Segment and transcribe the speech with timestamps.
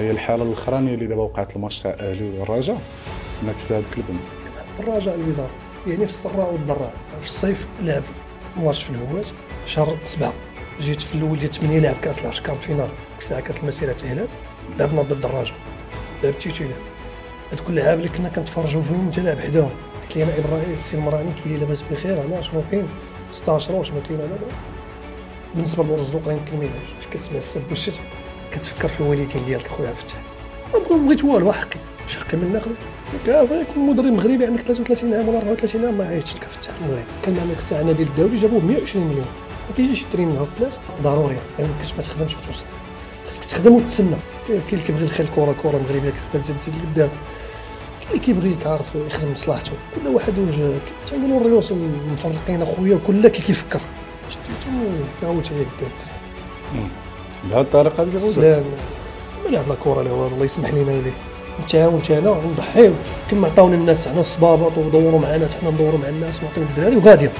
[0.00, 2.80] هي الحالة الأخرانية اللي دابا وقعت الماتش تاع الاهلي والرجاء
[3.42, 4.22] مات في هذيك البنت
[4.78, 5.50] الرجاء البيضاء
[5.86, 8.02] يعني في السراء والضراء في الصيف لعب
[8.56, 9.26] ماتش في الهوات
[9.66, 10.32] شهر سبعة.
[10.80, 12.40] جيت في الأول ديال 8 لعب كأس العرش.
[12.40, 14.30] كارت فينال ديك الساعة كانت المسيرة تاهلات
[14.78, 15.56] لعبنا ضد الرجاء
[16.22, 16.38] لعب.
[16.38, 16.74] تيتيلر
[17.52, 19.70] هاد كل اللي كنا كنتفرجوا فيهم انت لاعب حداهم.
[20.02, 22.24] قلت لي أنا إبراهيم السي المراني كي لاباس بخير.
[22.24, 22.88] أنا شنو كاين؟
[23.30, 24.38] 16 واش ما كاين أنا.
[25.54, 28.02] بالنسبة للرزق راه يمكن ما يلعبش كتسمع السب والشتم.
[28.52, 30.22] كتفكر في الوالدين ديالك خويا فتاح
[30.74, 31.80] ما بغيت بغيت والو حقي.
[32.02, 32.70] واش حقي من ناخذ
[33.26, 37.04] كافي يكون مدرب مغربي عندك 33 عام ولا 34 عام ما عيطش لك فتاح المغرب
[37.24, 39.26] كان معنا ديك الساعة نبيل الدولي جابوه 120 مليون.
[39.68, 41.36] ما كيجيش الترين نهار الثلاث ضروري.
[41.58, 42.64] يعني ما كنتش ما تخدمش وتوصل.
[43.24, 44.16] خاصك تخدم وتسنى.
[44.48, 47.10] كاين اللي كيبغي الخير الكره كره مغربيه كتبدا تزيد لقدام.
[48.00, 49.72] كاين اللي كيبغي يعرف يخدم مصلحته.
[49.94, 51.72] كل واحد وجه تنقولوا الريوس
[52.12, 53.80] مفرقين أخويا كل كي كيفكر.
[54.28, 54.70] شتيتو
[55.22, 56.88] عاوت هي قدام
[57.44, 58.60] بهذه الطريقة هذه غوزه لا
[59.44, 61.12] ما لعبنا كره لا والو الله يسمح لنا ليه
[61.64, 62.92] نتعاون حنا ونضحيو
[63.30, 67.32] كما عطاونا الناس حنا الصبابط ودوروا معنا حنا ندوروا مع الناس ونعطيو الدراري وغاديه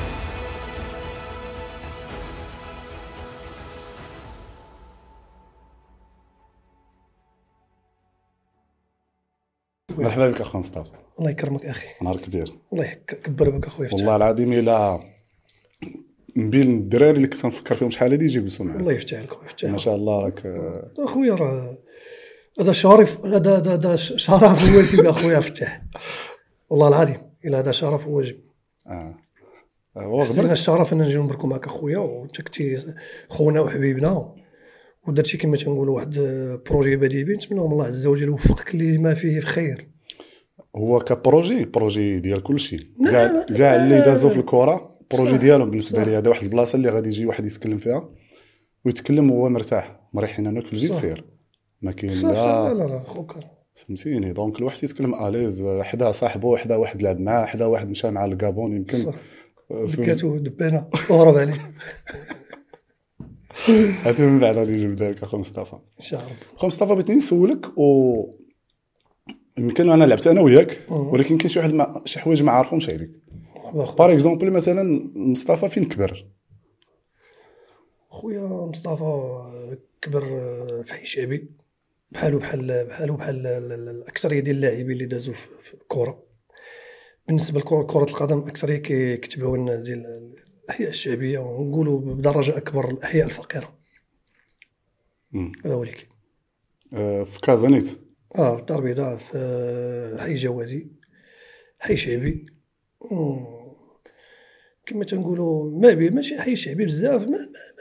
[9.98, 10.90] مرحبا بك اخو مصطفى.
[11.18, 11.86] الله يكرمك أخي.
[12.02, 12.52] نهار كبير.
[12.72, 15.00] الله يكبر بك اخويا والله العظيم الا
[16.40, 19.30] من بين الدراري اللي كنت نفكر فيهم شحال هادي يجي يجلسوا الله معايا يفتح عليك
[19.44, 19.76] يفتح ما.
[19.76, 20.42] شاء الله راك
[20.98, 21.78] أخويا راه
[22.60, 25.82] هذا شرف هذا هذا شرف وواجب أخويا فتح
[26.70, 28.36] والله العظيم إلا هذا شرف وواجب
[28.86, 29.14] آه.
[29.96, 32.76] هو حسينا غبر الشرف أن نجيو نبركو معك أخويا وأنت كنتي
[33.28, 34.34] خونا وحبيبنا
[35.08, 36.18] ودرتي كما تنقولوا واحد
[36.70, 39.88] بروجي بديع بيه نتمنى من الله عز وجل يوفقك لما فيه خير.
[40.76, 43.76] هو كبروجي بروجي ديال كل شيء لا، كاع.
[43.76, 46.04] اللي دازوا في الكره بروجي صح، ديالهم بالنسبة.
[46.04, 48.10] لي هذا واحد البلاصة اللي غادي يجي واحد يتكلم فيها
[48.84, 50.00] ويتكلم وهو مرتاح.
[50.12, 50.84] مريحين أنا كل صح.
[50.84, 51.24] يسير
[51.82, 52.74] ما كاين لا.
[52.74, 53.36] لا لا خوك
[53.74, 58.24] فهمتيني؟ دونك الواحد يتكلم آليز حدا صاحبه حدا واحد لعب معاه حدا واحد مشى مع
[58.24, 59.12] الكابون يمكن.
[59.70, 61.72] دكاتو دبانة وهرب عليه.
[64.04, 65.72] هذا من بعد غادي نجيب ذلك أخو مصطفى.
[65.72, 68.14] إن شاء الله أخو مصطفى بغيت نسولك و
[69.58, 70.80] يمكن أنا لعبت أنا وياك.
[70.88, 73.10] ولكن كاين شي واحد ما شي حوايج ما عارفهمش عليك.
[73.74, 76.26] par exemple مثلا مصطفى فين كبر؟
[78.10, 79.30] خويا مصطفى
[80.02, 80.22] كبر
[80.84, 81.50] في حي شعبي
[82.10, 86.22] بحالو بحال بحالو بحال ال- ال- الأكثرية ديال اللاعبين اللي دازوا في الكره
[87.26, 90.32] بالنسبة لكره كرة القدم الاكثريه كيكتبعوا لنا ديال
[90.64, 93.78] الأحياء الشعبية ونقولوا بدرجة أكبر الأحياء الفقيرة.
[95.34, 96.08] هذا هو اللي كاين.
[96.92, 97.98] آه، في كازانيت.
[98.36, 100.92] آه في الدار البيضاء في آه، حي جوادي
[101.78, 102.46] حي شعبي.
[104.90, 107.38] كما تنقولوا ما بي ماشي حي شعبي بزاف ما,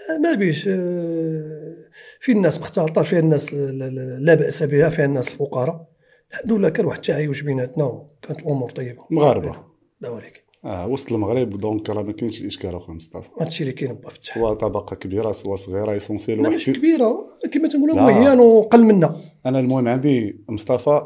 [0.10, 1.76] ما, ما بيش آه،
[2.20, 5.88] فيه الناس مختلطة فيها الناس لا- بأس بها فيها الناس الفقراء
[6.32, 9.56] الحمد لله كان واحد التعايش بيناتنا وكانت الأمور طيبة مغاربة
[10.02, 13.94] لا ولكن آه وسط المغرب donc راه ما كاينش الإشكال أخويا مصطفى هادشي اللي كاين
[13.94, 17.96] با فتح سواء طبقة كبيرة سواء صغيرة essentiel لا واحد ماشي شي- كبيرة كما تنقولوا
[17.96, 18.02] لا.
[18.02, 21.02] moyen وقل منا أنا المهم عندي مصطفى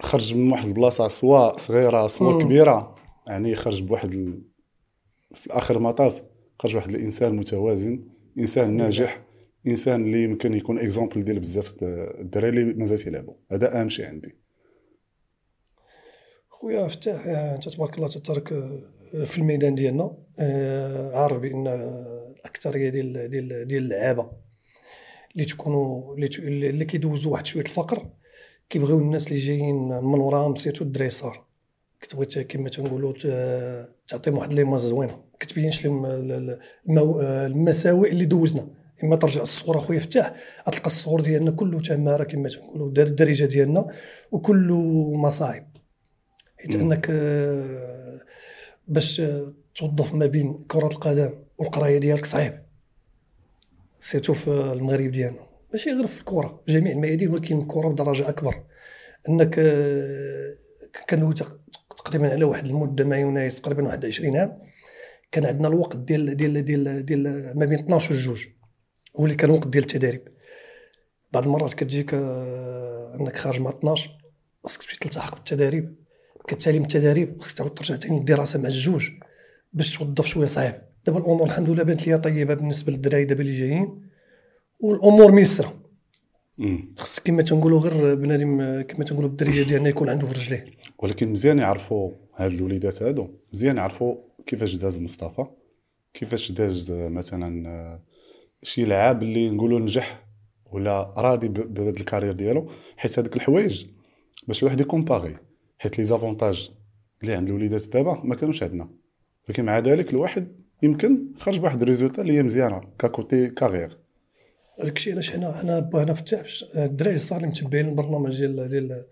[0.00, 2.38] خرج من واحد البلاصة سواء صغيرة سواء.
[2.38, 2.94] كبيرة
[3.26, 4.42] يعني خرج بواحد.
[5.34, 6.22] في آخر المطاف
[6.58, 8.04] خرج واحد الإنسان متوازن
[8.38, 9.24] إنسان ناجح
[9.66, 14.36] إنسان اللي يمكن يكون exemple ديال بزاف الدراري اللي مازال تيلعبوا هذا أهم شيء عندي.
[16.48, 21.66] خويا فتاح أنت تبارك الله تترك آه، في الميدان ديالنا آه، عارف بأن
[22.36, 24.30] الأكثرية ديال ديال ديال اللعابة
[25.32, 28.08] اللي تكونوا اللي كيدوزوا واحد شوية الفقر
[28.70, 31.44] كيبغيو الناس اللي جايين من وراهم surtout الدراري الصغار
[32.00, 33.12] كتبغي كما تنقولوا
[34.16, 38.68] تعطيهم واحد l'image زوينه كتبينش لهم آه، المساوئ اللي دوزنا.
[39.04, 40.34] إما ترجع الصغور أخويا فتاح
[40.68, 43.86] غتلقى الصغور ديالنا كله تماره كما تنقولوا دار الدارجه ديالنا
[44.32, 45.76] وكله مصاعب
[46.58, 46.74] حيت.
[46.74, 48.20] أنك آه،
[48.88, 49.22] باش
[49.74, 52.62] توظف ما بين كرة القدم والقراية ديالك صعيب.
[54.00, 55.46] surtout في المغرب ديالنا.
[55.72, 58.62] ماشي غير في الكرة جميع الميادين ولكن الكرة بدرجة أكبر.
[59.28, 60.54] أنك آه،
[61.10, 61.60] كندوي تق-
[62.04, 64.58] تقريبا على واحد المدة مع يونايس تقريبا واحد 20 عام.
[65.32, 67.22] كان عندنا الوقت ديال ديال ديال ديال
[67.58, 68.46] ما بين 12 وجوج
[69.16, 70.28] هو اللي كان الوقت ديال التدريب.
[71.32, 74.10] بعض المرات كتجيك آه، انك خارج مع 12
[74.64, 75.94] خاصك تمشي تلتحق بالتدريب.
[76.48, 79.10] كتالي من التدريب خاصك تعاود ترجع تاني للدراسة مع الجوج
[79.72, 80.74] باش توظف شوية صعيب.
[81.06, 84.02] دابا الأمور الحمد لله بانت ليا طيبة بالنسبة للدراري دابا اللي جايين
[84.80, 85.80] والأمور ميسرة.
[86.96, 90.83] خصك كما تنقولوا غير بنادم آه، كما تنقولوا بالدرجه ديالنا يكون عنده في رجليه.
[90.98, 93.28] ولكن مزيان يعرفوا هاد الوليدات هادو.
[93.52, 95.46] مزيان يعرفوا كيفاش داز مصطفى.
[96.14, 98.02] كيفاش داز مثلا آه،
[98.62, 100.26] شي لعاب اللي نقولوا نجح
[100.72, 102.70] ولا راضي بهذا الـ carrière ديالو.
[102.96, 103.86] حيت هذوك الحوايج
[104.48, 105.36] باش الواحد ي comparer
[105.78, 106.70] حيت les avantages
[107.22, 108.90] اللي عند الوليدات دابا ما كانوش عندنا.
[109.48, 113.98] ولكن مع ذلك الواحد يمكن خرج بواحد الـ résultat اللي هي مزيانة ك côté carrière.
[114.80, 119.04] الشيء علاش حنا حنا بغينا فتاح باش الدراري الصغار اللي متبعين البرنامج ديال ديال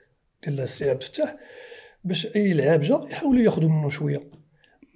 [0.45, 1.37] ديال السي عبد الفتاح
[2.05, 4.23] باش أي لعاب جا يحاولوا ياخذوا منه شوية.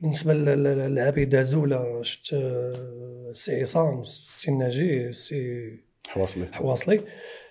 [0.03, 5.71] بالنسبة للعاب دازوا ولا شفت آه، السي عصام السي ناجي السي
[6.09, 6.47] حواصلي.
[6.53, 7.01] حواصلي.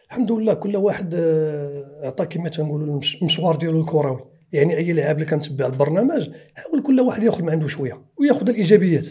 [0.08, 4.26] الحمد لله كل واحد آه، عطى كما تنقولوا المش- المشوار ديالو الكروي.
[4.52, 9.06] يعني أي لاعب اللي كنتبع البرنامج حاول كل واحد ياخذ من عنده شوية وياخذ الإيجابيات.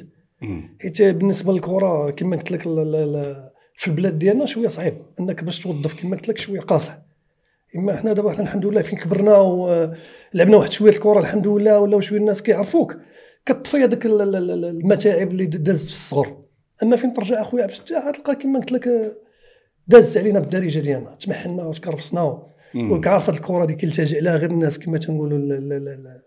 [0.81, 2.61] حيت بالنسبة للكرة كما قلت لك
[3.77, 5.03] في البلاد ديالنا شوية صعيب.
[5.21, 6.99] أنك باش توظف كما قلت لك شوية قاصح.
[7.77, 12.01] إما حنا دابا حنا الحمد لله فين كبرنا ولعبنا واحد شوية الكره الحمد لله ولاو
[12.01, 12.97] شوية الناس كيعرفوك.
[13.47, 16.37] كطفي هذاك ال- ال- ال- المتاعب اللي دازت في الصغر.
[16.83, 19.13] أما فين ترجع أخويا عبد الفتاح؟ غتلقى كما قلت لك آه،
[19.89, 21.17] دازت علينا بالدارجة ديالنا.
[21.21, 22.43] تمحنا وتكرفصنا.
[22.91, 26.21] وكعرف هاد الكره دي كيلتجئ لها غير الناس كما تنقولوا ال-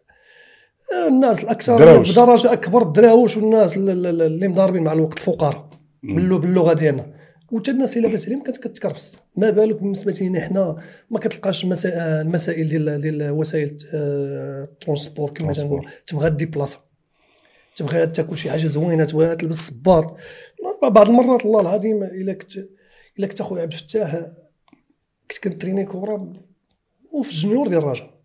[1.07, 2.11] الناس الأكثر دراوش.
[2.19, 5.69] بدرجة أكبر الدراوش والناس ال- ال- ال- اللي مضاربين مع الوقت الفقراء
[6.03, 7.16] باللغة ديالنا.
[7.51, 12.21] وحتى الناس إلا لاباس عليهم كانت كتكرفس ما بالك بالنسبة لنا حنا ما كتلقاش المسا-
[12.21, 15.79] المسائل ديال ديال وسائل آه، ال transport كما transport.
[15.81, 16.77] تنقول تبغى déplacer
[17.75, 20.17] تبغى تاكل شي حاجة زوينة تبغى تلبس صباط
[20.83, 22.57] بعض المرات الله العظيم إلا كنت
[23.19, 24.15] إلا كنت أخويا عبد الفتاح
[25.31, 26.33] كنت كنتريني كره
[27.13, 28.21] وفي ال juniors ديال الرجاء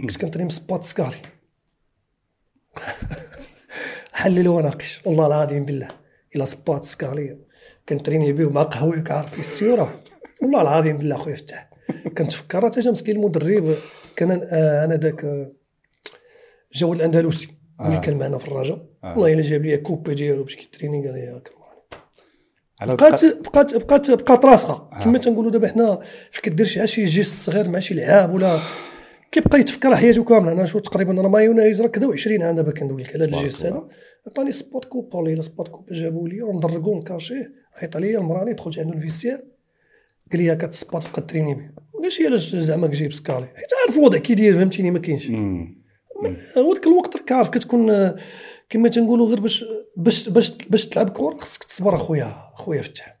[0.00, 1.16] كنت كنتريني بصباط سكاري.
[4.12, 5.00] حلل وناقش.
[5.06, 5.88] والله العظيم بالله.
[6.36, 7.38] إلى صباط سكالي
[7.88, 10.00] كنتريني به مع قهوة كعارف في السيورة.
[10.42, 11.70] والله العظيم بالله خويا فتح
[12.18, 13.76] كنتفكر حتى جا مسكين المدرب.
[14.16, 15.52] كان آه، أنا ذاك آه،
[16.74, 17.48] جواد الأندلسي.
[17.80, 18.00] اللي آه.
[18.00, 18.86] كان معنا في الرجاء.
[19.04, 19.12] آه.
[19.12, 21.40] والله إلا جاب لي كوبي ديالو باش كيتريني قال لي
[22.82, 25.98] بقات بقات بقات بقات راسخه كما تنقولوا دابا حنا
[26.30, 28.58] في كدير شي شي جيست صغير مع شي لعاب ولا
[29.34, 30.52] كيبقى يتفكر حياته كاملة.
[30.52, 33.66] أنا شو تقريبا أنا مايونيز راه كدا 20 عام دابا كندوي لك على هذا الجيست.
[33.66, 33.88] هذا.
[34.26, 37.52] عطاني سبوت كوبا ولا سبوت كوبا جابوا لي ومدرقو مكاشيه
[37.82, 39.44] عيط عليا المراني دخلت عنده ال vestiaire
[40.32, 41.70] قال لي هاك السبوت بقى تريني به
[42.02, 45.30] ماشي علاش زعما كجيب سكالي حيت عارف الوضع كي داير فهمتيني؟ ما كاينش.
[46.58, 48.12] هو ديك الوقت راك عارف كتكون
[48.68, 49.64] كما تنقولوا غير باش
[49.96, 53.18] باش باش باش تلعب كور خصك تصبر اخويا اخويا فتح.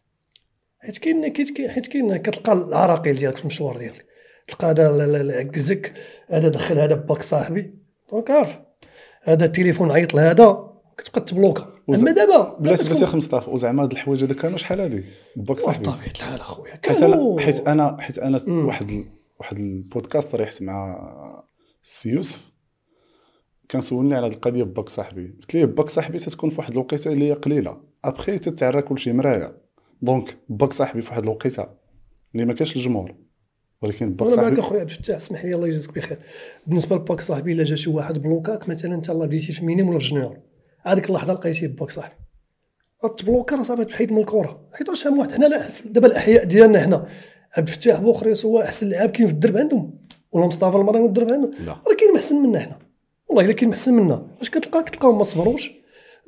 [0.78, 4.04] حيت كاين- حيت كاين كتلقى العراقيل ديالك في المشوار ديالك.
[4.48, 5.94] تلقى هذا عكزك
[6.28, 7.74] هذا دخل هذا باك صاحبي.
[8.10, 8.58] donc عارف.
[9.22, 11.74] هذا التليفون عيط لهذا كتبقى تبلوكا.
[11.88, 15.04] أما دابا بلاتي يا مصطفى وزعما هاد الحوايج هذا كانوا شحال هادي؟
[15.36, 15.82] باك صاحبي.
[15.82, 19.04] بطبيعه الحال أخويا حيت أنا كانوا- حيت أنا حيت أنا واحد ال...
[19.40, 20.96] واحد البودكاست ريحت مع
[21.84, 22.50] السي يوسف.
[23.68, 25.26] كان سولني على هاد القضية باك صاحبي.
[25.40, 27.80] قلت ليه باك صاحبي تتكون في واحد الوقيتة اللي هي قليلة.
[28.04, 29.56] ابخي تتعرى كلشي مرايه
[30.02, 31.66] donc باك صاحبي في واحد الوقيتة
[32.34, 33.14] اللي ما كاش الجمهور.
[33.84, 36.18] ولكن باك أنا معك صاحبي أخويا عبد الفتاح اسمح لي الله يجزيك بخير.
[36.66, 39.98] بالنسبة لباك صاحبي إلا جا شي واحد بلوكاك مثلا انت يالله بديتي في minimes ولا
[39.98, 40.36] في junior
[40.82, 42.14] هذيك اللحظة لقيتيه باك صاحبي.
[43.16, 45.32] تبلوكا راه صعيبه تحيد من الكره حيت من واحد.
[45.32, 47.06] حنا دابا الأحياء ديالنا حنا
[47.56, 49.98] عبد الفتاح بوخريس هو أحسن لاعب كاين في الدرب عندهم.
[50.32, 51.50] ولا مصطفى المراني الدرب عندهم.
[51.66, 52.78] راه كاين محسن منا حنا
[53.28, 54.26] والله إلا كاين محسن منا.
[54.38, 55.70] واش كتلقى كتلقاهم ما صبروش؟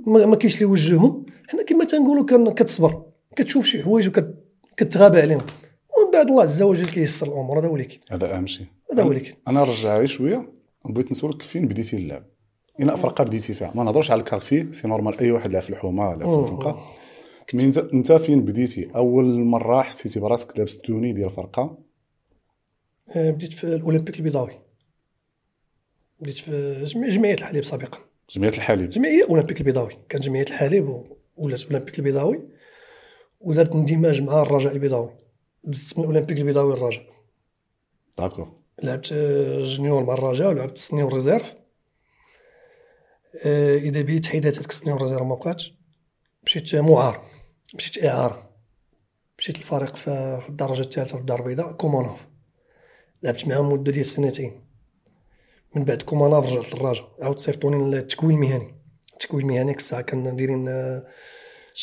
[0.06, 3.02] ما كاينش اللي يوجههم حنا كما تنقولوا كتصبر.
[3.36, 4.08] كتشوف شي حوايج
[4.72, 5.42] وكتغابى عليهم.
[6.16, 8.00] بعد الله عز وجل كيسر الأمور هذا هو اللي كاين.
[8.10, 8.66] هذا أهم شيء.
[8.92, 9.36] هذا هو اللي كاين.
[9.48, 10.52] أنا نرجع غير شوية
[10.84, 12.26] بغيت نسولك فين بديتي اللعب.
[12.80, 13.72] اين فرقه بديتي فيها.
[13.74, 16.92] ما نهضرش على ال quartier c'est normal أي واحد لعب في الحومة ولا في الزنقة.
[17.54, 21.78] mais أنت فين بديتي؟ أول مره حسيتي براسك لابس ال tenue ديال فرقه
[23.16, 24.58] آه، بديت في الأولمبيك البيضاوي.
[26.20, 27.98] بديت في جمعية الحليب سابقا.
[28.30, 28.90] جمعية الحليب.
[28.90, 29.98] جمعية أولمبيك البيضاوي.
[30.08, 31.02] كانت جمعية الحليب
[31.36, 32.48] ولات أولمبيك البيضاوي.
[33.40, 35.10] ودارت اندماج مع الرجاء البيضاوي.
[35.66, 37.06] دزت من اولمبيك البيضاوي للرجاء
[38.18, 41.54] d'accord لعبت آه، junior مع الرجاء ولعبت senior réserve.
[43.44, 45.74] آه، إذا بيت تحيدات هذيك ال senior réserve ما بقاتش
[46.44, 47.24] مشيت معار
[47.74, 48.50] مشيت اعاره
[49.38, 52.26] مشيت الفريق في الدرجة الثالثة في الدار البيضاء كومونوف
[53.22, 54.66] لعبت معاهم مدة ديال سنتين.
[55.74, 58.74] من بعد كومونوف رجعت للرجاء عاود صيفطوني للتكوين المهني.
[59.12, 60.68] التكوين المهني الساعة كنا دايرين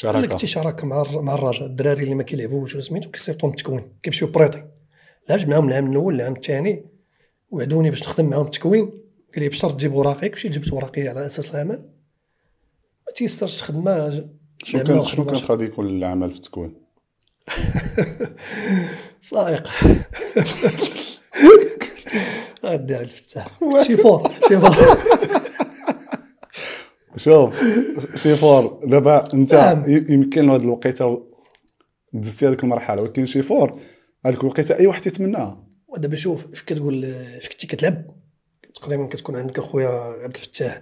[0.06, 4.28] آه، قال لك شراكه مع مع الرجاء الدراري اللي ما كيلعبوش سميتو كيصيفطهم التكوين كيمشيو
[4.28, 4.64] prêté.
[5.30, 6.86] لعبت معاهم العام الأول العام الثاني
[7.52, 8.86] وعدوني باش نخدم معاهم التكوين
[9.34, 11.90] قال لي بشرط تجيب وراقيك مشيت جبت وراقي على أساس العمل.
[13.08, 14.26] ما تيسرش خدمة
[14.64, 16.74] شنو كان شنو كان غادي يكون العمل في التكوين؟
[19.22, 19.68] سائق
[22.66, 24.76] غادي عبد الفتاح chauffeur chauffeur
[27.16, 27.62] شوف
[28.16, 29.82] شيفور دابا انت نعم.
[30.10, 31.28] يمكن هذه الوقيته
[32.14, 33.80] دزتي هذيك المرحلة ولكن شي فور
[34.26, 37.02] هذيك الوقيته أي واحد تيتمناها ودابا شوف فاش كتقول
[37.34, 38.06] فاش كنتي كتلعب؟
[38.76, 39.90] تقريبا كتكون عندك اخويا
[40.24, 40.82] عبد الفتاح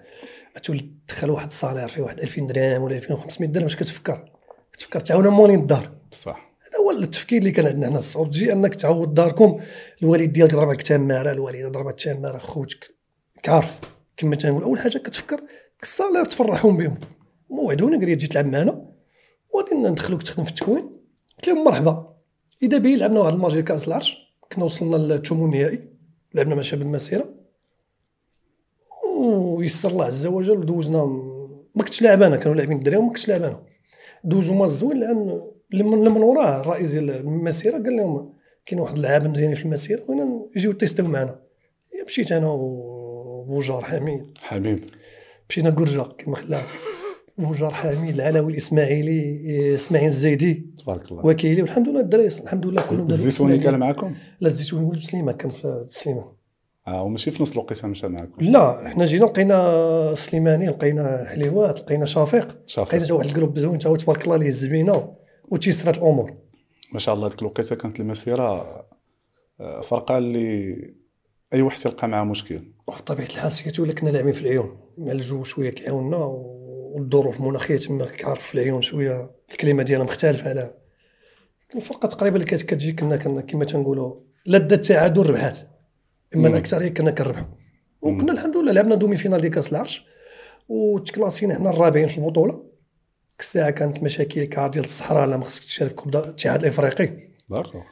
[0.64, 4.32] تولي تدخل واحد ال salaire فيه واحد 2000 درهم ولا 2500 درهم اش كتفكر؟
[4.74, 5.92] كتفكر تعاون مولين الدار.
[6.12, 6.52] بصح.
[6.72, 9.60] هذا هو التفكير اللي كان عندنا حنا الصغر تجي أنك تعوض داركم
[10.02, 12.96] الوالد ديالك ضرب لك تماره الوالدة ضربت تمارة خوتك
[13.44, 13.80] كعرف
[14.18, 15.42] كما تنقول أول حاجة كتفكر
[15.84, 16.98] الصالير تفرحهم بهم.
[17.50, 18.86] موعدونا قال لي تجي تلعب معنا.
[19.54, 20.90] وغادي ندخلوك تخدم في التكوين.
[21.38, 22.14] قلت لهم مرحبا.
[22.64, 24.18] إذا به لعبنا واحد الماتش كاس العرش
[24.54, 25.88] كنا وصلنا للثمن النهائي.
[26.34, 27.30] لعبنا مع شباب المسيرة.
[29.18, 31.06] ويسر الله عز وجل ودوزنا.
[31.76, 33.64] ما كنتش لاعب أنا كانوا لاعبين الدراري وما كنتش لاعب أنا.
[34.24, 35.42] دوزو ما زوين لأن
[35.74, 38.34] لما من وراه الرئيس ديال المسيرة قال لهم
[38.66, 41.40] كاين واحد اللعابه مزيانين في المسيرة وين يجيو تيستيو معنا.
[42.06, 44.86] مشيت أنا وبوجار حميد حميد.
[45.52, 46.64] مشينا قرجه كما خلاها
[47.38, 50.66] بوجار حميد العلوي الإسماعيلي إسماعيل الزيدي.
[50.78, 51.26] تبارك الله.
[51.26, 53.58] وكيلي والحمد لله الدراري الحمد لله كلهم الزيتوني.
[53.58, 56.26] كان معكم لا الزيتوني ولد سليمان كان في سليمان.
[56.88, 62.06] آه وماشي في نفس الوقيته مشى معكم لا حنا جينا لقينا سليماني لقينا حليوات لقينا
[62.06, 62.88] شفيق شفيق.
[62.88, 65.14] لقينا حتى واحد ال groupe زوين هو تبارك الله اللي هز بينا
[65.50, 66.34] وتيسرات الأمور.
[66.94, 68.66] ما شاء الله ديك الوقيته كانت المسيره
[69.60, 70.76] آه، فرقة اللي
[71.54, 72.62] أي واحد تلقى معاه مشكل.
[72.88, 74.78] بطبيعه الحال surtout ولا كنا لاعبين في العيون.
[74.98, 80.74] مع الجو شوية كيعاوننا والظروف المناخية تما كعرف في العيون شوية الكلمة ديالها مختلفة على
[81.76, 85.58] الفرقة تقريبا اللي كانت كتجي كنا كما تنقولوا دا التعادل ربحات
[86.36, 86.48] إما.
[86.48, 87.48] الاكثريه كنا كنربحوا
[88.02, 90.06] وكنا الحمد لله لعبنا demi-finale ديال كأس العرش
[90.70, 92.54] وتكلاسينا حنا الرابعين في البطولة.
[92.54, 97.18] ديك الساعة كانت مشاكل كار ديال الصحراء لا ما خصك تشارك coupe الاتحاد الافريقي
[97.50, 97.84] d'accord.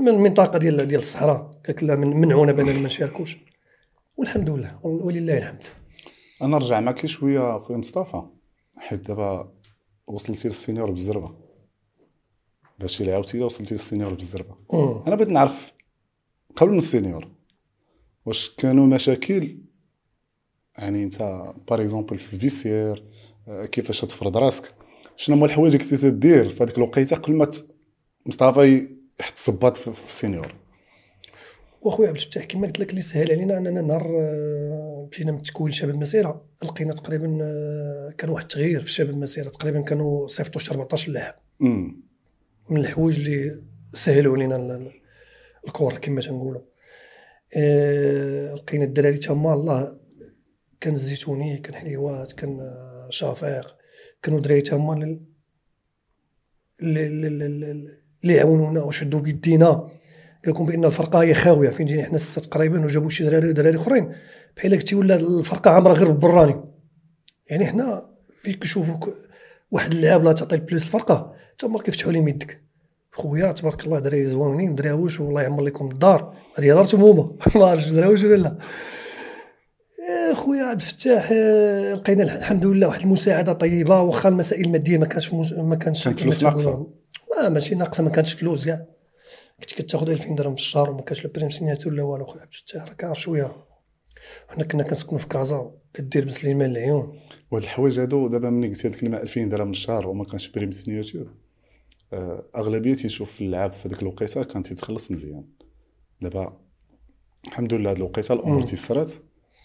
[0.00, 3.36] من المنطقة ديال ديال الصحراء قالك لا من منعونا بأننا ما نشاركوش.
[4.16, 5.79] والحمد لله ولله الحمد.
[6.42, 8.22] أنا نرجع معك شوية أخويا مصطفى
[8.78, 9.52] حيت دابا
[10.06, 11.34] وصلتي لل senior بالزربة.
[12.78, 14.56] باش اللي عاودتي وصلتي لل senior بالزربة.
[15.06, 15.72] أنا بغيت نعرف
[16.56, 17.28] قبل من ال senior
[18.26, 19.58] واش كانوا مشاكل
[20.78, 21.18] يعني أنت
[21.68, 23.04] par exemple في ال vestiaire
[23.48, 24.74] آه، كيفاش تفرض راسك
[25.16, 27.46] شنو هما الحوايج اللي كنتي تدير في هذيك الوقيتة قبل ما
[28.26, 28.88] مصطفى
[29.20, 30.54] يحط الصباط في ال senior؟
[31.80, 35.72] واخويا عبد الفتاح كما قلت لك اللي سهل علينا اننا نهار آه، مشينا من التكوين
[35.72, 40.70] شباب المسيره لقينا تقريبا آه، كان واحد التغيير في شباب المسيره تقريبا كانوا صيفطوا شي
[40.70, 41.34] 14 لاعب
[42.70, 43.62] من الحوايج اللي
[43.94, 45.00] سهلوا علينا ال- ال-
[45.66, 46.60] الكره كما تنقولوا.
[47.56, 49.98] آه، لقينا الدراري تما الله
[50.80, 52.70] كان الزيتوني كان حليوات كان
[53.08, 53.76] شفيق
[54.22, 55.18] كانوا دراري تما
[56.82, 59.90] اللي عاونونا وشدوا بيدينا.
[60.44, 61.70] قال لكم بأن الفرقة هي خاوية.
[61.70, 64.12] فين جينا حنا سته تقريبا وجابوا شي دراري دراري أخرين.
[64.56, 66.60] بحال قلتي ولا الفرقة عامرة غير بالبراني.
[67.50, 68.10] يعني حنا
[68.42, 69.14] فين كنشوفوا ك-
[69.70, 71.32] واحد اللاعب لا تعطي ال plus الفرقة.
[71.58, 72.60] تما كيفتحوا لهم يدك
[73.12, 76.34] خويا تبارك الله دراري زوينين دراوش والله يعمر لكم الدار.
[76.58, 77.36] هذه دارتهم هما.
[77.56, 78.56] ما عرفتش دراوش ولا لا.
[80.28, 84.00] يا خويا عبد الفتاح آه، لقينا الحمد لله واحد المساعدة طيبة.
[84.02, 86.70] واخا المسائل المادية ما كانش مس- ما كانش كانت فلوس ناقصة.
[86.70, 86.86] تقولوا.
[87.42, 88.80] ما ماشي ناقصة ما كانش فلوس كاع.
[89.60, 92.52] كنت كتاخذ 2000 درهم في الشهر وما كانش لا prime signature لا والو خويا عبد
[92.52, 93.52] الفتاح راك عارف شوية.
[94.48, 97.18] حنا كنا كنسكنوا في كازا اكادير بسليمان العيون.
[97.50, 100.70] وهاد الحوايج هادو دابا ملي قلتي هاد الكلمة 2000 درهم من الشهر وما كانش prime
[100.70, 101.26] signature
[102.12, 105.44] آه، أغلبية تيشوف اللعاب في هذيك الوقيتة كان تيتخلص مزيان.
[106.20, 106.56] دابا
[107.46, 108.62] الحمد لله هاد الوقيتة الأمور.
[108.62, 109.12] تيسرات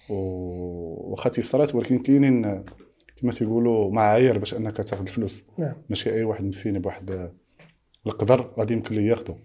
[0.09, 2.65] و- واخا تيسرات ولكن كاينين
[3.15, 5.43] كما تيقولوا معايير باش أنك تاخذ الفلوس.
[5.57, 5.75] نعم.
[5.89, 7.31] ماشي أي واحد مسكين بواحد
[8.07, 9.39] القدر غادي يمكن ليه ياخذو م-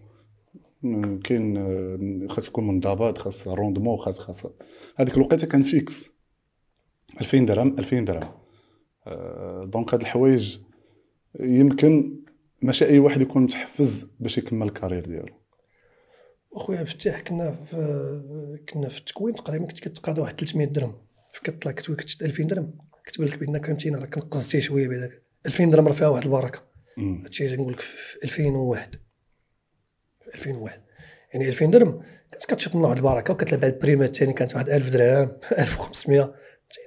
[1.24, 4.46] كاين خاص يكون منضبط خاص rendement خاص خاص.
[4.96, 6.10] هذيك الوقيته كان fixe.
[7.20, 8.32] 2000 درهم 2000 درهم.
[9.06, 10.58] آه، donc هاد الحوايج
[11.40, 12.20] يمكن
[12.62, 15.34] ماشي أي واحد يكون متحفز باش يكمل ال carrière ديالو.
[16.52, 20.94] أخويا الفتاح كنا في كنا في التكوين تقريبا كنت كتقاضى واحد 300 درهم.
[21.44, 22.78] كطلع كتولي كتشد 2000 درهم.
[23.04, 26.62] كتبان لك بان كنتينا راه كنقزتي شوية بهذاك 2000 درهم راه فيها واحد البركة.
[26.98, 29.09] هادشي تنقول لك في 2001
[30.30, 30.80] في 2001
[31.32, 34.90] يعني 2000 درهم كانت كتشط من واحد البركة وكتلعب على البريمات الثاني كانت واحد 1000
[34.90, 36.34] درهم 1500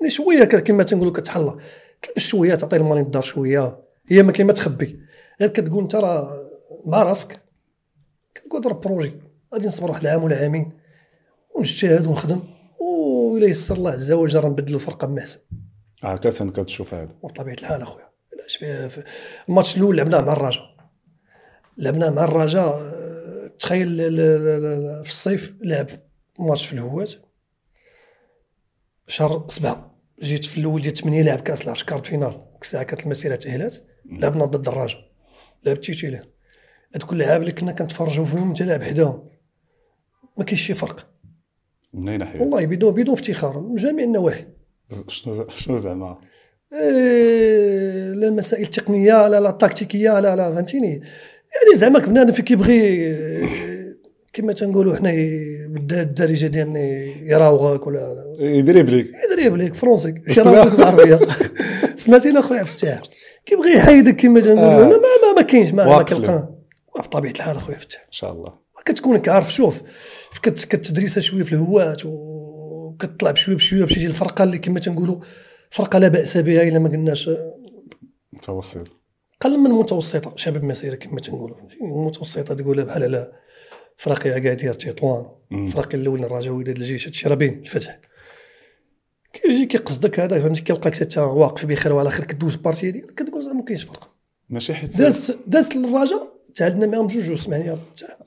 [0.01, 1.57] يعني شوية كما تنقولوا كتحلى.
[2.01, 3.79] تلبس شوية تعطي المالين الدار شوية.
[4.09, 4.99] هي ما كاين ما تخبي.
[5.41, 6.49] غير كتقول أنت راه
[6.85, 7.39] مع راسك.
[8.43, 9.13] كنقول ضرب بروجي.
[9.53, 10.71] غادي نصبر واحد العام ولا عامين
[11.55, 12.43] ونجتهد ونخدم.
[12.79, 15.39] وإلا يسر الله عز وجل راه نبدلوا الفرقة بمحسن
[16.03, 17.15] هكا انت كتشوف هذا.
[17.21, 18.13] وبطبيعة الحال أخويا.
[19.49, 20.63] الماتش الأول لعبناه مع الرجاء
[21.77, 23.12] لعبناه مع الرجاء آه،
[23.63, 23.97] تخيل
[25.03, 25.87] في الصيف لعب
[26.39, 27.11] ماتش في الهوات
[29.07, 33.03] شهر سبعة جيت في الأول ديال 8 لعب كاس العرش quart finale ديك الساعة كانت
[33.03, 35.11] المسيرة تاهلات لعبنا ضد الرجاء
[35.65, 36.23] لعب titulaire
[36.95, 39.29] هذوك اللعاب اللي كنا كنتفرجوا فيهم انت لاعب حداهم.
[40.37, 41.09] ما كاينش شي فرق.
[41.93, 43.59] من اي ناحيه والله بدون بدون افتخار.
[43.59, 44.45] من جميع النواحي.
[45.07, 46.21] شنو شنو زعما؟
[46.73, 51.01] إيه، لا المسائل التقنية لا لا التكتيكية لا لا فهمتيني؟
[51.55, 53.13] يعني زعما بنادم في كيبغي
[54.33, 55.11] كما تنقولوا حنا
[55.69, 56.79] بالدارجه ديالنا
[57.23, 61.19] يراوغك ولا يدريبليك يدريبليك français يراوغك بالعربيه
[61.95, 63.01] سمعتينا اخويا عبد الفتاح
[63.45, 64.83] كيبغي يحيدك كما تنقولوا.
[64.83, 64.83] آه.
[64.83, 66.49] ما ما, ما كاينش ما, كيلقى
[66.99, 68.53] بطبيعة الحال اخويا فتح إن شاء الله.
[68.85, 69.81] كتكون كعارف شوف
[70.41, 75.19] كت كتدريسها شوية في الهوات وكتطلع بشوية بشوية باش تجي الفرقة اللي كما تنقولوا
[75.71, 77.29] فرقة لا بأس بها إلا ما قلناش.
[78.33, 78.87] متوسط.
[79.43, 83.31] قل من المتوسطه شباب مسيره كما تنقولوا؟ المتوسطه تقولها بحال على
[83.97, 85.67] فرقي اكادير تطوان مم.
[85.67, 87.07] فرقي الأول الرجاء وداد الجيش.
[87.07, 87.99] هادشي راه باين الفتح
[89.33, 93.57] كيجي كيقصدك هذا فهمتي؟ كيلقاك حتى واقف بخير وعلى خير كدوز partie ديالك كتقول زعما
[93.57, 94.09] ما كاينش فرق.
[94.49, 97.77] ماشي حيت دازت دازت للرجاء تعادلنا معاهم جوج جوج اسمح لي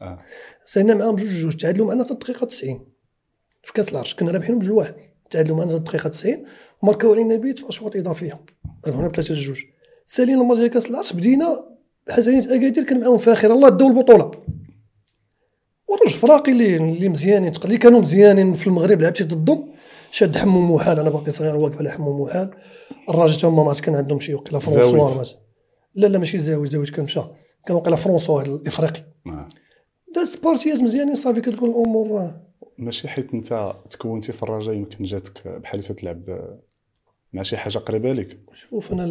[0.02, 0.18] آه.
[0.64, 2.86] سالنا معاهم جوج جوج تعادلوا معنا حتى الدقيقة 90
[3.62, 4.94] في كاس العرش كنا رابحين بجوج واحد.
[5.30, 6.44] تعادلوا معنا حتى الدقيقة 90
[6.82, 8.40] وماركاو علينا بيت في أشواط إضافية.
[8.86, 9.62] ربحنا بثلاثة جوج.
[10.06, 11.64] سالينا الماتش ديال كاس العرش بدينا
[12.10, 14.30] حسنيه أكادير كان معاهم فاخر الله داو البطولة.
[15.88, 19.72] ورج فراقي اللي اللي مزيانين اللي كانوا مزيانين في المغرب لعبتي ضدهم
[20.10, 22.50] شاد حمو محال أنا باقي صغير واقف على حمو محال
[23.08, 25.24] الراجل تا هما ما كان عندهم شي وقيلا فرونسوا.
[25.94, 27.20] لا لا ماشي زاوي زاوي كان مشى.
[27.66, 29.00] كان وقيلا فرونسوا هذا الإفريقي.
[29.26, 29.48] آه.
[30.14, 32.30] داز بارتيات مزيانين صافي كتقول الأمور.
[32.78, 36.24] ماشي حيت أنت تكونتي في الرجاء يمكن جاتك بحال تلعب
[37.36, 39.04] مع شي حاجة قريبة لك شوف أنا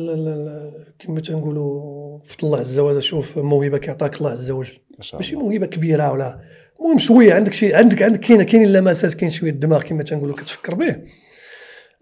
[0.99, 4.77] كما تنقولوا فضل الله عز وجل شوف موهبة كيعطاك الله عز وجل.
[5.13, 6.41] ماشي موهبة كبيرة ولا.
[6.79, 10.75] المهم شوية عندك شي عندك عندك كاين كاين اللمسات كاين شوية الدماغ كما تنقولوا كتفكر
[10.75, 11.01] به.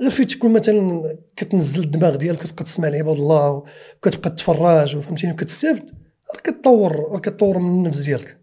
[0.01, 3.63] غير فين تكون مثلا كتنزل الدماغ ديالك كتبقى تسمع لعباد الله
[3.97, 5.89] وكتبقى تتفرج وفهمتيني وكتستافد
[6.33, 8.37] راه كتطور راه كتطور من النفس ديالك.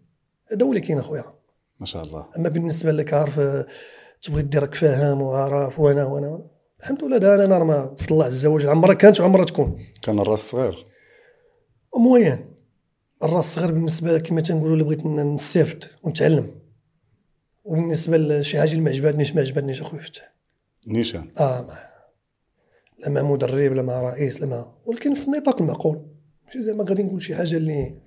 [0.51, 1.23] هذا هو اللي كاين أخويا.
[1.79, 2.25] ما شاء الله.
[2.37, 3.41] أما بالنسبة لك عارف
[4.21, 6.50] تبغي ديرك فاهم وعارف وأنا وأنا وأنا.
[6.81, 8.69] الحمد لله ده أنا ما بفضل الله عز وجل.
[8.69, 10.87] عمرها كانت وعمرها تكون؟ كان الراس صغير.
[11.97, 12.55] موين
[13.23, 16.61] الراس صغير بالنسبة كما تنقولوا اللي بغيت نستافد ونتعلم.
[17.63, 20.33] وبالنسبة لشي حاجة اللي ما عجبتنيش ما عجبتنيش أخويا فتح
[20.87, 21.31] نيشان.
[21.37, 21.77] آه ما
[22.99, 26.05] لا مع مدرب لا مع رئيس لا مع ولكن في النطاق المعقول.
[26.45, 28.01] ماشي زعما غادي نقول شي حاجة اللي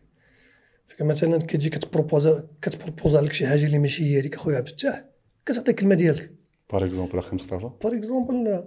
[1.00, 5.04] مثلا كتجي كتبروبوزا كتبروبوزا لك شي حاجة اللي ماشي هي هذيك أخويا عبد الفتاح
[5.46, 6.43] كتعطي الكلمة ديالك.
[6.72, 8.64] par exemple أخي مصطفى par exemple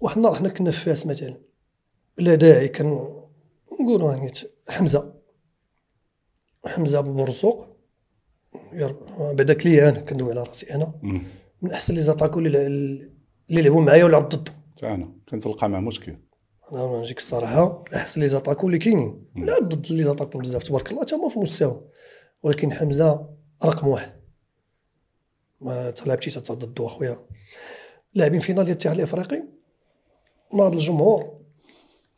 [0.00, 1.40] واحد النهار حنا كنا في فاس مثلا.
[2.18, 2.86] بلا داعي كان
[3.80, 4.32] نقولوا هاني
[4.68, 5.14] حمزة.
[6.66, 7.66] حمزة بورزوق.
[8.72, 10.92] ير- بعدا لي أنا كندوي على رأسي أنا.
[11.62, 15.12] من أحسن les attaquants اللي اللي لعبوا معايا ولعب ضده حتى أنا.
[15.28, 16.16] كنتلقى مع مشكل.
[16.72, 17.84] أنا نجيك الصراحة.
[17.92, 19.24] من أحسن les attaquants اللي كاينين.
[19.36, 21.88] لعب ضد les attaquants بزاف تبارك الله تما في مستوى.
[22.42, 23.28] ولكن حمزة
[23.64, 24.23] رقم واحد.
[25.60, 27.18] ما تلعبتي حتى ضده اخويا.
[28.14, 29.42] لاعبين finale ديال الاتحاد الافريقي.
[30.54, 31.40] ناض الجمهور.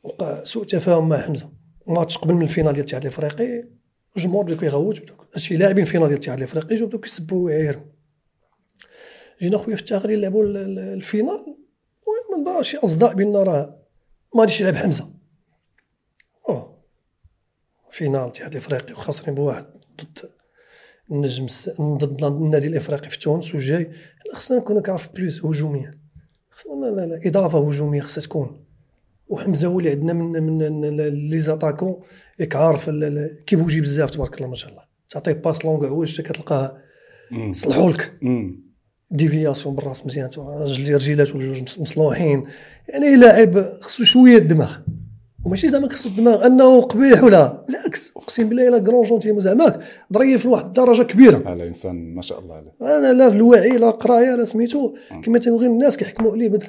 [0.02, 1.52] وقع سوء تفاهم مع حمزة.
[1.86, 3.68] ماتش قبل من ال finale ديال الاتحاد الافريقي.
[4.16, 7.82] الجمهور بدا كيغوت هادشي لاعبين finale ديال الاتحاد الافريقي جاو بداو كيسبوا ويعايروا
[9.42, 11.56] جينا خويا في التاخر يلعبوا ال- ال- ال finale.
[12.06, 13.78] المهم من بعد شي أصداء بينا راه
[14.34, 15.10] ما غاديش يلعب حمزة.
[16.48, 16.78] آه
[17.90, 19.66] finale الاتحاد الافريقي وخاسرين بواحد
[20.00, 20.30] ضد
[21.10, 23.90] النجم الس- ضد النادي الإفريقي في تونس وجاي.
[24.32, 25.98] خصنا نكونوا كنعرف plus هجوميا.
[26.50, 28.64] خصنا لا لا إضافة هجومية خصها تكون.
[29.28, 30.96] وحمزة هو اللي عندنا من من
[31.30, 32.00] les attaquants
[32.40, 32.90] ياك عارف
[33.46, 34.82] كيبوجي بزاف تبارك الله ما شاء الله.
[35.08, 36.78] تعطيه passe longue عوج كتلقاه
[37.30, 37.50] مم.
[37.50, 38.12] يصلحوا لك.
[39.10, 42.44] déviation بالراس مزيان رجل رجيلاته جوج مصلوحين.
[42.88, 44.76] يعني لاعب خصو شوية الدماغ
[45.46, 48.12] وماشي زعما خصو الدماغ انه قبيح ولا بالعكس.
[48.16, 49.80] اقسم بالله الا grand gentil زعماك
[50.14, 51.42] ظريف لواحد الدرجة كبيرة.
[51.46, 52.72] على إنسان ما شاء الله عليه.
[52.82, 54.94] أنا لا في الوعي لا قراية لا سميتو.
[55.22, 56.68] كما تنبغي الناس كيحكموا عليه مثل.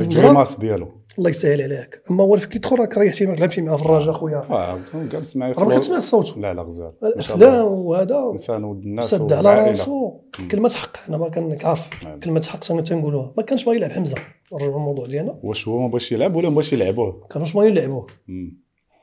[0.00, 0.88] الكريماس ديالو.
[1.18, 2.02] الله يسهل عليك.
[2.10, 4.78] أما هو كي تدخل راك ريحتي ما لعبتي معاه في الرجاء خويا آه
[5.12, 6.92] جالس معايا راه ما كتسمع الصوت؟ لا لا غزال.
[7.02, 8.30] الافلام وهذا.
[8.32, 10.12] إنسان ود الناس سد على راسو.
[10.50, 11.88] كلمة حق حنا ما كنعرف.
[12.04, 12.20] نعم.
[12.20, 14.16] كلمة حق تنقولوها ما كانش باغي يلعب حمزة.
[14.52, 15.40] نرجعوا للموضوع ديالنا.
[15.42, 18.06] واش هو ما بغاش يلعب ولا ما بغاش يلعبوه؟ كانوش باغيين يلعبوه.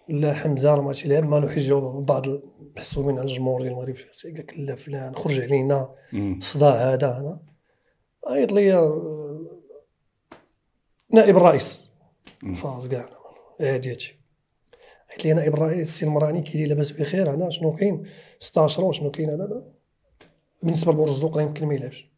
[0.10, 4.34] لا حمزة راه ما غاديش يلعب مالو حجة بعض المحسوبين على الجمهور ديال المغرب قال
[4.34, 5.90] لك لا فلان خرج علينا.
[6.40, 7.40] صداع هذا أنا
[8.28, 9.48] عيط لي آه،
[11.14, 11.90] نائب الرئيس.
[12.56, 13.10] فاز كاع.
[13.62, 14.20] هادي هادشي.
[15.12, 18.04] عيط لي نائب الرئيس السي المراني كيدير لاباس بخير هنا شنو كاين؟
[18.40, 19.64] 16 وشنو كاين؟ هذا.
[20.64, 22.12] بالنسبة لبورزوق راه يمكن ما يلعبش.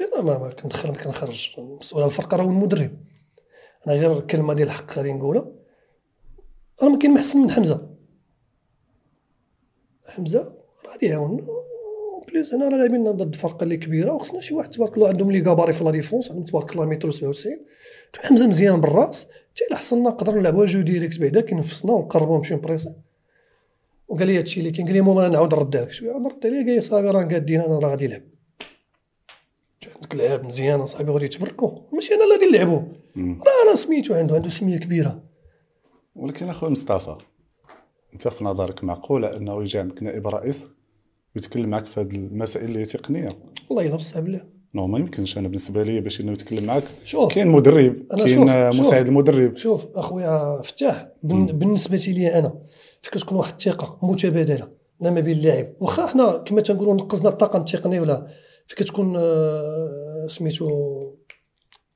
[0.00, 2.90] قلت له ما, ما كندخل ما كنخرج المسؤول على الفرقه راه المدرب.
[3.86, 5.52] أنا غير الكلمة ديال الحق غادي نقولها.
[6.82, 7.90] راه ما كاين ما احسن من حمزة.
[10.06, 10.52] حمزة
[10.90, 11.46] غادي يعاون
[12.28, 15.40] plus هنا راه لاعبين ضد فرقة اللي كبيرة وخصنا شي واحد تبارك الله عندهم les
[15.40, 17.58] gabarits في la défense عندهم تبارك الله متر 97
[18.18, 22.92] حمزة مزيان بالراس حتى إلا حصلنا نقدروا نلعبوها jeu direct بعدا كينفسنا ونقربوا نمشيو presser
[24.08, 26.18] وقال لي هادشي اللي كاين قال لي المهم أنا نعاود نرد عليك شوية.
[26.18, 28.22] نرد عليه قال لي صافي راه قادين أنا راه غادي نلعب.
[30.04, 31.70] عندك لعاب مزيان أصاحبي غادي يتبركوا.
[31.92, 32.80] ماشي أنا اللي غادي نلعبوا
[33.16, 35.22] راه أنا سميتو عنده عنده سمية كبيرة.
[36.16, 37.16] ولكن اخويا مصطفى
[38.12, 40.68] أنت في نظرك معقوله أنه يجي عندك نائب رئيس
[41.36, 43.38] ويتكلم معك في هذه المسائل اللي هي تقنية؟
[43.68, 45.38] والله إلا بصح بالله نو ما يمكنش.
[45.38, 47.34] أنا بالنسبة لي باش إنه يتكلم معك شوف.
[47.34, 48.70] كاين مدرب كاين.
[48.80, 49.56] مساعد المدرب.
[49.56, 52.48] شوف أخويا فتاح بالنسبة لي أنا
[53.02, 54.68] فين كتكون واحد الثقة متبادلة
[55.00, 55.72] لا ما بين اللاعب.
[55.80, 58.26] واخا حنا كما تنقولوا نقصنا الطاقم التقني ولا
[58.66, 60.68] فين كتكون آه، سميتو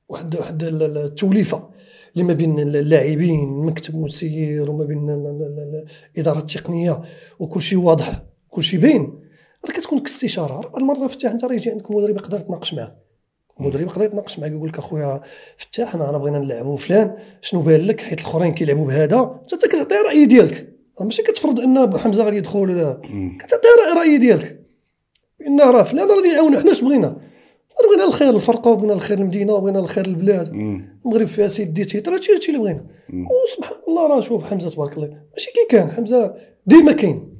[0.09, 1.69] واحد واحد ال- ال- التوليفة
[2.13, 7.01] اللي ما بين اللاعبين المكتب المسير وما بين ال- ال- ال- الإدارة التقنية
[7.39, 9.19] وكل شيء واضح كل شيء باين.
[9.65, 10.61] راه كتكون كاستشارة.
[10.61, 12.95] بعض المرات فتاح أنت راه يجي عندك مدرب يقدر يتناقش معاه.
[13.59, 15.21] المدرب يقدر يتناقش معاك يقول لك أخويا
[15.57, 19.39] فتاح أنا بغينا نلعبوا فلان شنو بان لك؟ حيت الأخرين كيلعبوا بهذا.
[19.53, 20.73] أنت كتعطي الراي ديالك.
[21.01, 22.97] ماشي كتفرض أن حمزة غادي يدخل
[23.39, 24.58] كتعطي الراي ديالك.
[25.47, 27.17] ان راه فلان راه يعاوننا حنا اش بغينا؟
[27.89, 30.47] بغينا الخير للفرقة وبغينا الخير للمدينة وبغينا الخير للبلاد.
[31.05, 32.85] المغرب فيها سيدي تيتر هادشي هادشي اللي بغينا.
[33.09, 37.35] وسبحان الله راه شوف حمزة تبارك الله ماشي كي كان حمزة ديما كاين.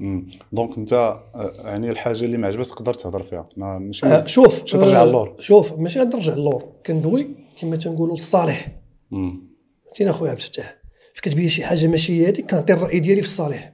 [0.51, 3.45] donc انت آه، يعني الحاجة اللي ما عجبتك تقدر تهضر فيها.
[3.57, 8.15] ما ماشي آه، شوف ماشي ترجع آه، اللور شوف ماشي غنرجع اللور كندوي كما تنقولوا
[8.15, 8.67] للصالح.
[9.11, 9.49] مم.
[9.85, 10.77] فهمتيني أخويا عبد الفتاح؟
[11.13, 13.73] فكتبين شي حاجة ماشي هي هذيك كنعطي الرأي ديالي في الصالح.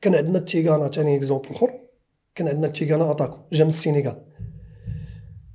[0.00, 1.81] كان عندنا التيغانا ثاني exemple أخر.
[2.34, 3.38] كان عندنا التيغانا أتاكو.
[3.52, 4.22] جا من السينيغال.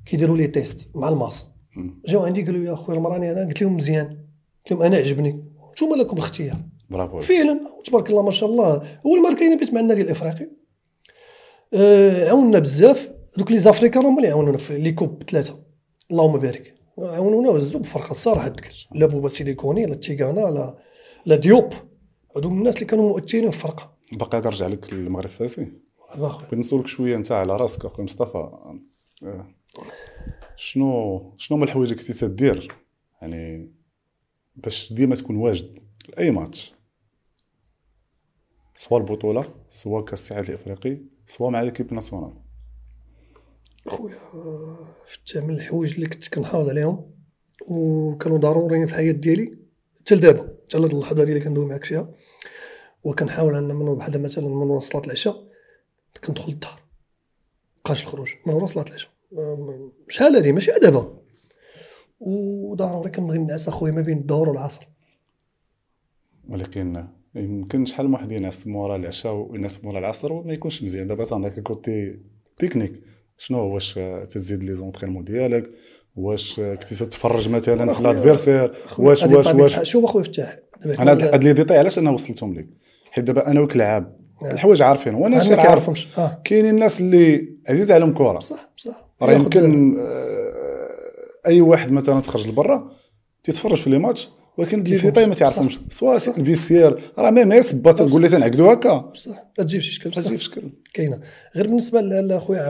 [0.06, 1.50] كيديروا les tests مع الماس.
[2.06, 4.06] جاو عندي قالوا لي اخويا المراني أنا قلت لهم مزيان.
[4.06, 5.44] قلت لهم أنا عجبني.
[5.72, 6.58] نتوما لكم الاختيار.
[6.90, 8.82] برافو فعلا تبارك الله ما شاء الله.
[9.06, 10.50] هو اللي ماركا بيت مع النادي الإفريقي.
[11.74, 13.12] آه عاوننا بزاف.
[13.38, 15.64] دوك les Africains هما اللي عاونونا في les coupes ثلاثة.
[16.12, 16.76] اللهم بارك.
[16.98, 20.78] عاونونا وهزوا بفرقه الصراحه ديك لا بوبا سيليكوني لا تيغانا لا
[21.26, 21.74] لا ديوب.
[22.36, 23.98] من الناس اللي كانوا مؤثرين في الفرقة.
[24.14, 25.72] باقي نرجع لك للمغرب فاسي
[26.16, 28.38] بغيت نسولك شوية أنت على راسك أخويا مصطفى.
[29.24, 29.48] آه،
[30.56, 32.76] شنو شنو هما الحوايج اللي كنتي تدير
[33.22, 33.72] يعني
[34.56, 36.74] باش ديما تكون واجد لأي ماتش.
[38.76, 42.34] سواء البطولة سواء كأس الاتحاد الإفريقي سواء مع ليكيب ناسيونال
[43.88, 47.12] خويا آه، فتح من الحوايج اللي كنت كنحافظ عليهم
[47.68, 49.58] وكانوا ضروريين في الحياة ديالي
[50.00, 52.12] حتى لدابا حتى لهاد اللحظة ديالي كندوي معاك فيها
[53.04, 55.47] وكنحاول أن من بحال مثلا من صلاه العشاء.
[56.24, 56.82] كندخل للدار
[57.78, 59.12] مبقاش الخروج من ورا صلاه العشاء
[60.10, 61.18] شحال هادي ماشي دابا
[62.20, 64.88] وضروري كنبغي نعس أخويا ما بين الظهر والعصر.
[66.50, 71.08] ولكن يمكن شحال من واحد ينعس مورا العشاء وينعس مورا العصر وما يكونش مزيان.
[71.08, 72.20] دابا عندك الكوتي
[72.58, 73.02] تكنيك.
[73.38, 73.94] شنو هو؟ واش
[74.30, 75.72] تزيد les entraînements ديالك؟
[76.16, 79.90] واش كنتي تتفرج مثلا في l'adversaire واش واش واش.
[79.90, 80.60] شوف أخويا فتاح.
[80.86, 82.68] أنا هاد les ديتاي علاش أنا وصلتهم لك
[83.12, 86.08] حيت دابا أنا وكلعاب الحوايج عارفين وأنا ما كيعرفهمش.
[86.18, 86.42] آه.
[86.44, 92.48] كاينين الناس اللي عزيز عليهم كره بصح بصح راه يمكن آه، أي واحد مثلا تخرج
[92.48, 92.92] لبرا
[93.44, 94.98] تيتفرج في les matchs ولكن les.
[94.98, 98.98] ديتاي ما تعرفهمش سواء الفيسير راه même غير سباط تقول لي تنعقدوا هكا.
[98.98, 100.62] بصح ما تجيبش شي شكل في شكل.
[100.94, 101.20] كاينة.
[101.56, 102.62] غير بالنسبة لاخويا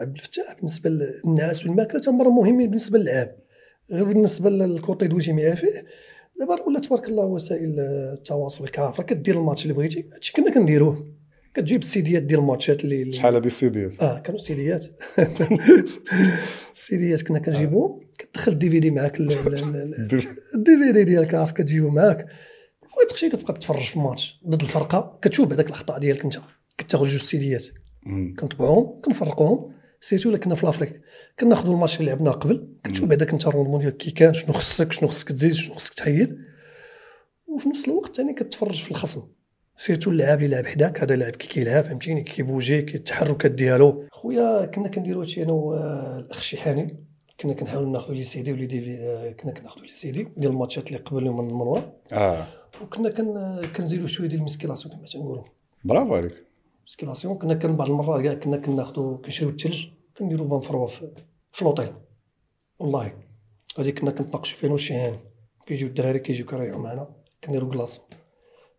[0.00, 3.36] عبد الفتاح بالنسبة للنعاس والماكلة تمر مهمين بالنسبة للعاب.
[3.90, 5.84] غير بالنسبة لل côté دويتي معاه فيه
[6.38, 11.06] دابا ولا تبارك الله وسائل التواصل كافه كدير الماتش اللي بغيتي هادشي كنا كنديروه.
[11.54, 14.86] كتجيب السيديات ديال الماتشات اللي شحال هادي السيديات؟ آه كانوا سيديات
[16.74, 20.24] السيديات كنا كنجيبوهم كتدخل ال DVD معاك ال- ال- ال-
[20.54, 22.26] ال DVD ديالك عارف كتجيبو معاك.
[23.04, 26.34] وتخشي كتبقى تتفرج في الماتش ضد الفرقة كتشوف هذاك الأخطاء ديالك أنت.
[26.78, 27.66] كتاخذ جوج سيديات.
[28.38, 29.72] كنطبعوهم كنفرقوهم.
[30.00, 31.00] surtout إلا كنا في l'Afrique
[31.40, 32.68] كناخذوا الماتش اللي لعبناه قبل.
[32.84, 35.94] كتشوف بعدا انت ال rendement ديالك كي كان شنو خصك شنو خصك تزيد شنو خصك
[35.94, 36.38] تحيد.
[37.46, 39.22] وفي نفس الوقت ثاني كتفرج في الخصم.
[39.76, 44.66] surtout اللاعب اللي لعب حداك هذا لاعب كي كيلعب فهمتيني؟ كيبوجي كي التحركات ديالو خويا
[44.66, 47.04] كنا كنديروا هادشي أنا والأخ شيحاني.
[47.40, 48.80] كنا كنحاولوا ناخذوا les CD و les D
[49.32, 51.92] كنا كناخذوا les CD ديال الماتشات اللي قبل من ورا.
[52.12, 52.46] آه.
[52.82, 55.44] وكنا كن كنزيدوا شوية ديال ال musculation كما تنقولوا
[55.84, 56.47] برافو عليك.
[56.88, 59.86] musculation كنا كان بعض المرات كاع كنا كناخذوا كنشريو الثلج
[60.18, 61.10] كنديروا bain froid في
[61.52, 61.92] في لوطيل
[62.78, 63.12] والله
[63.78, 65.14] هذه كنا كنتناقشوا فيها والشيحاني
[65.66, 67.08] كيجيو الدراري كيجيو كيريحوا معنا
[67.44, 68.00] كنديروا glace.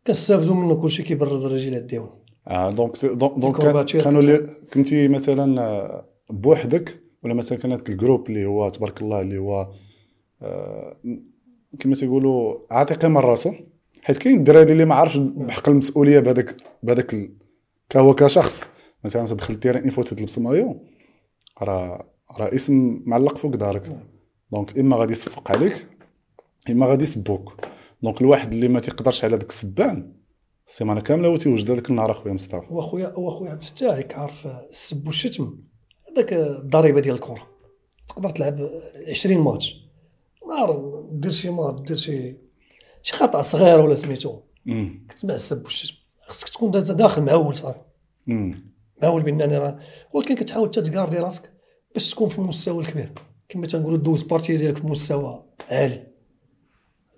[0.07, 2.09] كنستافدوا منه كلشي كيبرد الرجيلات ديالهم
[2.47, 4.37] آه donc donc كانوا
[4.73, 9.37] كنتي مثلا آه، بوحدك ولا مثلا كان هذاك ال groupe اللي هو تبارك الله اللي
[9.37, 9.71] هو
[10.41, 10.97] آه،
[11.79, 13.53] كما تيقولوا عاطي قيمه لراسو
[14.03, 17.15] حيت كاين الدراري اللي ما عارفش بحق المسؤولية بهذاك بهذاك
[17.89, 18.63] كهو كشخص
[19.03, 20.85] مثلا تدخل ال terrain une fois تلبس مايو
[21.61, 23.97] راه راه اسم معلق فوق دارك.
[24.51, 25.87] donc إما غادي يصفق عليك
[26.69, 27.65] إما غادي يسبوك.
[28.03, 30.13] donc الواحد اللي ما تيقدرش على داك السبان
[30.67, 32.67] السيمانة كاملة هو تيوجد هذاك النهار أخويا مصطفى.
[32.69, 35.57] واخويا واخويا عبد الفتاح ياك عارف السب والشتم.
[36.11, 37.47] هذاك الضريبة ديال الكره
[38.07, 38.69] تقدر تلعب
[39.07, 39.75] 20 ماتش.
[40.47, 42.35] نهار دير شي ماتش دير شي
[43.03, 44.39] شي خطأ صغير ولا سميتو.
[45.09, 45.98] كتسمع السب والشتم.
[46.29, 47.79] خصك تكون دا- داخل معول صافي.
[49.01, 49.79] معول بأنني راه
[50.13, 51.51] ولكن كتحاول حتى تكاردي راسك
[51.93, 53.11] باش تكون في المستوى الكبير.
[53.49, 56.07] كما تنقولوا دوز partie ديالك في مستوى عالي.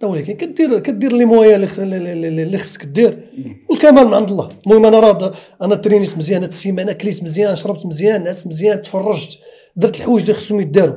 [0.01, 3.29] هذا ولكن كدير كدير les moyens اللي خصك دير
[3.69, 4.49] والكمال من عند الله.
[4.67, 9.39] المهم أنا راه أنا ترينيت مزيان هاد السيمانة كليت مزيان شربت مزيان نعست مزيان تفرجت
[9.75, 10.95] درت الحوايج اللي خصهم يداروا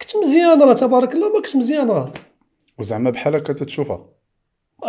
[0.00, 2.12] كنت مزيان راه تبارك الله ما كنت مزيان راه.
[2.78, 4.06] وزعما بحال هكا تتشوفها.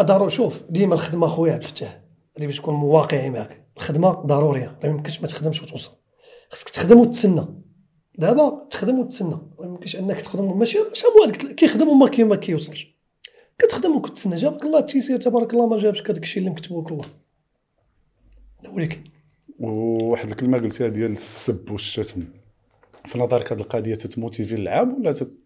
[0.01, 2.01] ضروري شوف ديما الخدمة خويا عبد الفتاح.
[2.37, 4.79] هذه باش تكون واقعي معك الخدمة ضرورية.
[4.83, 5.91] ما يمكنش ما تخدمش وتوصل.
[6.49, 7.45] خصك تخدم وتسنى.
[8.17, 9.37] دابا تخدم وتسنى.
[9.59, 12.97] ما يمكنش أنك تخدم ماشي شحال واحد كيخدم وما كي ما كيوصلش.
[13.59, 17.05] كتخدم وكتسنى جابك الله التيسير تبارك الله ما جابش هذاك الشيء اللي مكتوب الله
[18.73, 19.03] ولكن
[19.59, 22.23] وواحد الكلمة قلتيها ديال السب والشتم.
[23.05, 25.39] في نظرك هذه القضية تتموتيفي اللعاب ولا تت...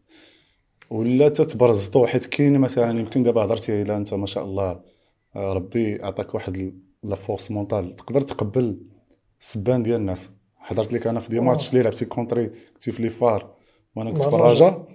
[0.90, 4.82] ولا تتبرزطو؟ حيت كاين مثلا يمكن دابا هضرتي الا أنت ما شاء الله
[5.36, 8.78] ربي عطاك واحد ال- la force mentale تقدر تقبل
[9.42, 10.30] السبان ديال الناس.
[10.58, 13.56] حضرت لك أنا في des matchs اللي لعبتي contre كنتي في les FAR
[13.96, 14.28] وأنا كنت في.
[14.28, 14.88] الرجاء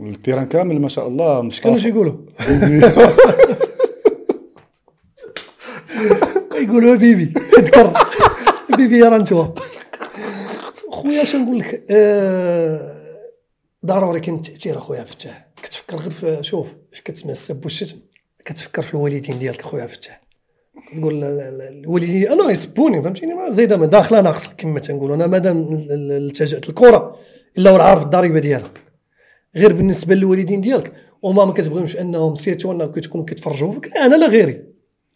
[0.00, 2.16] ال terrain كامل ما شاء الله اش كانوا يقولوا؟
[6.62, 7.26] يقولوا بيبي.
[7.26, 7.92] تذكر
[8.76, 9.46] بيبي يا رانتوا
[10.90, 12.96] خويا اش نقول لك؟ آه،
[13.86, 17.98] ضروري كاين التاثير اخويا الفتاح كتفكر غير في شوف فاش كتسمع السب والشتم.
[18.44, 20.20] كتفكر في الوالدين ديالك اخويا الفتاح
[20.96, 25.16] تقول الوالدين أنا يسبوني فهمتيني؟ زايدة ما داخله ناقصه كما تنقولوا.
[25.16, 27.16] أنا مادام ال- ال- التجأت الكرة
[27.58, 28.70] إلا هو عارف الضريبة ديالها.
[29.56, 33.72] غير بالنسبة للوالدين ديالك وما ما كتبغيهمش أنهم surtout أنهم كتكونوا كيتفرجوا.
[33.72, 34.64] فيك لا أنا لا غيري.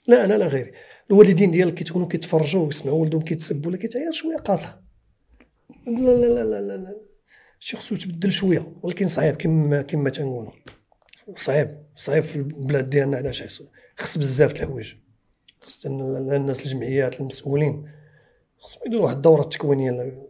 [0.08, 0.70] لا أنا لا غيري.
[1.10, 4.82] الوالدين ديالك كيتكونوا كيتفرجوا ويسمعوا ولدهم كيتسب ولا كيتعير شوية قاصحه
[5.86, 6.96] لا لا لا لا لا, لا.
[7.58, 10.52] شي خصو يتبدل شوية ولكن صعيب كما كما تنقولوا.
[11.36, 11.83] صعيب.
[11.96, 13.62] صعيب في البلاد ديالنا علاش حيص-
[13.96, 14.94] خص بزاف د الحوايج.
[15.60, 17.84] خص ال- الناس الجمعيات المسؤولين.
[18.58, 20.22] خصهم يديروا واحد الدورة التكوينية ل-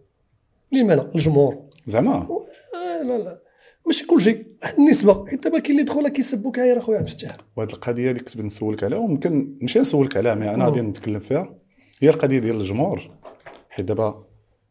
[0.72, 2.16] لما لا الجمهور زعما.
[2.74, 3.40] آه لا لا.
[3.86, 4.46] ماشي كل شيء.
[4.62, 5.26] واحد النسبة.
[5.26, 8.84] حيت دابا كاين اللي دخل كيسبوك عاير اخويا عبد الفتاح وهاد القضية اللي كنت نسولك
[8.84, 11.54] عليها ويمكن ماشي نسولك عليها mais أنا غادي نتكلم فيها.
[12.00, 13.10] هي القضية ديال الجمهور.
[13.70, 14.24] حيت دابا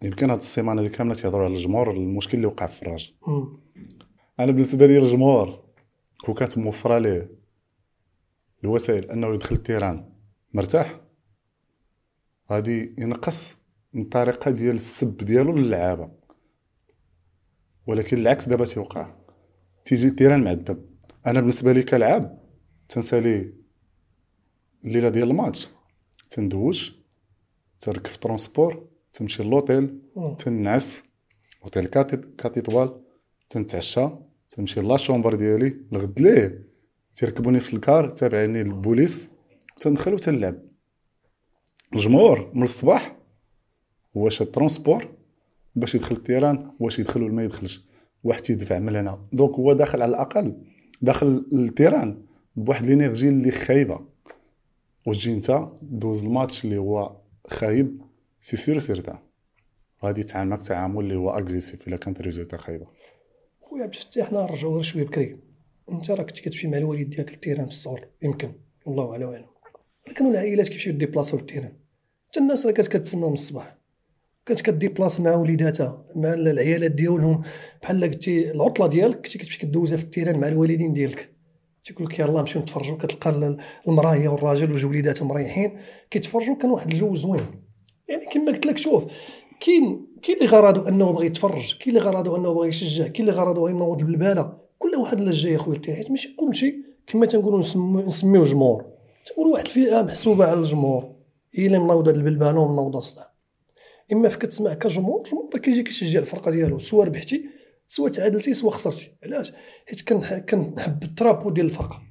[0.03, 3.60] يمكن هاد السيمانة هذه كاملة تيهضروا على الجمهور المشكل اللي وقع في الفراج مم.
[4.39, 5.62] أنا بالنسبة لي الجمهور
[6.23, 7.31] كون كانت موفرة ليه
[8.63, 10.10] الوسائل أنه يدخل ال terrain.
[10.53, 11.01] مرتاح.
[12.51, 13.57] غادي ينقص
[13.93, 16.12] من الطريقة ديال السب ديالو للعابة.
[17.88, 19.15] ولكن العكس دابا تيوقع.
[19.86, 20.86] تيجي ال terrain معذب.
[21.27, 22.39] أنا بالنسبة لي كلاعب
[22.89, 23.53] تنسالي
[24.86, 25.69] الليلة ديال الماتش.
[26.29, 26.95] تندوش
[27.79, 30.36] تركب في transport تمشي للوطيل مم.
[30.36, 31.01] تنعس.
[31.63, 33.02] hôtel quatre quatre étoiles
[33.49, 34.09] تنتعشى.
[34.54, 36.63] تمشي la chambre ديالي الغد ليه
[37.16, 39.28] تيركبوني في الكار تابعيني البوليس
[39.78, 40.56] تندخل وتنلعب.
[41.94, 43.18] الجمهور من الصباح
[44.18, 45.08] هو شاد transport
[45.76, 47.86] باش يدخل ال terrain واش يدخل ولا ما يدخلش.
[48.24, 49.28] واحد تيدفع من هنا.
[49.34, 50.62] donc هو داخل على الأقل
[51.02, 54.00] داخل ال terrain بواحد l'énergie اللي خايبة.
[55.08, 58.02] وتجي انت دوز الماتش اللي هو خايب
[58.41, 59.19] c'est sûr certain
[60.04, 62.88] غادي يتعامل معك تعامل اللي هو agressif إلا كانت résultat خايبة.
[63.73, 65.38] خويا عبد الفتاح حنا نرجعوا غير شوية بكري.
[65.91, 68.53] انت راك كنت كتمشي مع الوالد ديالك لل terrain في الصغر يمكن.
[68.86, 69.45] والله أعلم أعلم.
[70.15, 71.73] كانوا العائلات كيمشيو ديبلاصيو لل terrain
[72.29, 73.77] حتى الناس راه كانت كتسنى من الصباح.
[74.45, 77.41] كانت كديبلاص مع وليداتها مع العيالات ديالهم.
[77.81, 81.29] بحال قلتي العطلة ديالك كنتي كتمشي كدوزها في ال terrain مع الوالدين ديالك.
[81.83, 83.57] تيقول لك يلاه نمشيو نتفرجوا كتلقى ال-
[83.88, 85.77] المراه هي والراجل وجوج وليداتهم مريحين
[86.12, 87.45] كيتفرجوا كان واحد الجو زوين.
[88.09, 89.05] يعني كما قلت لك شوف
[89.60, 93.39] كاين كاين اللي غرضو أنه بغى يتفرج كاين اللي غرضو أنه بغى يشجع كاين اللي
[93.42, 96.76] غرضو ينوض البلبلة كل واحد اللي جاي اخويا ال terrain حيت ماشي كلشي
[97.08, 97.60] كما تنقولوا
[98.06, 98.86] نسميو جمهور.
[99.26, 101.16] تنقولوا واحد الفئة محسوبة على الجمهور
[101.54, 103.34] هي اللي منوضة البلباله ومنوضة الصداع.
[104.13, 107.46] إما فاش كتسمع كجمهور الجمهور كيجي كيشجع الفرقة ديالو سواء ربحتي
[107.88, 109.12] سواء تعادلتي سواء خسرتي.
[109.24, 109.54] علاش؟
[109.88, 112.02] حيت كنح- كنحب الترابو ديال الفرقة.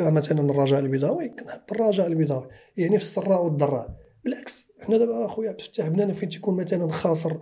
[0.00, 3.96] مثلا الرجاء البيضاوي كنحب الرجاء البيضاوي يعني في السراء والضراء.
[4.24, 7.36] بالعكس حنا دابا اخويا عبد الفتاح بنانا فين تيكون مثلا خاسر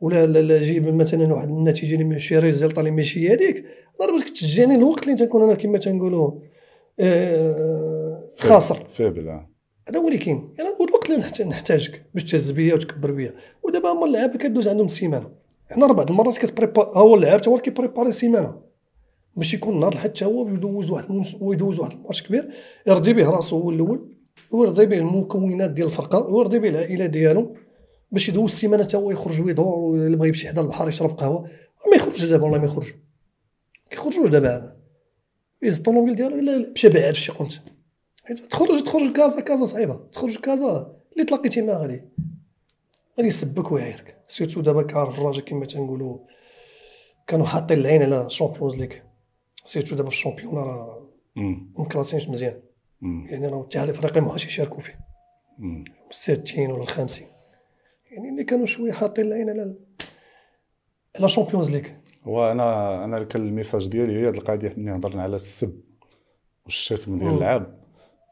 [0.00, 3.64] ولا لا, لا جيب مثلا واحد النتيجة اللي ماشي ريزلت اللي ماشي هذيك؟
[4.00, 6.32] أنا باش كتجاني الوقت اللي تنكون أنا كما تنقولوا
[7.00, 8.84] آه خاسر.
[8.88, 9.50] faible آه.
[9.88, 10.54] هذا هو اللي كاين.
[10.58, 13.34] يعني الوقت اللي نحت- نحتاجك باش تهز بيا وتكبر بيا.
[13.62, 15.30] ودابا هما اللعابة كدوز عندهم سيمانة.
[15.70, 18.54] حنا راه بعض المرات كتبريبا ها هو اللعاب تا هو اللي كيبريباري سيمانة.
[19.36, 21.34] باش يكون نهار تا هو يدوز واحد المس...
[21.34, 22.50] هو يدوز واحد الماتش كبير
[22.86, 24.08] يرضي به راسو هو الأول.
[24.52, 27.56] ويرضي به المكونات ديال الفرقة ويرضي به العائلة ديالو
[28.10, 31.42] باش يدوز السيمانة تا هو يخرج ويدور واللي بغى يمشي حدا البحر يشرب قهوة.
[31.90, 32.92] ما يخرجش دابا والله ما يخرج.
[33.90, 34.76] كيخرجوش دابا هذا.
[35.62, 37.52] يهز الطوموبيل ديالو إلا مشى بعاد فشي قنت.
[38.24, 40.00] حيت تخرج تخرج كازا كازا صعيبة.
[40.12, 42.02] تخرج كازا اللي تلاقيتي معاه غادي.
[43.18, 46.18] غادي يسبك ويعايرك surtout دابا كعرف الراجل كما تنقولوا
[47.26, 48.90] كانوا حاطين العين على ال Champions League.
[49.64, 51.08] surtout دابا في ال Champions راه.
[51.76, 52.60] مكلاسينش مزيان.
[53.02, 54.98] يعني راه الاتحاد الافريقي ما بغاش يشاركوا فيه.
[56.10, 57.26] الستين ولا الخامسين
[58.10, 59.74] يعني اللي كانوا شوية حاطين العين على
[61.16, 61.88] على ال Champions League
[62.26, 65.80] وأنا أنا كان ال message ديالي هي هاد القضية ملي هضرنا على السب
[66.64, 67.30] والشتم ديال.
[67.30, 67.80] اللعاب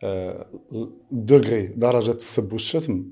[0.03, 0.47] آه،
[1.13, 3.05] ال degré درجة السب والشتم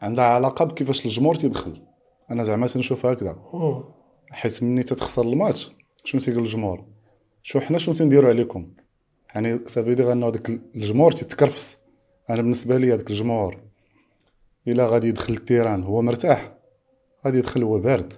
[0.00, 1.82] عندها علاقة بكيفاش الجمهور تيدخل.
[2.30, 3.36] أنا زعما تنشوف هكذا.
[4.30, 5.72] حيت ملي تتخسر الماتش
[6.04, 6.84] شنو تيقول الجمهور؟
[7.42, 8.72] شو حنا شنو تنديروا عليكم؟
[9.36, 11.76] يعني سافي دير انه داك الجمهور تيتكرفس
[12.30, 13.56] أنا بالنسبة لي هذاك الجمهور
[14.68, 16.52] إلا غادي يدخل ال terrain هو مرتاح
[17.26, 18.12] غادي يدخل هو بارد.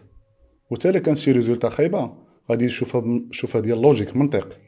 [0.71, 2.13] وتا الا كانت شي résultat خايبة
[2.51, 4.59] غادي يشوفها يشوفها ديال logique منطق.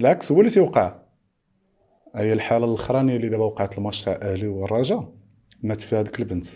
[0.00, 1.00] العكس هو اللي تيوقع.
[2.14, 5.12] هي الحالة الأخرانية اللي دابا وقعت الماتش تاع الاهلي والرجاء
[5.62, 6.46] مات فيها هذيك البنت.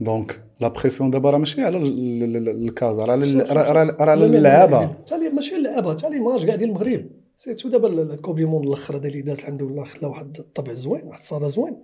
[0.00, 4.26] donc la pression دابا راه ماشي على ال- ال- ال- الكازا راه على- راه على
[4.26, 4.86] اللعابه.
[5.06, 7.06] تالي ماشي اللعابه تا l'image كاع ديال المغرب.
[7.42, 10.38] surtout دابا ال- ال coupe du monde الأخر هذا اللي داز الحمد لله خلا واحد
[10.38, 11.76] الطبع زوين واحد الصدى زوين.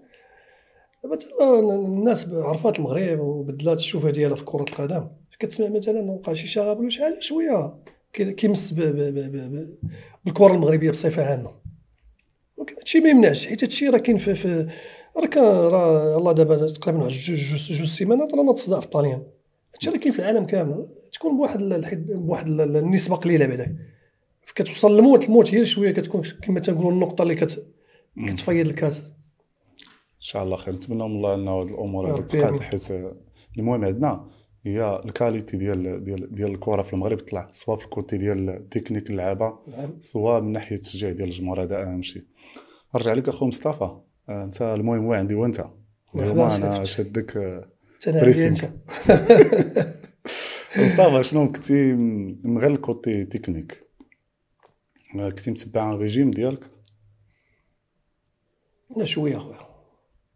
[1.05, 1.19] دابا
[1.75, 5.09] الناس عرفات المغرب وبدلات الشوفه ديالها في كرة القدم.
[5.39, 7.75] كتسمع مثلا وقع شي شغب ولا شحال شوية
[8.13, 8.73] كي- كيمس
[10.25, 11.51] بالكرة المغربية بصفة عامة.
[12.57, 14.69] ولكن هادشي ما يمنعش حيت هادشي راه كاين في,
[15.17, 17.39] راه كان راه الله دابا تقريبا واحد جوج
[17.73, 19.23] جوج سيمانات راه تصدع في الطاليان
[19.75, 20.89] هادشي راه كاين في العالم كامل.
[21.13, 21.59] تكون بواحد
[22.09, 23.77] بواحد ال- النسبة قليلة بعدا.
[24.55, 27.67] كتوصل للموت الموت هي شوية كتكون كما تنقولوا النقطة اللي كت
[28.27, 28.99] كتفيض الكاس.
[30.17, 30.75] إن شاء الله خير.
[30.75, 32.61] نتمنى من الله أن هاد الأمور هذه ربي تقاد.
[32.61, 32.89] حيت
[33.59, 34.29] المهم عندنا
[34.67, 38.69] هي ال qualité ديال ديال ديال الكرة في المغرب طلع سواء في ال côté ديال
[38.69, 39.91] تكنيك اللعابة نعم.
[40.01, 42.23] سواء من ناحية التشجيع ديال الجمهور هذا أهم شيء.
[42.95, 43.97] نرجع لك أخو مصطفى.
[44.29, 45.65] آه، أنت المهم هو عندي وانت
[46.15, 46.85] اليوم أنا آه،
[48.01, 48.65] تنادي pressing.
[48.65, 48.73] أنت.
[50.85, 51.93] مصطفى شنو كنتي
[52.45, 53.86] من غير ال côté technique؟ آه،
[55.13, 56.71] كنتي متبع un régime ديالك؟
[58.97, 59.59] لا شوية أخويا.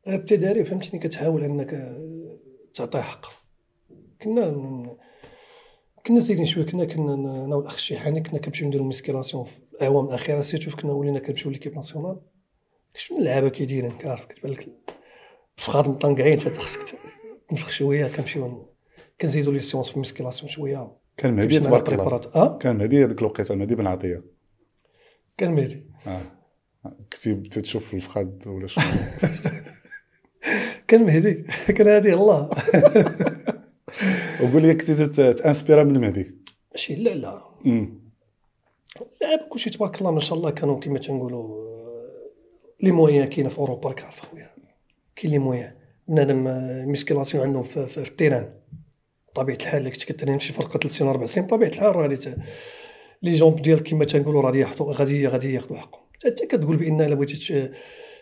[0.06, 2.38] غير التداريب فهمتني كتحاول أنك آه،
[2.74, 3.28] تعطيه حقه
[4.22, 4.96] كنا ن-
[6.06, 10.40] كنا زايدين شوية كنا كنا أنا والأخ الشيحاني كنا كنمشيو نديرو musculation في الاعوام الأخيرة.
[10.40, 12.20] surtout كنا ولينا كنمشيو l'équipe nationale.
[12.94, 14.68] شنو اللعابة كيديرين كعرف كتبان لك
[15.58, 16.98] الفخاد مطنقعين حتى خصك
[17.48, 18.66] تنفخ شوية كنمشيو
[19.20, 20.96] كنزيدو les séances في ال musculation شوية.
[21.16, 22.20] كان مهدي تبارك الله.
[22.34, 24.39] آه؟ كان مهدي هذيك الوقيته مهدي بن عطية.
[25.40, 26.22] كان مهدي آه.
[27.12, 28.84] كنتي تشوف الفخاد ولا شنو
[30.88, 31.34] كان مهدي
[31.76, 32.50] كان هادي الله
[34.42, 36.34] وقول لي كنتي تانسبيرا من المهدي
[36.72, 37.42] ماشي لا لا.
[39.22, 42.30] اللعابه كلشي تبارك الله ما شاء الله كانوا كما تنقولوا آه،
[42.82, 44.50] les moyens كاينة في اوروبا راك عارف اخويا
[45.16, 45.74] كاين les moyens
[46.08, 48.54] بنادم آه، ال musculation عندهم في, في, في ال terrain
[49.28, 52.16] بطبيعه الحال كنت كترين شي فرقه ثلاث سنين أربع سنين بطبيعه الحال راه غادي
[53.22, 56.02] les jambes ديالك كما تنقولوا غادي ياخذوا غادي غادي ياخذوا حقهم.
[56.24, 57.70] حتى كتقول بأن إلا بغيتي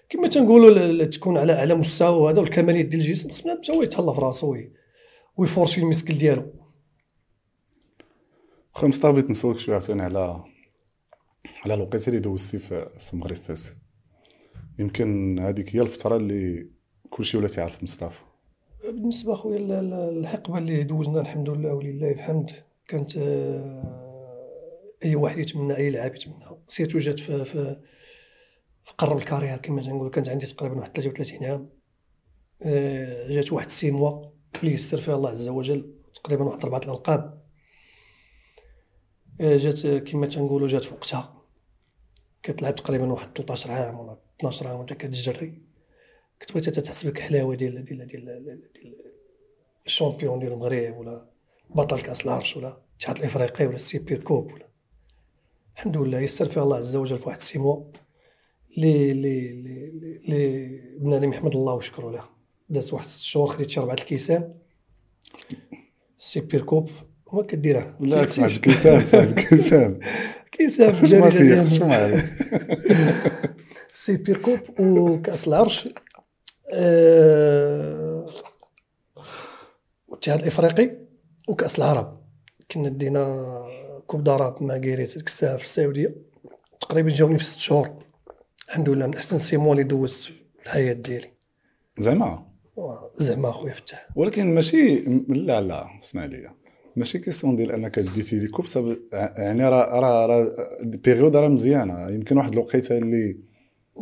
[0.09, 4.21] كما تنقولوا تكون على اعلى مستوى هذا والكماليات ديال الجسم خصنا حتى هو يتهلا في
[4.21, 4.73] راسو وي-
[5.37, 6.53] ويفورسي ال muscle ديالو.
[8.73, 10.45] خويا مصطفى بغيت نسولك شوية عاوتاني على
[11.65, 13.77] على الوقيتة اللي دوزتي في في المغرب فاس.
[14.79, 16.69] يمكن هذيك هي الفترة اللي
[17.11, 18.21] كلشي ولا تيعرف مصطفى.
[18.85, 22.51] بالنسبة خويا ال- ال- الحقبة اللي دوزنا الحمد لله ولله الحمد.
[22.88, 24.08] كانت آه،
[25.05, 27.81] أي واحد يتمنى أي لاعب يتمناها surtout جات في في
[28.85, 31.71] في قرب ال carrière كما تنقولوا كانت عندي تقريبا واحد 33 عام.
[32.63, 34.31] آه، جات واحد six mois
[34.61, 37.42] اللي يسر فيها الله عز وجل تقريبا واحد اربعه الالقاب
[39.40, 41.42] آه، جات كما تنقولوا جات في وقتها.
[42.42, 45.63] كتلعب تقريبا واحد 13 عام ولا 12 عام وانت كتجري.
[46.40, 49.19] كتبغي حتى تحس بك الحلاوه ديال ديال ديال ديال
[49.87, 51.31] ال champion ديال المغرب ولا
[51.71, 54.67] بطل كاس العرش ولا الاتحاد الإفريقي ولا ال super coupe ولا
[55.79, 57.83] الحمد لله يسر فيها الله عز وجل في واحد ال six mois
[58.76, 59.90] لي لي لي
[60.29, 62.24] لي- بنادم يحمد الله ويشكروا له.
[62.68, 64.54] دازت واحد ست شهور خديت شي أربعة الكيسان.
[66.21, 66.90] ال super coupe.
[67.26, 70.00] وما كديرها لا اسمع الكيسان اسمع الكيسان.
[70.52, 71.87] كيسان شو ما بالدارجة تيخ شو ديالنا.
[71.87, 72.24] ما عليك
[73.92, 75.88] super coupe وكأس العرش.
[76.74, 78.26] آه،
[80.08, 80.96] والاتحاد الإفريقي
[81.48, 82.20] وكأس العرب.
[82.70, 83.64] كنا دينا
[84.09, 86.15] coupe d'arabe مع كيريتس ديك الساعة في السعودية.
[86.81, 87.90] تقريبا جاوني في ست شهور.
[88.69, 90.33] الحمد لله من أحسن six mois اللي دوزت في
[90.63, 91.27] الحياة ديالي.
[91.98, 92.46] زعما؟
[93.17, 94.09] زعما أخويا فتاح.
[94.17, 94.98] ولكن ماشي
[95.29, 96.50] لا لا اسمع لي.
[96.96, 98.98] ماشي question ديال أنك ديتي les coupes صاب-
[99.37, 100.52] يعني راه راه راه
[100.85, 102.11] période راه مزيانة.
[102.11, 103.37] يمكن واحد الوقيتة اللي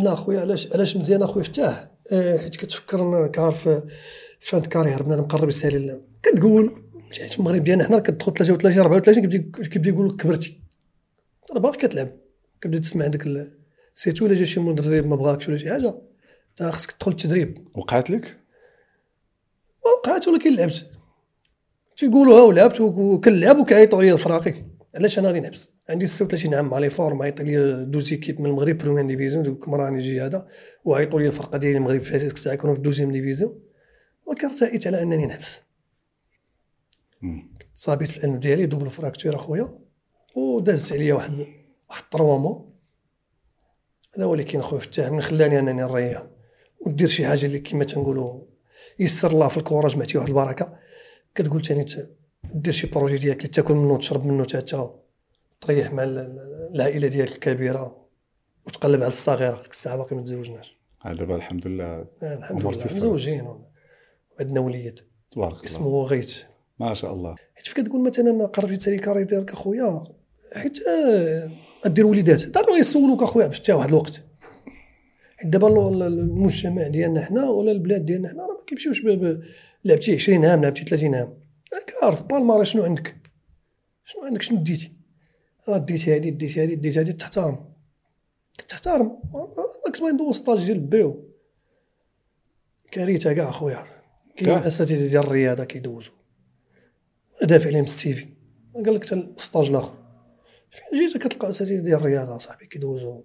[0.00, 3.82] لا أخويا علاش علاش مزيان أخويا فتاح؟ آه، حيت كتفكر أنا كعارف آه،
[4.40, 6.82] fin carrière بنادم مقرب يسالي كتقول
[7.12, 10.60] حيت في المغرب ديالنا حنا كتدخل 33 34 كيبدا كيبدا يقول لك كبرتي.
[11.54, 12.08] راه باقي كتلعب.
[12.60, 13.52] كتبدا تسمع عندك
[13.94, 15.94] surtout إلا جا شي مدرب ما بغاكش ولا شي حاجة
[16.56, 18.36] تا خصك تدخل التدريب وقعت لك؟
[19.84, 20.86] وقعت ولكن لعبت.
[21.96, 24.54] تيقولوا ها ولعبت وكنلعب وكيعيطوا لي الفراقي.
[24.94, 28.46] علاش أنا غادي نحبس؟ عندي 36 عام مع les formes عيط لي deux équipes من
[28.46, 30.46] المغرب première division دوك مراني جي هذا
[30.84, 33.60] وعيطوا لي الفرقة ديالي المغرب فاتت الساعة كانوا في deuxième division.
[34.26, 35.65] ولكن ارتأيت على أنني نحبس.
[37.74, 39.78] صابيت في الأنف ديالي double fracture أخويا
[40.36, 41.46] ودازت عليا واحد
[41.90, 42.04] واحد
[44.24, 46.26] هو اللي كاين أخويا فتاح من خلاني أنني نريح
[46.86, 48.40] ودير شي حاجة اللي كما تنقولوا
[48.98, 50.78] يسر الله في الكره جمعتي واحد البركة.
[51.34, 51.84] كتقول ثاني
[52.54, 54.90] دير شي projet ديالك اللي تاكل منه وتشرب منه حتى
[55.60, 58.06] تريح مع ال- ال- العائلة ديالك الكبيرة
[58.66, 60.76] وتقلب على الصغيرة ديك الساعة باقي ما تزوجناش.
[61.06, 62.70] آه، دابا الحمد لله آه، الحمد لله.
[62.70, 63.46] مزوجين
[64.38, 65.00] وعندنا وليد.
[65.30, 65.64] تبارك الله.
[65.64, 66.42] اسمه غيث.
[66.78, 67.36] ما شاء الله.
[67.54, 70.02] حيت كتقول مثلا قربتي تسالي carrière ديالك اخويا
[70.54, 71.50] حيت آه،
[71.86, 72.44] دير وليدات.
[72.46, 74.22] دابا يسولوك أخويا باش تا واحد الوقت.
[75.36, 79.02] حيت دابا ال- ال- المجتمع ديالنا حنا ولا البلاد ديالنا حنا راه ما كيمشيوش
[79.84, 81.38] لعبتي 20 عام لعبتي 30 عام.
[81.74, 83.16] راك عارف palmarès شنو عندك؟
[84.04, 84.92] شنو عندك؟ شنو ديتي
[85.68, 87.58] راه ديتي هادي ديتي هادي ديتي هادي تحترم.
[88.58, 89.18] كتحترم
[89.86, 91.28] راك ما ندوز ستاج ديال بيو
[92.90, 93.84] كارثة كاع أخويا.
[94.36, 96.10] كاين؟ أساتذة ديال الرياضة كيدوزو.
[97.42, 98.26] دافع عليهم السيفي
[98.74, 99.94] قال لك حتى السطاج الآخر.
[100.70, 103.22] فين جيت؟ كتلقى أساتذة ديال الرياضة صاحبي كيدوزو.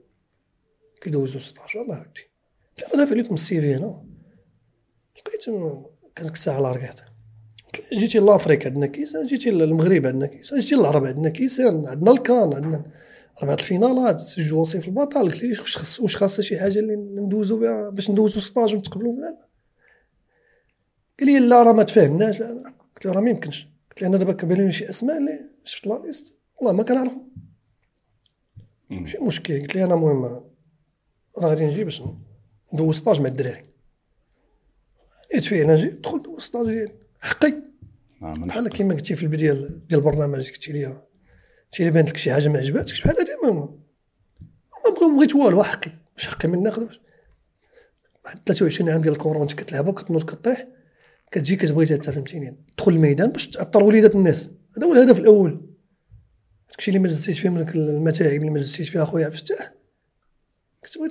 [1.02, 2.30] كيدوزو السطاج والله ودي
[2.78, 4.06] قلت له دافع لكم السيفي هنا.
[5.28, 5.46] لقيت
[6.16, 7.00] كان ديك الساعة رقيت
[7.94, 12.92] جيتي لافريك عندنا كيسان جيتي للمغرب عندنا كيسان جيتي للعرب عندنا كيسان عندنا الكان عندنا
[13.42, 15.22] أربعة الفينالات جوج وصيف البطل.
[15.22, 19.38] قلت لي واش خص واش خاصها شي حاجة اللي ندوزو بها باش ندوزو لا لا.
[21.20, 22.42] قال لي لا راه ما تفاهمناش.
[22.42, 23.71] قلت له راه ما يمكنش.
[24.04, 26.36] أنا دابا كنبان لي شي أسماء اللي شفت la liste.
[26.58, 27.32] والله ما كنعرفهم.
[28.90, 29.62] ماشي مشكل.
[29.62, 30.52] قلت لي أنا المهم راه
[31.40, 32.04] غادي نجي باش
[32.74, 33.64] ندوز stage مع الدراري.
[35.34, 36.96] نيت فعلا جيت دخلت دوز stage ديالي.
[37.22, 37.54] حقي.
[38.22, 42.34] من بحال كيما قلتي في البدايه ديال البرنامج قلتي لي قلتي لي بانت لك شي
[42.34, 43.02] حاجة ما عجباتكش.
[43.02, 45.92] بحال هادي ما ما بغيت والو حقي.
[46.14, 46.88] واش حقي من ناخذ؟
[48.26, 50.68] واحد 23 عام ديال الكره وانت كتلعب وكتنوض كطيح.
[51.32, 54.50] كتجي كتبغي حتى فهمتيني تدخل الميدان باش تعطر وليدات الناس.
[54.78, 55.72] هذا هو الهدف الأول.
[56.70, 59.74] داكشي اللي ما دزيتش فيه من المتاعب اللي ما دزيتش فيها خويا عبد الفتاح
[60.84, 61.10] كتبغي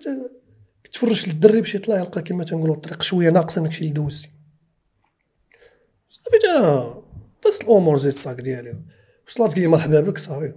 [0.93, 4.31] تفرش للدري باش يطلع يلقى كما تنقولوا الطريق شوية ناقصة من داكشي اللي دوزتي.
[6.09, 7.05] صافي تا.
[7.45, 8.81] دازت الأمور زيد الصاك ديالي.
[9.29, 10.55] وصلات لي مرحبا بك صافي.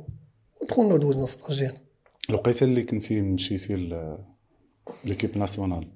[0.61, 1.79] ودخلنا ودوزنا السطاج ديالنا
[2.29, 4.17] الوقيته اللي كنتي مشيتي
[5.05, 5.87] l'équipe nationale.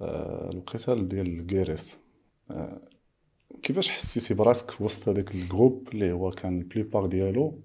[0.00, 1.98] آه، الوقيته ديال كيريتس
[3.62, 7.60] كيفاش حسيتي براسك وسط هذاك ال groupe اللي هو كان ال plupart ديالو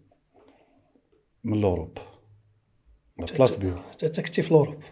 [1.44, 1.98] من l'Europe
[3.20, 4.84] ال plupart ديالو حتى كنتي في ال Europe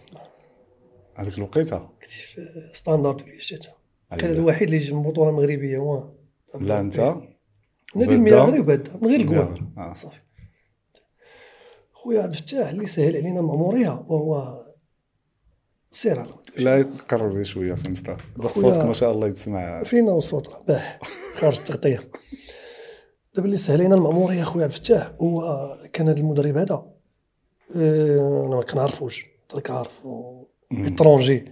[1.15, 3.59] هذيك الوقيتة؟ كنتي في ستاندارد ولا شي
[4.11, 4.31] حتى كان.
[4.31, 6.13] الوحيد اللي جا من بطولة مغربية هو.
[6.59, 7.15] لا أنت؟
[7.95, 9.93] نادي غير وبدا من غير الكواب آه.
[9.93, 10.19] صافي.
[11.93, 14.63] خويا عبد الفتاح اللي سهل علينا المأمورية وهو
[15.91, 16.29] سير على.
[16.57, 19.83] لا قرب شوية في المستوى بس صوتك ما شاء الله يتسمع.
[19.83, 20.63] فينا والصوت راه.
[20.67, 20.99] باح
[21.35, 21.99] خارج التغطية.
[23.35, 25.41] دابا اللي سهل علينا المأمورية خويا عبد الفتاح هو
[25.93, 26.85] كان هذا المدرب هذا.
[27.75, 30.43] آه، أنا ما كنعرفوش ترك عارفو.
[30.71, 31.51] إترونجي.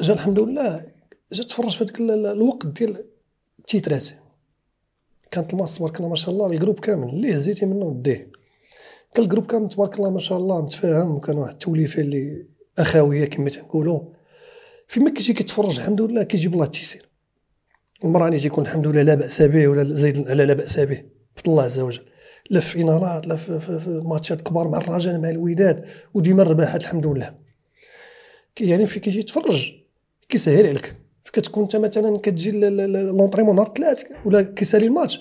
[0.00, 0.86] جا الحمد لله
[1.32, 3.04] جا تفرج في هذاك ال- الوقت ديال
[3.58, 4.08] التيترات
[5.30, 7.08] كانت الماس تبارك الله ما شاء الله ال groupe كامل.
[7.08, 8.30] اللي هزيتي منه ديه
[9.14, 11.14] كان ال groupe كامل تبارك الله ما شاء الله متفاهم.
[11.14, 12.46] وكان واحد التوليفة اللي
[12.78, 14.00] اخويه كما تنقولوا.
[14.88, 17.08] فيما كيجي كيتفرج الحمد لله كيجيب الله التيسير.
[18.04, 21.02] المراني تيكون الحمد لله لا بأس به ولا زيد على لا بأس به.
[21.36, 22.04] بفضل الله عز وجل.
[22.50, 26.80] لا في فينالات لا في, في, في ماتشات كبار مع الرجاء مع الوداد وديما الرباحات
[26.82, 27.34] الحمد لله.
[28.60, 29.72] يعني في كيجي يتفرج
[30.28, 30.94] كيسهل عليك.
[31.32, 35.20] كتكون انت مثلا كتجي لونطريمون نهار الثلاث ولا كيسالي الماتش.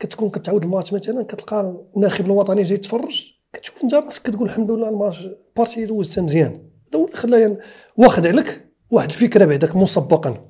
[0.00, 4.88] كتكون كتعاود الماتش مثلا كتلقى الناخب الوطني جاي يتفرج كتشوف انت راسك كتقول الحمد لله
[4.88, 7.58] الماتش بارتي دوزتها مزيان هذا هو اللي خلاه
[7.96, 8.60] واخد عليك
[8.90, 10.48] واحد الفكرة بعدك مسبقا.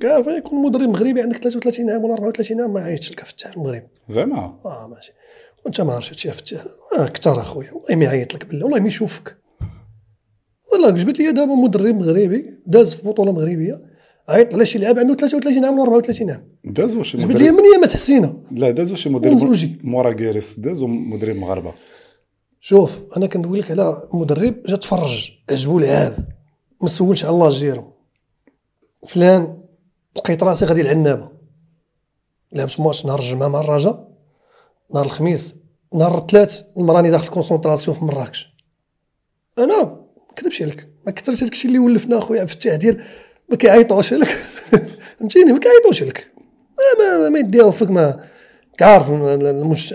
[0.00, 3.82] كيف يكون مدرب مغربي عندك 33 عام ولا 34 عام ما عيطش لك فتاح المغرب
[4.08, 4.60] زعما.
[4.64, 5.12] آه ماشي.
[5.64, 6.64] وأنت ما عرفتش هادشي فتاح
[6.98, 9.36] آه كثر أخويا والله ما يعيط لك بالله والله ما يشوفك.
[10.72, 13.80] والله جبت لي دابا مدرب مغربي داز في بطولة مغربية
[14.28, 16.48] عيط على شي لاعب عنده 33 عام ولا 34 عام.
[16.64, 19.66] دازو شي جبت لي من ايامات حسينه لا دازو شي ومزوجي.
[19.66, 21.74] مدرب مورا كيريس دازو مدرب مغاربة.
[22.60, 25.32] شوف أنا كندوي لك على مدرب جا تفرج.
[25.50, 26.28] عجبو لعاب
[26.82, 27.92] ما سولش على الله ديالو
[29.06, 29.58] فلان
[30.16, 31.28] لقيت راسي غادي العنابه
[32.52, 34.08] لعبت ماتش نهار الجمعة مع الرجاء
[34.94, 35.54] نهار الخميس.
[35.94, 38.54] نهار الثلاث المراني داخل concentration في مراكش.
[39.58, 40.00] أنا ما
[40.32, 40.88] نكذبش عليك.
[41.06, 43.02] ما كثرش هذاك الشيء اللي ولفنا أخويا عبد الفتاح ديال
[43.48, 44.26] ما كيعيطوش لك
[45.18, 46.32] فهمتيني؟ ما كيعيطوش لك
[46.98, 48.24] ما ما, ما يديهم فيك ما
[48.78, 49.94] كعارف المش...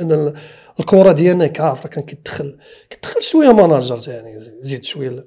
[0.80, 2.57] الكرة ديالنا كعارف راه كان كيدخل
[2.89, 5.26] كيدخل شوية manager ثاني زيد شوية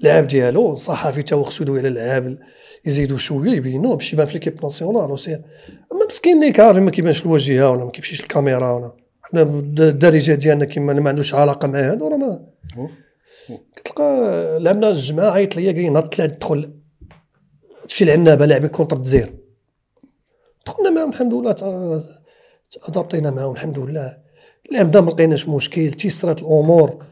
[0.00, 2.38] اللعاب ديالو الصحفي تا هو خصو يدوي على اللعاب
[2.84, 5.42] يزيدوا شوية يبينوه باش يبان في l'équipe nationale وسير
[5.92, 10.34] أما مسكين اللي كعارف ما كيبانش في الواجهة ولا ما كيمشيش الكاميرا ولا حنا الدارجه
[10.34, 12.46] ديالنا كيما ما عندوش علاقة مع هذا راه ما.
[13.76, 14.26] كتلقى
[14.60, 16.74] لعبنا الجمعه عيط ليا قال لي نهار الثلاث دخل
[17.82, 19.34] تمشي العنابه لاعبين contre الجزائر
[20.66, 21.52] دخلنا معاهم الحمد لله
[22.70, 24.23] تادابطينا معاهم الحمد لله.
[24.70, 27.04] اللعب ما لقيناش مشكل تيسرات الأمور.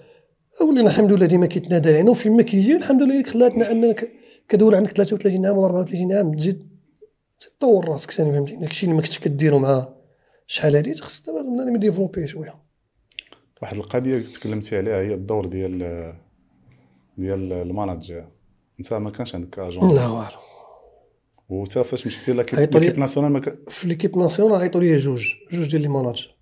[0.61, 4.13] ولينا الحمد لله ديما كيتنادى علينا وفين ما كيجي الحمد لله خلاتنا اننا ك-
[4.49, 6.69] كدول عندك 33 عام ولا 34 عام تزيد
[7.41, 8.11] تطور راسك.
[8.11, 9.89] ثاني فهمتيني داكشي اللي ما كنتش كديرو مع
[10.47, 12.55] شحال هادي خصك دابا بنادم ي développer شوية.
[13.63, 15.79] واحد القضية تكلمتي عليها هي الدور ديال
[17.19, 18.25] ديال ال manager.
[18.81, 20.27] أنت ما كانش عندك أجون؟ لا والو.
[21.49, 25.33] وتا فاش مشيتي l'équipe nationale في l'équipe nationale عيطوا لي جوج.
[25.53, 26.35] جوج ديال les managers.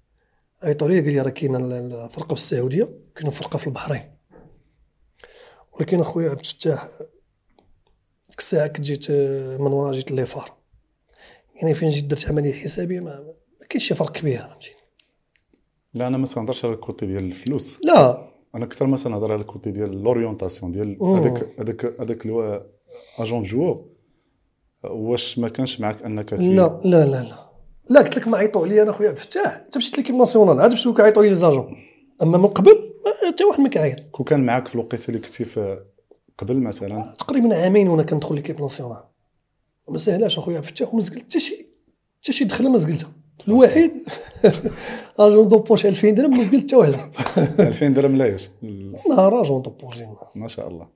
[0.63, 4.03] عيطوا لي قال لي راه كاينة ال- الفرقة في السعودية كاينة فرقة في البحرين.
[5.73, 6.89] ولكن أخويا عبد الفتاح
[8.31, 10.53] ديك الساعة كنت جيت آه، من ورا جيت ليفار
[11.57, 13.21] يعني فين جيت درت عملية حسابية ما,
[13.61, 14.77] ما كاينش شي فرق كبير فهمتيني؟
[15.95, 17.79] لا أنا ما تنهضرش على ال côté ديال الفلوس.
[17.85, 18.31] لا.
[18.55, 21.03] أنا أكثر ما تنهضر على ال côté ديال l'orientation ديال.
[21.03, 22.27] هذاك هذاك هذاك
[23.19, 23.87] agent joueur
[24.85, 27.50] واش ما كانش معك أنك لا لا لا لا.
[27.91, 30.71] لا قلت لك ما عيطوا عليا أنا خويا عبد الفتاح أنت مشيت l'équipe nationale عاد
[30.71, 31.77] باش كيعيطوا les agents
[32.23, 32.93] أما من قبل
[33.29, 35.81] حتى واحد ما كيعيط كون كان معك في الوقيته اللي كنتي في
[36.39, 39.03] قبل مثلا؟ تقريبا عامين وأنا كندخل l'équipe nationale
[39.89, 41.67] ما سهلاش أخويا عبد الفتاح وما زقلت حتى شي
[42.23, 43.11] حتى شي دخلة ما زقلتها.
[43.49, 43.93] الوحيد
[45.19, 47.11] argent de poche 2000 درهم ما زقلت حتى وحده
[47.59, 48.51] 2000 درهم لايش
[49.11, 49.95] نهار argent de poche
[50.35, 50.89] ما شاء الله.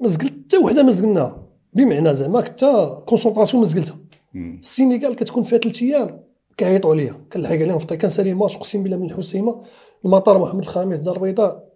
[0.00, 1.48] ما زقلت حتى وحدة ما زقلناها.
[1.72, 3.98] بمعنى زعما حتى concentration ما زقلتها.
[4.34, 6.31] السينيغال كتكون فيها ثلاث أيام.
[6.56, 7.26] كيعيطوا عليا.
[7.32, 9.62] كنلحق عليهم في كان سالي ماتش اقسم بالله من الحسيمة
[10.04, 11.72] المطار محمد الخامس دار البيضاء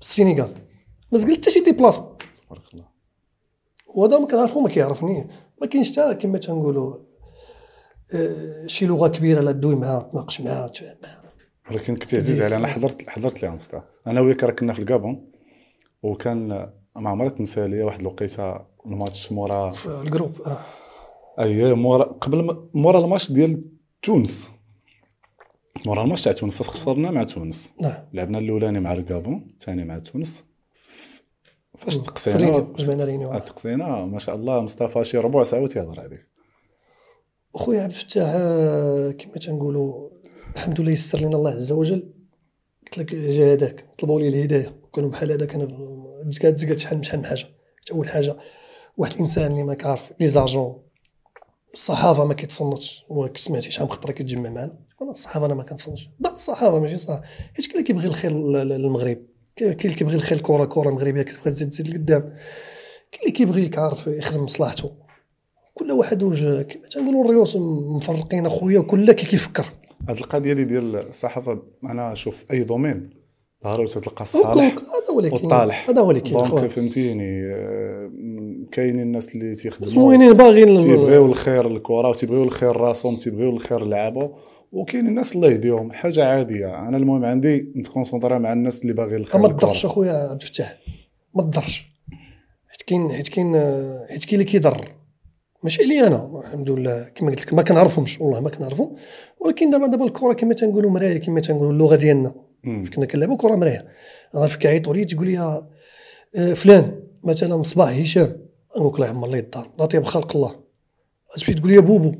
[0.00, 0.54] السينيغال.
[1.12, 2.16] ما زقلت حتى شي déplacement
[2.46, 2.88] تبارك الله.
[3.94, 5.28] وهذا ما كنعرفو ما كيعرفني.
[5.60, 6.96] ما كاينش حتى كما تنقولوا
[8.14, 10.70] آه، شي لغة كبيرة لا دوي معاها تناقش معاها
[11.02, 11.22] معاها.
[11.70, 15.32] ولكن كنت عزيز علي أنا حضرت حضرت ليهم صدق أنا وياك راه كنا في الكابون
[16.02, 16.48] وكان
[16.96, 19.72] ما عمرها تنسى ليا واحد الوقيتة الماتش مورا.
[19.86, 20.58] ال groupe آه.
[21.40, 23.64] اي مورا قبل مورا الماتش ديال
[24.02, 24.50] تونس.
[25.86, 27.72] مورا الماتش تاع تونس فاش خسرنا مع تونس.
[27.80, 28.04] نعم.
[28.12, 30.44] لعبنا الأولاني مع الكابون الثاني مع تونس.
[31.76, 32.60] فاش تقسينا
[33.38, 36.26] تقسينا ما شاء الله مصطفى شي ربع ساعة تيهضر عليك.
[37.54, 40.10] اخويا عبد الفتاح آه، كما تنقولوا
[40.54, 42.12] الحمد لله يسر لنا الله عز وجل.
[42.86, 44.74] قلت لك جا هذاك طلبوا لي الهداية.
[44.94, 45.68] كانوا بحال هذاك أنا
[46.30, 47.46] تزكات تزكات شحال من شحال من حاجة.
[47.92, 48.36] أول حاجة
[48.96, 50.87] واحد الإنسان اللي ما كعرف les agents
[51.74, 56.10] الصحافة ما كيتصنتش هو سمعتي شحال من خطرة كتجمع معنا أنا الصحافة أنا ما كنتصنتش.
[56.20, 57.20] بعض الصحافة ماشي صح
[57.54, 59.18] حيت كاين اللي كيبغي الخير لل- للمغرب
[59.56, 62.20] كاين اللي كيبغي الخير الكره كرة مغربية كتبغي تزيد تزيد لقدام
[63.12, 64.92] كاين اللي كيبغي كعرف يخدم مصلحته.
[65.74, 67.56] كل واحد وجه كما تنقولوا الريوس
[67.96, 69.64] مفرقين أخويا وكل كي كيفكر.
[70.08, 73.10] هاد القضية اللي ديال الصحافة أنا شوف أي domaine
[73.64, 74.74] ضروري تلقى الصالح
[75.34, 75.90] والطالح.
[75.90, 78.10] هذا هو اللي كاين donc فهمتيني آه،
[78.72, 84.30] كاينين الناس اللي تيخدموا زوينين باغيين تيبغيو الخير للكره وتيبغيو الخير راسهم تيبغيو الخير للعابه
[84.72, 85.92] وكاين الناس الله يهديهم.
[85.92, 86.88] حاجة عادية.
[86.88, 89.48] أنا المهم عندي نت concentrer مع الناس اللي باغي الخير ما.
[89.48, 90.78] تضرش أخويا عبد الفتاح
[91.34, 91.86] ما تضرش
[92.68, 93.54] حيت كاين حيت كاين
[94.10, 94.88] حيت كاين اللي كيضر
[95.62, 97.08] ماشي علي أنا الحمد لله.
[97.14, 98.20] كما قلت لك ما كنعرفهمش.
[98.20, 98.96] والله ما كنعرفهم
[99.40, 102.34] ولكن دابا دابا الكره كما تنقولوا مرايه كما تنقولوا اللغة ديالنا.
[102.64, 103.88] كنا كنلعبوا كرة مرايه
[104.34, 105.38] أنا فيك عيطوا لي تقول لي
[106.36, 108.47] آه، فلان مثلا صباح هشام.
[108.76, 110.60] نقول لك الله يعمر لي الدار لا طيب خلق الله.
[111.36, 112.14] تمشي تقول لي بوبو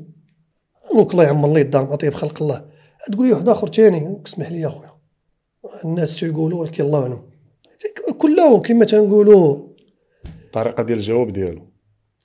[0.85, 2.65] نقول لك الله يعمر لي الدار طيب خلق الله.
[3.11, 4.89] تقول لي واحد آخر ثاني اسمح لي يا خويا
[5.85, 7.21] الناس يقولوا؟ ولكن الله اعلم
[8.17, 9.67] كله كما تنقولوا.
[10.45, 11.61] الطريقة ديال الجواب ديالو.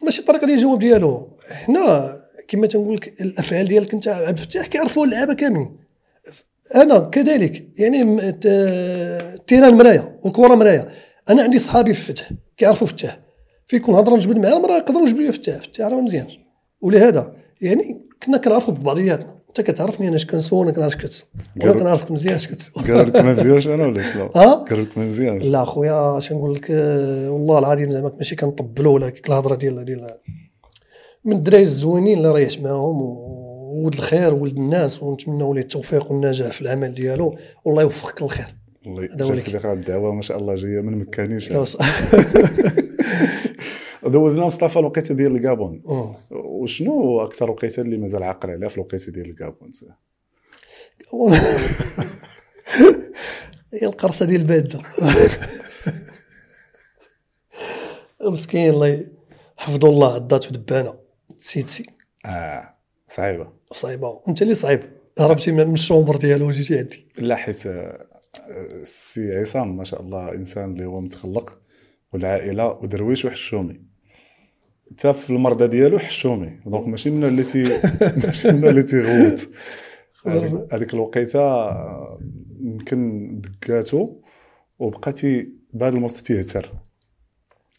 [0.03, 1.39] ماشي الطريقة ديال الجواب ديالو.
[1.51, 5.77] حنا كما تنقول لك الأفعال ديالك أنت عبد الفتاح كيعرفوا اللعابة كاملين.
[6.75, 8.03] أنا كذلك يعني
[8.45, 10.89] ال terrain مرايه والكره مرايه
[11.29, 13.21] أنا عندي صحابي في فتح كيعرفوا فتح.
[13.67, 16.27] فيكون هضره نجبد معاهم راه يقدروا يجبدوا لي فتح فتح راه مزيان.
[16.81, 19.45] ولهذا يعني كنا كنعرفوا ببعضياتنا.
[19.49, 23.23] انت كتعرفني أنا اش كنسول أنا كنعرف كتسول أنا قالوا- كنعرفك مزيان اش كتسول قالوا
[23.23, 25.45] ما مزيانش أنا ولا شنو؟ ها؟ قالوا لك ما مزيانش.
[25.45, 29.85] لا خويا اش نقول لك آه، والله العظيم زعما ماشي كنطبلوا ولا كيك الهضرة ديال
[29.85, 30.07] ديال
[31.25, 36.63] من الدراري الزوينين اللي ريحت معاهم وولد الخير ولد الناس ونتمنوا ليه التوفيق والنجاح في
[36.63, 37.37] العمل ديالو.
[37.65, 38.47] والله يوفقك للخير.
[38.87, 41.53] والله جاتك اللي لك الدعوة ما شاء الله جاية من مكانيش
[44.07, 45.83] دوزنا مصطفى الوقيته ديال الكابون.
[46.31, 49.71] وشنو أكثر وقيته اللي مازال عاقل عليها في الوقيته ديال الكابون
[53.75, 54.81] هي القرصة ديال الباده
[58.31, 59.07] مسكين الله
[59.57, 60.95] حفظه الله عضاتو دبانه
[61.39, 61.85] tsé-tsé
[62.27, 62.75] آه
[63.09, 63.53] صعيبة.
[63.73, 64.09] صعيبة.
[64.09, 64.81] وأنت اللي صعيب.
[65.19, 67.07] هربتي من ال chambre ديالو وجيتي عندي.
[67.19, 68.07] لا حيت آه،
[68.83, 71.59] السي عصام ما شاء الله إنسان اللي هو متخلق
[72.13, 73.81] والعائلة ودرويش وحشومي.
[74.93, 76.61] حتى في المرضى ديالو حشومي.
[76.67, 77.65] donc ماشي من اللي تي
[78.25, 79.49] ماشي من اللي تيغوت.
[80.27, 82.21] هذيك- الوقيته آه،
[82.61, 84.09] يمكن دقاتو
[84.79, 85.13] وبقى
[85.73, 86.73] بهذا الموسط تيهتر.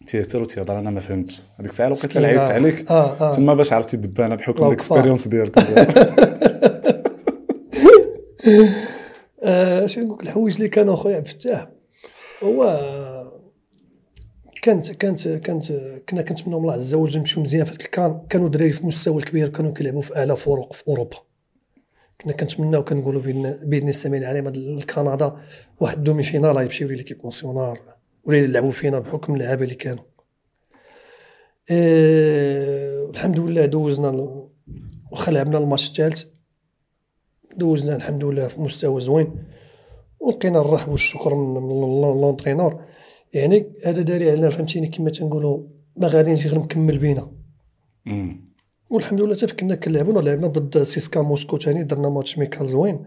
[0.08, 0.80] تيهتر وتيهضر.
[0.80, 1.42] أنا ما فهمتش.
[1.60, 2.92] هذيك الساعة الوقيته اللي عيطت عليك.
[2.92, 3.32] آه آه.
[3.32, 5.58] تما باش عرفتي الدبانه بحكم ال expérience ديالك.
[9.44, 11.68] آه، شنو نقول لك؟ الحوايج اللي كانوا اخويا عبد الفتاح
[12.44, 12.64] هو
[14.66, 15.72] كانت كانت كانت
[16.10, 19.50] كنا كنتمنوا من الله عز وجل نمشيو مزيان في كان كانوا دراري في المستوى الكبير
[19.50, 21.18] كانوا كيلعبوا في اعلى فرق في أوروبا.
[22.22, 23.22] كنا كنتمناو كنقولوا
[23.64, 25.36] باذن السميع العليم الكندا
[25.80, 27.78] واحد demi-finale غيمشيو l'équipe nationale
[28.24, 30.04] ولا يلعبوا فينا بحكم اللعابة اللي كانوا.
[31.72, 34.10] آه الحمد لله دوزنا
[35.12, 36.24] واخا لعبنا الماتش الثالث.
[37.56, 39.36] دوزنا الحمد لله في مستوى زوين.
[40.20, 41.70] ولقينا الرحب والشكر من
[42.22, 42.95] l'entraîneur
[43.36, 45.64] يعني هذا دليل على فهمتيني كما تنقولوا
[45.98, 47.32] ما غادي نجي غير مكمل بينا.
[48.90, 53.06] والحمد لله حتى كنا كنلعبوا لعبنا ضد سيسكا موسكو ثاني درنا ماتش ميكال زوين.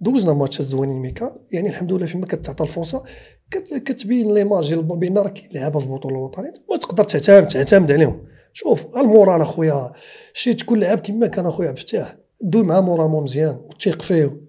[0.00, 3.04] دوزنا ماتشات زوينين ميكال يعني الحمد لله فيما كتعطى الفرصة
[3.50, 7.92] كت كتبين l'image ديالك بان راه كاين لعابه في البطوله الوطنية ما تقدر تعتمد تعتمد
[7.92, 8.22] عليهم.
[8.52, 9.92] شوف ال moral أخويا
[10.32, 14.40] شي تكون لعاب كما كان أخويا عبد الفتاح دوي مع moralement مزيان وتيق فيه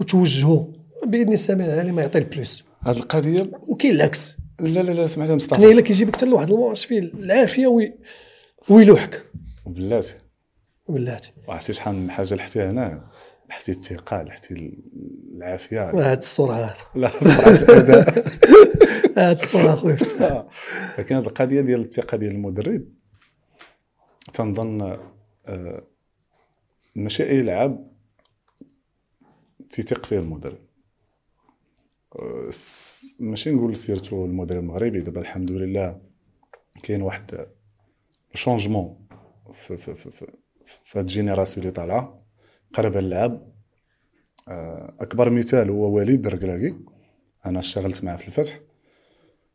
[0.00, 0.72] وتوجهه.
[1.06, 4.36] بإذن السميع العليم يعطي ال plus هذه القضية؟ وكاين العكس.
[4.60, 5.72] لا لا لا اسمع لي مصطفى.
[5.72, 7.98] إلا كيجيبك حتى لواحد الماتش فيه العافية وي
[8.70, 9.26] ويلوحك
[9.66, 10.18] بلاتي.
[10.88, 11.32] بلاتي.
[11.48, 13.10] وعرفتي شحال من حاجة لحتي هنا
[13.50, 14.78] لحتي الثقة لحتي
[15.36, 15.90] العافية.
[15.90, 16.74] هاد الصورة هذا.
[16.94, 18.24] لا الاداء
[19.16, 19.96] هاد الصورة أخويا
[20.98, 22.84] لكن هذه القضية ديال الثقة ديال المدرب
[24.34, 24.96] تنظن
[25.46, 25.86] آه،
[26.96, 27.92] ماشي اي لعاب
[29.70, 30.63] تيثق فيه المدرب.
[33.20, 35.00] ماشي نقول surtout المدرب المغربي.
[35.00, 36.00] دابا الحمد لله
[36.82, 37.46] كاين واحد
[38.34, 39.06] changement
[39.52, 40.26] في في في في,
[40.84, 42.24] في هاد ال génération اللي طالعة.
[42.72, 43.54] قرب اللعب
[44.48, 46.76] آه، أكبر مثال هو وليد الركراكي
[47.46, 48.60] أنا اشتغلت معاه في الفتح.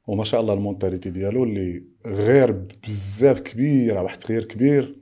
[0.07, 2.51] وما شاء الله ال mentalité ديالو اللي غير
[2.88, 4.99] بزاف كبيره واحد التغيير كبير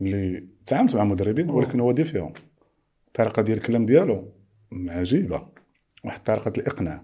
[0.00, 2.32] اللي تعاملت مع مدربين ولكن هو différent.
[3.06, 4.32] الطريقة ديال الكلام ديالو
[4.72, 5.55] عجيبة.
[6.06, 7.02] واحد طريقة الإقناع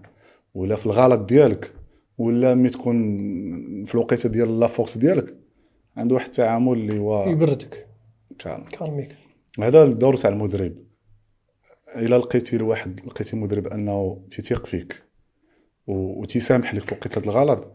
[0.53, 1.73] ولا في الغلط ديالك
[2.17, 2.95] ولا ملي تكون
[3.85, 5.35] في الوقيتة ديال la force ديالك
[5.97, 7.87] عنده واحد التعامل اللي هو يبردك.
[8.71, 9.15] كارميك
[9.59, 10.75] هذا الدور تاع المدرب.
[11.95, 15.03] إلا لقيتي لواحد لقيتي مدرب أنه تيثيق فيك
[15.87, 17.71] و- وتيسامح لك في وقيتة الغلط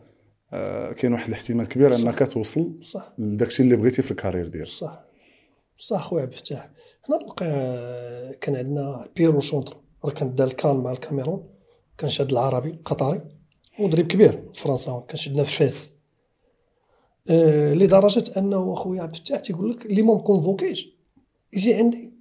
[0.53, 3.12] آه، كاين واحد الاحتمال كبير أنك توصل صح.
[3.18, 4.66] لداكشي اللي بغيتي في ال carrière ديالك.
[4.68, 5.05] صح.
[5.76, 6.70] صح خويا عبد الفتاح
[7.07, 7.47] حنا نلقى
[8.41, 11.49] كان عندنا Pierre Lechantre راه كان دار الكان مع الكاميرون
[11.99, 13.20] كان شاد العربي القطري
[13.78, 15.92] مدرب كبير فرنساوي كان شدنا في فاس
[17.30, 20.88] آه لدرجة أنه أخويا عبد الفتاح تيقول لك اللي ما م convoqué ش
[21.53, 22.12] يجي عندي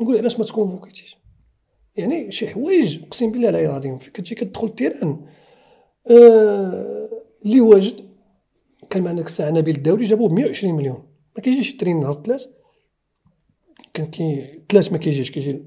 [0.00, 1.16] نقول علاش ما ت convoqué تيش؟
[1.96, 5.26] يعني شي حوايج أقسم بالله لا العظيم فين كتجي كتدخل ال terrain.
[6.10, 7.08] آه
[7.44, 8.08] اللي واجد
[8.90, 11.06] كان معنا ديك الساعة نبيل الدولي جابوه ب 120 مليون.
[11.36, 12.46] ما كيجيش يترين نهار الثلاث.
[13.94, 15.64] كان كي ثلاث ما كيجيش كيجي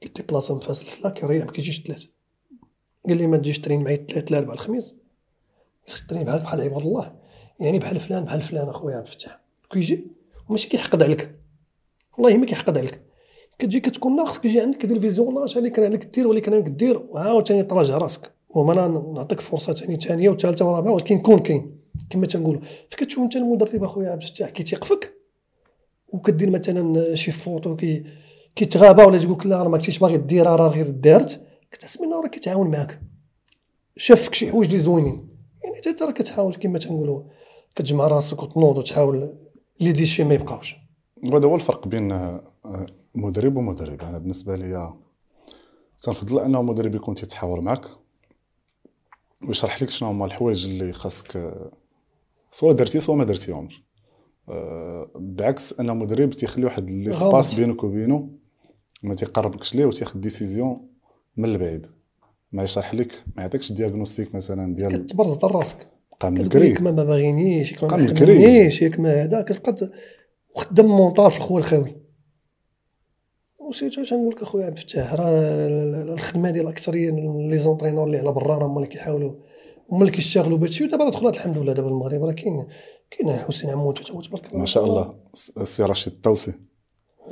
[0.00, 2.06] كي déplacer من فاس السلا كيريح ما كيجيش ثلاث
[3.08, 4.94] قال لي ما تجيش ترين معايا الثلاث الاربعاء الخميس.
[5.88, 7.14] خصك ترين بحال بحال عباد الله.
[7.60, 9.40] يعني بحال فلان بحال فلان أخويا عبد الفتاح.
[9.70, 10.06] كيجي
[10.48, 11.34] وماشي كيحقد عليك.
[12.18, 13.02] والله ما كيحقد عليك.
[13.58, 16.98] كتجي كتكون ناقص كيجي عندك دير visionnage اللي كان عليك دير واللي كان عليك دير.
[16.98, 18.32] وعاوتاني تراجع راسك.
[18.48, 21.78] وما أنا نعطيك فرصة ثاني ثانية وثالثه ورابعة ولكن كون كاين.
[22.10, 22.60] كما تنقولوا.
[22.90, 25.14] فكتشوف أنت المدرب أخويا عبد الفتاح كيتيق فيك
[26.08, 28.04] وكدير مثلا شي faute كي
[28.58, 31.40] كيتغابى ولا تقول لك لا راه ما كنتيش باغي ديرها راه غير دارت.
[31.70, 33.00] كتحس منه راه كيتعاون معاك.
[33.96, 35.28] شافك شي حوايج اللي زوينين.
[35.64, 37.22] يعني حتى راه كتحاول كما تنقولوا
[37.74, 39.34] كتجمع راسك وتنوض وتحاول
[39.80, 40.76] les déchets ما يبقاوش.
[41.32, 42.42] وهذا هو الفرق بين آه،
[43.14, 44.02] مدرب ومدرب.
[44.02, 44.94] أنا بالنسبة لي
[46.02, 47.84] تنفضل أنه مدرب يكون تيتحاور معك
[49.48, 51.70] ويشرح لك شنو هما الحوايج اللي خاصك آه،
[52.50, 53.82] سواء درتي سواء ما درتيهمش.
[54.48, 58.37] آه، بعكس أن مدرب تيخلي واحد l'espace بينك وبينه
[59.02, 60.88] ما تيقربكش ليه وتياخذ décision
[61.36, 61.86] من البعيد.
[62.52, 65.88] ما يشرح لك ما يعطيكش diagnostic مثلا ديال كتبرز راسك.
[66.20, 68.42] بقى من الكري ما باغينيش تبقى من الكري.
[68.42, 69.42] ياك ما هذا.
[69.42, 69.90] كتبقى
[70.56, 71.96] وخدام مونطار في الخوى الخاوي.
[73.58, 77.10] و surtout تنقول لك أخويا عبد الفتاح راه ال- ال- الخدمة ديال الأكثرية
[77.50, 79.32] les entraîneurs اللي على برا راه هما اللي كيحاولوا
[79.90, 80.84] هما اللي كيشتغلوا بهادشي.
[80.84, 82.24] ودابا راه دخلت الحمد لله دابا المغرب.
[82.24, 82.66] راه كاين
[83.10, 84.58] كاين حسين عموتة تبارك الله.
[84.58, 85.14] ما شاء الله.
[85.58, 86.52] السي رشيد الطوسي.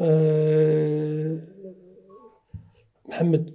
[0.00, 1.38] آه،
[3.16, 3.50] محمد.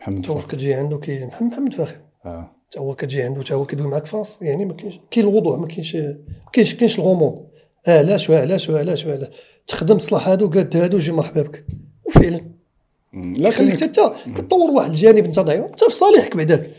[0.00, 2.50] محمد تو كتجي عنده كي محمد محمد فاخر آه.
[2.78, 5.66] هو كتجي عنده حتى هو كيدوي معاك في راس يعني ما كاينش كاين الوضوح ما
[5.66, 6.16] كاينش ما
[6.52, 7.46] كاينش كاينش الغموض.
[7.86, 9.28] آه، علاش وعلاش وعلاش وعلاش
[9.66, 11.66] تخدم صلاح هادو قاد هادو جي مرحبا بك.
[12.06, 12.40] وفعلا.
[13.38, 16.70] لا خليك حتى كطور واحد الجانب انت ضعيف انت في صالحك بعداك.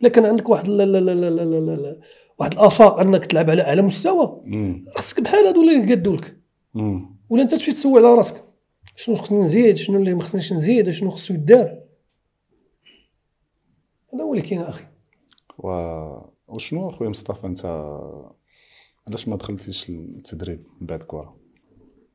[0.00, 2.00] إلا كان عندك واحد لا لا لا لا لا لا لا
[2.38, 4.42] واحد الآفاق أنك تلعب على اعلى مستوى.
[4.96, 6.36] خصك بحال هادو اللي قادوا لك.
[7.30, 8.45] ولا انت تمشي تسوي على راسك.
[8.96, 11.82] شنو خصني نزيد شنو اللي ما خصنيش نزيد شنو خصو يدار.
[14.14, 14.84] هذا هو اللي كاين أخي.
[15.58, 15.68] و...
[16.48, 17.66] وشنو أخويا مصطفى أنت
[19.08, 21.36] علاش ما دخلتيش التدريب من بعد كره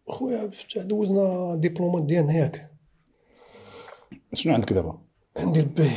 [0.07, 2.71] خويا دوزنا ديبلومات ديالنا ياك
[4.33, 5.01] شنو عندك دابا؟
[5.37, 5.91] عندي ال B.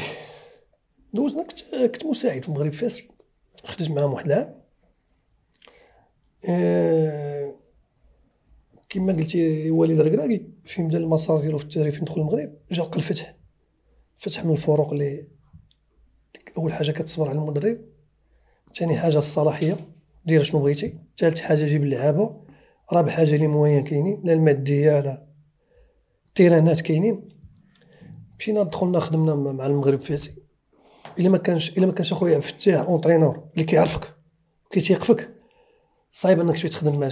[1.14, 3.03] دوزنا كنت كنت مساعد في المغرب فاس
[3.64, 4.62] خدمت معاهم واحد العام.
[6.49, 7.55] آه،
[8.89, 12.96] كما قلتي وليد الركراكي فين بدا المسار ديالو في التدريب فين دخل المغرب جا لقى
[12.96, 13.34] الفتح.
[14.18, 15.28] فتح من الفروق اللي
[16.58, 17.78] أول حاجة كتصبر على المدرب
[18.76, 19.76] ثاني حاجة الصلاحية
[20.26, 20.98] دير شنو بغيتي.
[21.18, 22.44] ثالث حاجة جيب اللعابة
[22.92, 25.26] رابع حاجة les moyens كاينين لا المادية لا
[26.28, 27.28] التيرانات كاينين.
[28.38, 30.34] مشينا دخلنا خدمنا مع المغرب فاسي
[31.18, 34.14] إلا ما كانش إلا ما كانش أخويا عبد الفتاح entraîneur اللي كيعرفك
[34.66, 35.30] وكيتيق فيك
[36.12, 37.10] صعيب إنك تمشي تخدم مع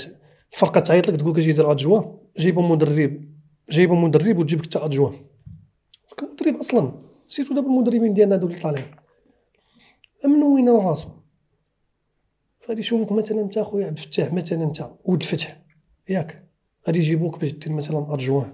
[0.53, 3.32] الفرقة تعيط لك تقول لك أجي دير adjoint جيبوا مدرب.
[3.71, 5.15] جيبوا مدرب وتجيبك حتى adjoint
[6.23, 6.93] المدرب أصلا.
[7.29, 8.91] surtout دابا المدربين ديالنا هادو اللي طالعين.
[10.25, 11.09] منوين راسو؟
[12.69, 15.63] غادي يشوفوك مثلا انت اخويا عبد الفتاح مثلا انت ولد الفتح
[16.09, 16.49] ياك.
[16.87, 18.53] غادي يجيبوك باش دير مثلا adjoint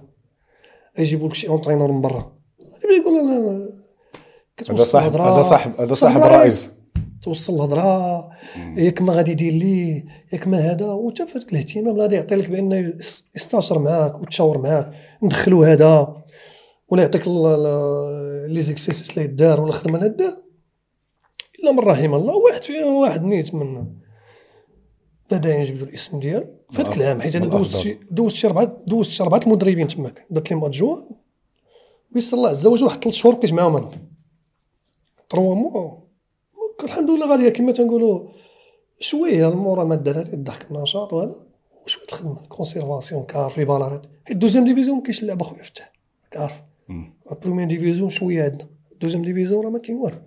[0.97, 2.37] يجيبوا لك شي entraîneur من برا.
[2.73, 3.69] غادي يقول أنا
[4.69, 6.78] هذا صاحب هذا صاحب هذا صاحب الرئيس
[7.21, 8.29] توصل الهضرة
[8.77, 10.85] ياك ما غادي يدير لي ياك ما هذا.
[10.85, 14.91] وانت في هذاك الاهتمام غادي يعطي لك بأنه يس- يستشر معاك وتشاور معاك
[15.23, 16.23] ندخلوا هذا
[16.89, 17.27] ولا يعطيك
[18.47, 20.37] les exercices اللي يدار ولا الخدمه اللي دار
[21.63, 22.35] إلا من رحم الله.
[22.35, 23.87] واحد فيهم واحد نيت منا
[25.31, 27.77] لا داعي نجبدوا الاسم ديالو في هذاك من العام حيت أنا من دوزت.
[27.77, 30.25] شي دوزت شي اربعه دوزت شي اربعه المدربين تماك.
[30.29, 31.09] درت لهم adjoint
[32.15, 33.89] ويسر الله عز وجل واحد ثلاث شهور بقيت معاهم أنا.
[35.29, 36.08] تروا مو؟
[36.83, 38.29] الحمد لله غاديه كما تنقولوا
[38.99, 41.35] شوية المورا ما الدراري الضحك النشاط وهذا
[41.85, 45.63] وشوية الخدمه ال conservation كعارف les balles arrêtées حيت deuxième division ما كاينش اللعب اخويا
[45.63, 45.93] فتح
[46.31, 47.13] كعارف مم.
[47.43, 48.69] première division شوية عندنا.
[49.01, 50.17] deuxième division راه ما كاين والو.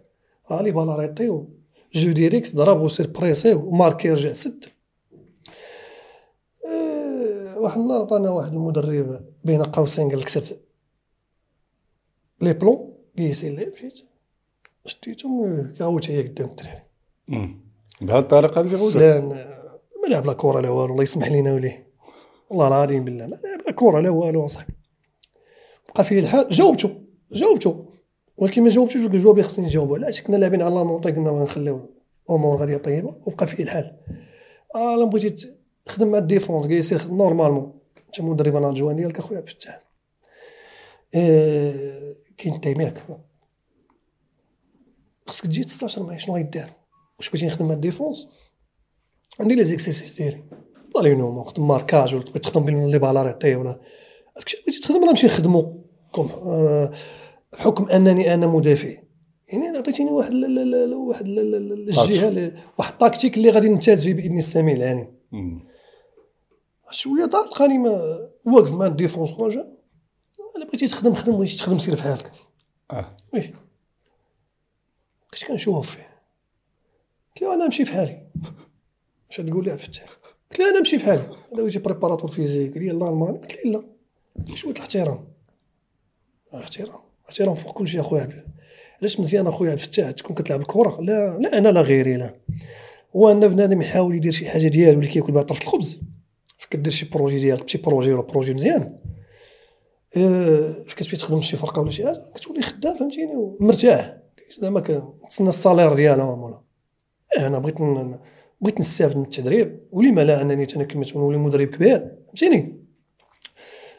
[0.51, 1.49] راه les balles arrêtées و
[1.95, 4.65] jeu direct ضرب وسير presser و marquer رجع سد.
[6.67, 10.59] آه، واحد النهار عطانا واحد المدرب بين قوسين قال لك سير
[12.41, 14.12] les ballons قيسي اللي مشيت.
[14.87, 16.83] شديتهم كاوت هي قدام الدراري.
[18.01, 19.29] بهذه الطريقة هذه تيغوزك فلان
[20.03, 21.87] ما لعب لا كره لا والو الله يسمح لينا وليه.
[22.51, 24.73] والله العظيم بالله ما لعب لا كره لا والو أصاحبي.
[25.95, 26.91] بقى فيه الحال جاوبته
[27.33, 27.87] جاوبته
[28.37, 29.95] ولكن ما جاوبتوش ديك الجواب اللي خصني نجاوبو.
[29.95, 31.91] علاش كنا لاعبين على ال montée قلنا غنخليو
[32.31, 33.17] الأمور غادية طيبة.
[33.27, 33.97] وبقى فيه الحال.
[34.75, 35.55] آه لا بغيتي
[35.87, 37.79] تخدم مع ال défense قال سير خدم normalement.
[38.07, 39.81] انت مدرب أنا ال adjoint ديالك أخويا عبد الفتاح
[41.15, 43.03] آه، كاين تيماك
[45.27, 46.71] خصك تجي تستشر معايا شنو غيدار
[47.19, 48.29] واش بغيتي نخدم مع ال défense
[49.41, 50.45] عندي les exercices ديالي.
[50.97, 53.81] الله ينوم نخدم marquage ولا تبغي تخدم بين les balles arrêtées ولا.
[54.37, 55.85] داكشي اللي بغيتي تخدم راه نمشي نخدمو.
[56.13, 56.93] comme آه،
[57.53, 58.89] بحكم أنني أنا مدافع.
[59.49, 63.37] يعني عطيتيني واحد ال- ال- ال- واحد ال- ال- ال- الجهة اللي- واحد ال tactique
[63.37, 65.15] اللي غادي نمتاز فيه بإذن السميع العليم.
[66.91, 69.31] شوية طال لقاني ما واقف مع ال défense
[70.57, 72.33] الا بغيتي تخدم خدم بغيتي تخدم سير في حالك
[72.91, 73.17] آه.
[73.35, 73.53] ويه
[75.33, 76.09] بقيت كنشوف فيه؟
[77.29, 78.27] قلت له أنا نمشي في حالي.
[79.31, 80.07] اش تقول لي عبد الفتاح
[80.51, 81.23] قلت له أنا نمشي في حالي.
[81.53, 83.85] هذا ويجي préparateur physique قال لي لا قلت له
[84.37, 84.55] لا.
[84.55, 85.29] شوية الاحترام.
[86.55, 88.47] احترام احترام فوق كل شيء اخويا عبد.
[89.01, 91.01] علاش مزيان اخويا عبد؟ الفتاح تكون كتلعب الكرة.
[91.01, 92.35] لا لا أنا لا غيري لا.
[93.17, 96.01] هو ان بنادم يحاول يدير شي حاجة ديالو اللي كياكل بها طرف الخبز.
[96.59, 98.99] فاش كدير شي projet ديالك شي projet ولا projet مزيان.
[100.17, 102.31] آه، فاش كتمشي تخدم شي فرقة ولا شي حاجة.
[102.35, 104.22] كتولي خدام فهمتيني؟ ومرتاح.
[104.61, 106.61] زعما كتسنى الصالير ديالهم ولا
[107.37, 107.79] إيه، أنا بغيت
[108.61, 112.83] بغيت نستافد من التدريب ولما لا انني أنا كما نولي مدرب كبير فهمتيني؟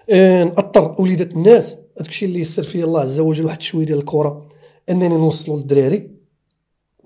[0.10, 1.78] آه، ناثر وليدات الناس.
[1.99, 4.49] الشيء اللي يسر فيا الله عز وجل واحد شوية ديال الكرة
[4.89, 6.12] أنني نوصلوا للدراري.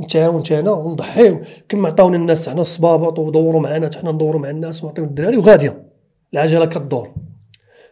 [0.02, 1.42] نتعاون أنا ونضحيو.
[1.70, 5.90] كما عطاونا الناس حنا الصبابط ودوروا معنا حنا ندوروا مع الناس ونعطيو الدراري وغادية.
[6.34, 7.14] العجلة كدور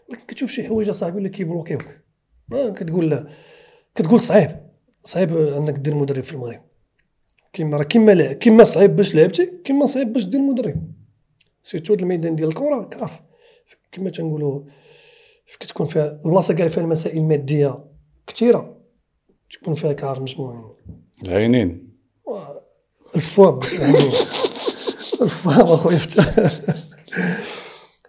[0.09, 1.85] ولكن كتشوف شي حوايج أصاحبي اللي كيبلوكيوك
[2.51, 3.27] كتقول لا.
[3.95, 4.64] كتقول صعيب.
[5.05, 6.61] صعيب أنك دير مدرب في المغرب.
[7.53, 10.91] كيما راه كيما كيما صعيب باش لعبتي كيما صعيب باش دير مدرب.
[11.63, 13.21] سيرتو الميدان ديال الكره كاف
[13.91, 14.61] كما تنقولوا
[15.59, 17.79] كتكون فيها؟ البلاصة كاع فيها المسائل المادية
[18.27, 18.77] كثيره
[19.51, 20.63] تكون فيها كعرف مجموعين
[21.23, 21.89] العينين.
[23.15, 23.59] الفوام
[25.21, 26.37] الفوام أخويا فتح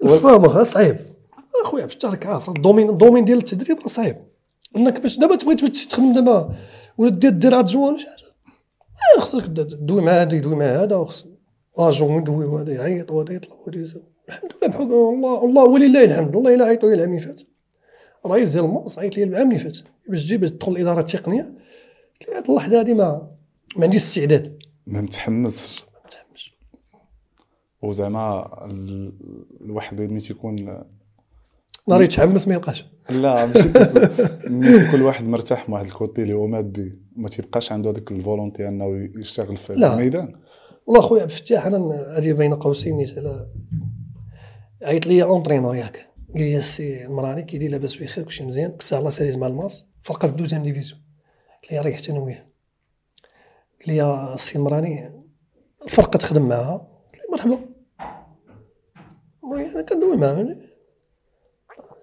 [0.02, 0.98] الفهامة أخويا صعيب.
[1.64, 4.16] أخويا راك عارف ال domaine ال domaine ديال التدريب راه صعيب.
[4.76, 6.54] أنك باش دابا تبغي تخدم دابا
[6.98, 8.26] ولا دير دير adjoint ولا شي حاجة.
[9.16, 11.26] آه، خصك دوي مع هذا يدوي مع هذا وخص
[11.78, 14.02] اجون يدوي وهذا يعيط وهذا يطلع وهذا.
[14.28, 17.42] الحمد لله بحكم الله الله ولله الحمد والله إلا عيطوا لي العام اللي فات.
[18.26, 19.76] رئيس ديال الماس عيط لي العام اللي فات.
[20.08, 21.42] باش تجي باش تدخل الاداره التقنيه
[22.20, 23.30] قلت له هاد اللحظة هذه ما
[23.76, 24.62] ما عنديش استعداد.
[24.86, 25.80] ما متحمسش.
[25.94, 26.50] ما متحمس
[27.82, 29.12] وزعما ال-
[29.60, 30.84] الواحد ملي تيكون
[31.88, 33.68] نهار يتحمس ما يلقاش لا ماشي
[34.50, 38.12] ملي كل واحد مرتاح مع واحد ال côté اللي هو مادي ما تيبقاش عنده هذاك
[38.12, 39.92] ال volonté أنه يشتغل في لا.
[39.92, 40.34] الميدان.
[40.86, 41.78] والله خويا عبد الفتاح أنا
[42.18, 43.48] هذه بين قوسين على
[44.82, 46.06] عيط لي entraîneur ياك.
[46.34, 50.28] قال لي السي المراني كيدير لاباس بخير كلشي مزيان كسا الله ساليت مع الماس فرقه
[50.28, 51.00] في deuxième division.
[51.62, 52.46] قلت لي ريحت أنا وياه
[53.86, 55.22] قال لي السي المراني
[55.84, 57.76] الفرقة تخدم معها قلت له مرحبا.
[59.74, 60.56] أنا كندوي معاه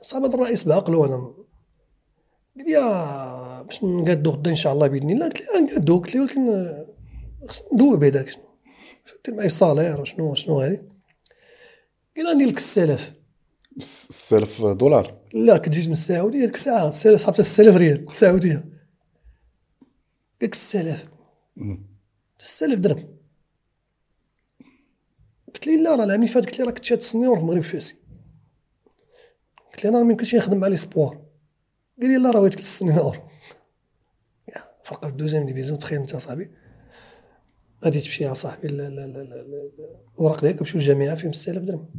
[0.04, 5.26] صعب الرئيس بعقله أنا قال لي يا باش نقادو غدا إن شاء الله بإذن الله
[5.26, 6.74] قلت له نقادو قلت له ولكن
[7.48, 8.44] خصنا ندوي بعداك شنو
[9.26, 10.82] دير معايا صالير وشنو شنو هادي
[12.18, 13.14] قال ندير لك 6000
[13.78, 15.18] 6000 دولار.
[15.34, 18.64] لا كتجي من السعودية ديك الساعة 6000 صاحبتها 6000 ريال سعوديه قال
[20.42, 21.08] لك 6000
[21.56, 21.86] مم.
[22.38, 23.18] 6000 درهم.
[25.54, 27.42] قلت لي لا راه العام اللي فات قلت لي راه كنت شاد ال senior في
[27.42, 27.96] المغرب فاسي
[29.84, 31.26] قلت لي أنا ما يمكنش نخدم مع les espoirs
[32.02, 33.18] قال لي لا راه بغيتك ال senior
[34.50, 36.52] يا فرقه في deuxième division تخيل أنت اصاحبي
[37.86, 41.64] غادي تمشي يا صاحبي ال- ال- ال- ال- ال- الوراق ديالك يمشيو للجامعة فيهم 6000
[41.64, 41.90] درهم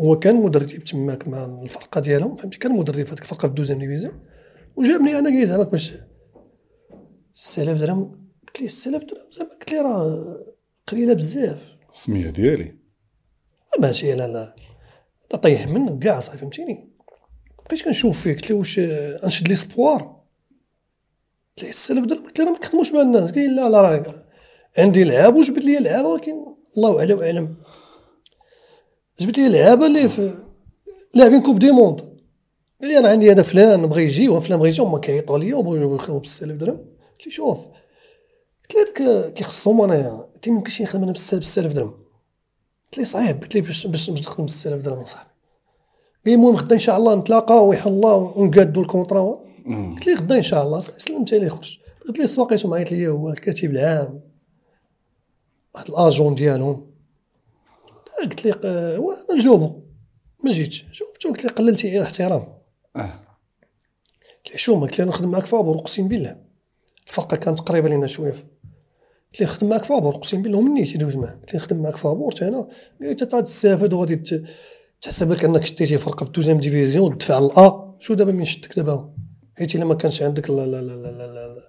[0.00, 3.78] هو كان مدرب تماك مع الفرقة ديالهم فهمتي؟ كان مدرب في هذيك الفرقه في deuxième
[3.78, 4.20] division
[4.76, 5.94] وجابني أنا جاي زعما باش
[7.34, 10.36] 6000 درهم قلت ليه 6000 درهم زعما قلت ليه راه
[10.86, 11.76] قليلة بزاف.
[11.90, 12.74] السمية ديالي.
[13.80, 14.54] ماشي لا لا.
[15.36, 16.90] طيح منك كاع صاحبي فهمتيني؟
[17.66, 18.80] بقيت كنشوف فيه قلت له واش
[19.24, 20.20] نشد لي سبوار
[21.56, 24.24] قلت ليه 6000 درهم قلت له ما تخدموش مع الناس قال لا لا راه
[24.78, 26.32] عندي لعاب وجبت لي لعابه ولكن
[26.76, 27.56] الله اعلى وأعلم.
[29.20, 30.34] جبت لي لعابه اللي في
[31.14, 32.00] لاعبين coupe du monde.
[32.80, 35.94] قال لي أنا عندي هذا فلان بغى يجي وفلان بغى يجي هما كيعيطوا لي وبغيو
[35.94, 36.76] يخدموا ب 6000 درهم.
[37.18, 37.66] قلت لي شوف
[38.62, 42.04] قلت هذاك كيخصهم انايا لي ميمكنش نخدم أنا ب 6000 درهم.
[42.92, 45.30] قلت لي صعيب قلت لي باش باش نخدم ب 6000 درهم صاحبي.
[46.26, 49.40] المهم غدا إن شاء الله نتلاقاو ويحل الله ونقادوا ال contrat.
[49.66, 53.28] قلت لي غدا إن شاء الله سلمت عليه خرج قلت لي سواقيتو معيط ليا هو
[53.30, 54.20] الكاتب العام.
[55.74, 56.90] واحد الأجون ديالهم.
[58.22, 58.52] قلت لي
[58.96, 59.80] هو أنا نجاوبو.
[60.44, 60.86] ما جيتش.
[60.92, 62.48] جاوبته قلت لي؟ قللتي الاحترام
[62.96, 63.00] آه.
[63.00, 66.36] قلت لي شو ما؟ قلت لي نخدم معاك فابور أقسم بالله.
[67.06, 68.34] الفرقة كانت قريبة لينا شوية.
[69.32, 71.30] قلت لي نخدم معاك فابور اقسم بالله ومني تيدوز معاه.
[71.34, 72.50] قلت لي نخدم معاك فابور حتى
[73.00, 74.44] لي انت غادي تستافد وغادي ت-
[75.00, 79.14] تحسب لك أنك شديتي فرقه في deuxième division تدفع الا شو دابا من شدك دابا؟
[79.58, 81.68] حيت إلا ما كانش عندك لا لا لا لا لا لا لا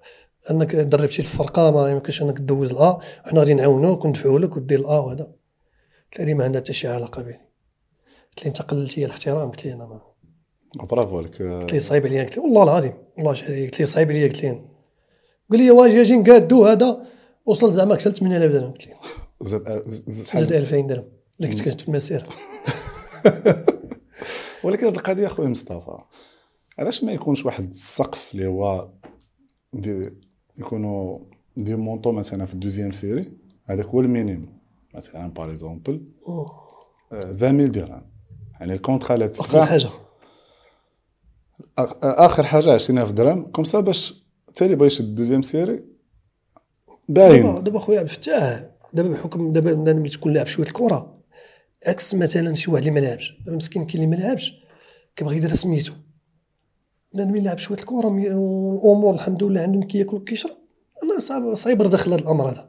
[0.50, 4.88] أنك دربتي الفرقة ما يمكنش أنك دوز الا وحنا غادي نعاونوك وندفعوا لك ودير الا
[4.88, 5.24] وهذا.
[6.12, 7.38] قلت لي ما عندها حتى شي علاقة بيني.
[8.30, 10.00] قلت لي أنت قللتي لي الاحترام قلت لي أنا ما
[10.90, 11.42] برافو عليك.
[11.42, 13.30] قلت لي صعيب عليا قلت لي والله العظيم والله
[13.64, 14.50] قلت لي صعيب عليا قلت لي
[15.50, 17.02] قال لي واجي أجي نقادو هذا.
[17.46, 18.94] وصل زعما كسلت 8000 درهم قلت لي
[19.40, 21.04] زاد زاد زاد شحال؟ 2000 درهم.
[21.40, 22.26] اللي كنت كنت في المسيرة.
[24.64, 25.98] ولكن هذه القضية أخويا مصطفى
[26.78, 28.88] علاش ما يكونش واحد السقف اللي هو
[29.72, 31.18] تيكونوا
[31.56, 33.32] des montants مثلا في ال deuxième série؟
[33.64, 34.58] هذاك هو ال minimum.
[34.94, 36.02] مثلا par exemple
[37.12, 38.02] 20000 درهم.
[38.52, 39.64] يعني ال contrat أقل تدفع.
[39.64, 39.88] حاجة.
[42.02, 43.50] آخر حاجة 20000 درهم.
[43.50, 44.24] comme ça باش
[44.54, 45.84] تالي بغا يشد ال deuxième série
[47.08, 47.62] باين.
[47.62, 51.18] دابا خويا عبد الفتاح دابا بحكم دابا ملي تكون لاعب شوية الكره
[51.86, 54.54] عكس مثلا شي واحد اللي ما لعبش دابا مسكين كاين اللي ما لعبش
[55.16, 55.92] كيبغي يدير سميتو.
[57.14, 60.56] بنادم اللي لعب شوية الكره والأمور الحمد لله عندهم كياكل وكيشرب
[61.02, 62.68] أنا صعب صعيب داخل هذا الأمر هذا.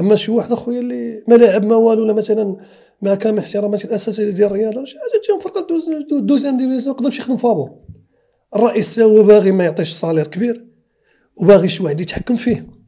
[0.00, 2.56] أما شي واحد أخويا اللي ما لاعب ما والو ولا مثلا
[3.02, 5.90] مع كامل احتراماتي الأساسية ديال الرياضة شي حاجة تجيهم فرقة deux-
[6.20, 7.70] deuxième division يقدر يخدم فابور.
[8.56, 10.66] الرئيس هو باغي ما يعطيش salaire كبير
[11.42, 12.79] وباغي شي واحد يتحكم فيه.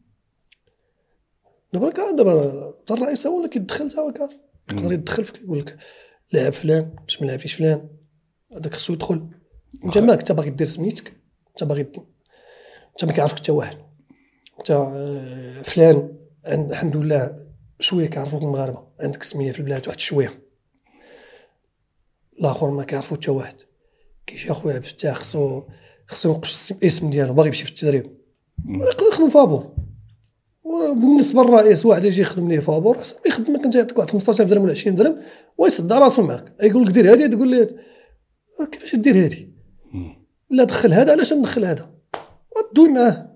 [1.72, 5.76] دابا كان دابا تا الرئيس هو اللي كيدخل تا هو يقدر يدخل فيك يقول لك
[6.32, 7.88] لاعب فلان باش ما لعبتيش فلان.
[8.56, 9.28] هذاك خصو يدخل.
[9.84, 11.12] انت ماك انت باغي دير سميتك
[11.50, 11.80] انت باغي.
[12.90, 13.78] انت ما كيعرفك حتى واحد.
[14.58, 17.46] انت آه، فلان عند- الحمد لله
[17.80, 18.86] شوية كيعرفوك المغاربة.
[19.00, 20.42] عندك سمية في البلاد واحد شوية.
[22.40, 23.54] الآخر ما كيعرفو حتى واحد.
[24.26, 25.62] كيجي أخويا عبد الفتاح خصو
[26.06, 28.16] خصو ينقش الاسم ديالو باغي يمشي في التدريب.
[28.68, 29.74] ولا يقدر يخدم فابور
[30.64, 34.62] بالنسبة للرئيس واحد يجي يخدم ليه فابور احسن ما يخدمك انت يعطيك واحد 15000 درهم
[34.62, 35.16] ولا 20 درهم
[35.58, 36.52] ويصدع راسو معاك.
[36.62, 37.76] يقول لك دير هذه تقول ليه
[38.72, 39.48] كيفاش دير هذه
[40.50, 41.90] لا دخل هذا علاش ندخل هذا؟
[42.56, 43.32] ودوي معاه.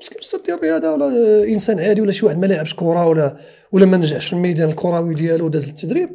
[0.00, 3.36] مسكين بصح دير الرياضة ولا إنسان عادي ولا شي واحد ما لاعبش كرة ولا
[3.72, 6.10] ولا ما نجحش في الميدان الكروي ديالو وداز للتدريب.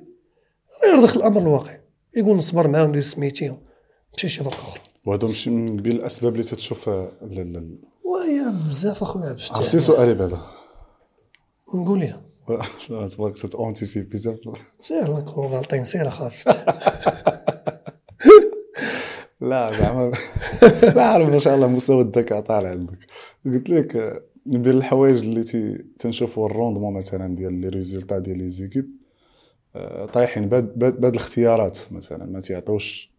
[0.86, 1.78] غير دخل الأمر الواقع
[2.16, 4.82] يقول نصبر معاه وندير سميتي نمشي شي فرقه أخرى.
[5.06, 7.12] وهذو ماشي من بين الأسباب اللي تتشوف آه،
[8.04, 10.42] وهي بزاف اخويا عبد عرفتي سؤالي بعدا؟
[11.74, 12.22] نقول لها
[13.08, 14.40] تبارك tu anticipes بزاف.
[14.82, 16.48] سير نكونوا غالطين سير اخاف
[19.42, 20.12] لا زعما.
[20.96, 22.98] لا عارف ما شاء الله مستوى الذكاء طالع عندك.
[23.46, 28.38] قلت لك من بين الحوايج اللي تي تنشوفوا ال rendement مثلا ديال les résultats ديال
[28.38, 28.90] les équipes
[29.76, 30.50] آه، طايحين.
[30.50, 33.14] بهاد الاختيارات مثلا ما تيعطوش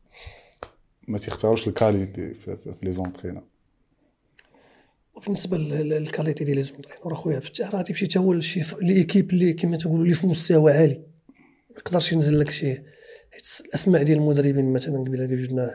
[1.09, 3.43] ما تيختاروش ال qualité في, les entraîneurs.
[5.15, 9.31] وبالنسبة لل- لل qualité ديال les entraîneurs أخويا فتح راه تيمشي حتى هو لشي l'équipe
[9.31, 10.95] اللي كما تقولوا اللي في مستوى عالي.
[11.71, 12.75] ما يقدرش ينزل لك شي.
[13.33, 15.71] حيت الأسماء ديال المدربين مثلا قبيلة جبنا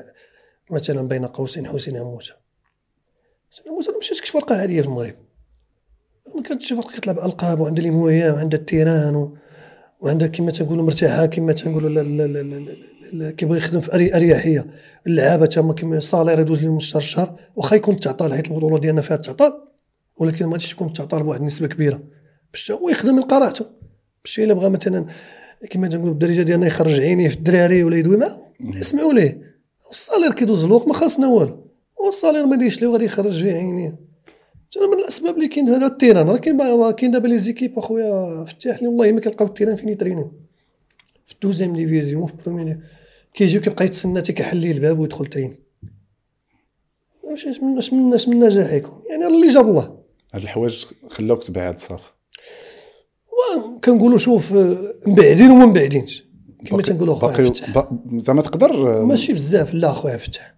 [0.72, 2.34] مثلا بين قوسين حسين عموته
[3.52, 5.16] حسين عموته ما مشاتش فرقة عادية في المغرب.
[6.36, 9.38] ما كانتش فرقة كتلعب ألقاب وعندها les moyens وعندها ال terrain
[10.00, 10.06] و...
[10.06, 11.90] وعندها كما تنقولوا مرتاحة كما تنقولوا
[13.32, 14.66] كيبغي يخدم في أريحية.
[15.08, 18.80] اللعابة تما كما ال salaire يدوز لهم من شهر لشهر واخا يكون تعطال حيت البطولة
[18.80, 19.54] ديالنا فيها تعطال
[20.18, 22.04] ولكن ما غاديش تكون تعطال بواحد النسبة كبيرة.
[22.54, 23.66] باش هو يخدم يلقى راحته
[24.24, 25.06] باش إلا بغى مثلا
[25.70, 29.42] كما تنقولوا بالدارجه ديالنا يخرج عينيه في الدراري ولا يدوي معاهم يسمعوا ليه.
[29.90, 31.66] ال salaire كيدوز الوقت ما خاصنا والو.
[32.06, 34.09] وال salaire ما دايرش ليه غادي يخرج عينيه.
[34.78, 36.30] أنا من الأسباب اللي كاين هذا ال terrain.
[36.30, 38.46] راه كاين كاين دابا les équipes أخويا.
[38.46, 40.32] فتاح لي والله ما كنلقاو ال terrain فين يترينيو
[41.26, 42.80] في ال deuxième division في première
[43.34, 45.56] كيجيو كيبقى يتسنى تيكحل ليه الباب ويدخل terrain
[47.34, 50.00] اش من اش من اش من نجاح يكون يعني اللي جاب الله.
[50.34, 52.12] هاد الحوايج خلاوك تبعد صافي
[53.84, 54.54] كنقولوا شوف
[55.08, 56.24] مبعدين وما مبعدينش
[56.66, 57.90] كما تنقولوا أخويا باقي فتح.
[58.14, 59.74] زعما تقدر ماشي بزاف.
[59.74, 60.56] لا أخويا فتح.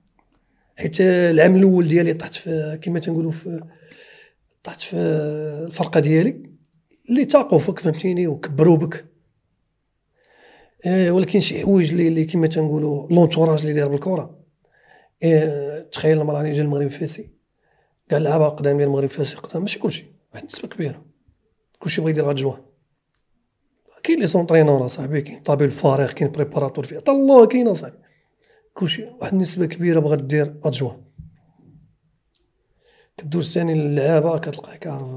[0.77, 3.61] حيت العام الأول ديالي طحت في كما تنقولوا في
[4.63, 4.95] طحت في
[5.67, 6.51] الفرقة ديالي
[7.09, 9.05] اللي تاقوا فيك فهمتيني وكبروا بك.
[10.85, 14.39] آه، ولكن شي حوايج اللي اللي كما تنقولوا l'entourage اللي داير بالكرة.
[15.23, 17.33] آه، تخيل لما راني جا المغرب فاسي
[18.09, 21.05] كاع اللعابه قدام ديال المغرب فاسي قدام ماشي كلشي واحد النسبة كبيرة.
[21.79, 22.61] كلشي بغا يدير adjoint
[24.03, 27.97] كاين les entraîneurs أصاحبي كاين طبيب الفريق كاين préparateur في عطا الله كاين أصاحبي.
[28.73, 31.01] كلشي واحد النسبة كبيرة بغات دير adjoint
[33.21, 35.07] كدوز ثاني للعابه كتلقاه كيعرف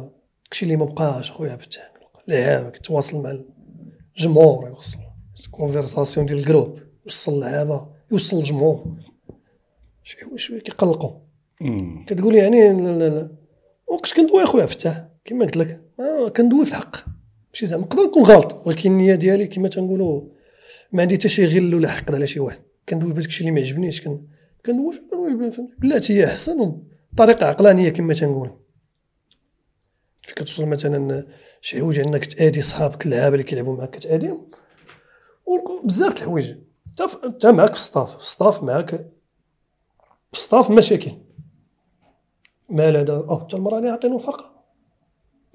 [0.45, 1.93] داكشي اللي ما بقاش خويا عبد الفتاح
[2.29, 3.39] لعابه كتواصل مع
[4.19, 4.99] الجمهور يوصل
[5.51, 6.79] conversation ديال ال groupe.
[7.07, 8.85] يوصل اللعابه يوصل الجمهور.
[10.23, 11.11] حوايج شوية كيقلقوا.
[12.07, 12.73] كتقول يعني
[13.89, 15.81] وقت كندوي اخويا فتاح كما قلت لك.
[16.01, 16.97] آه كندوي في الحق
[17.53, 20.23] ماشي زعما نقدر نكون غلط ولكن النية ديالي كما تنقولوا
[20.93, 22.59] ما عندي حتى شي غل ولا حقد على شي واحد.
[22.89, 24.27] كندوي بداك الشيء اللي ما عجبنيش كن-
[24.67, 26.79] كندوي كندوي بلاتي هي أحسن.
[27.15, 28.57] بطريقه عقلانية كما تنقولوا
[30.23, 31.27] في كتوصل مثلا
[31.61, 34.51] شي حوايج عندك كتادي صحابك اللعابه اللي كيلعبوا معاك كتاديهم
[35.85, 36.55] بزاف د الحوايج.
[37.25, 41.11] انت معاك في الصطاف في الصطاف معاك في الصطاف مشاكل.
[42.71, 44.65] مال هذا أو حتى المرأة اللي عطينو فرقة.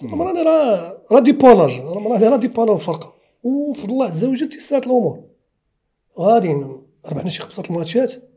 [0.04, 3.14] المرأة راني راه راه ديبوناج المرأة راه ديبوناج الفرقة.
[3.44, 5.24] وفضل الله عز وجل تيسرات الأمور.
[6.20, 6.66] غادي
[7.06, 8.29] ربحنا شي خمسة الماتشات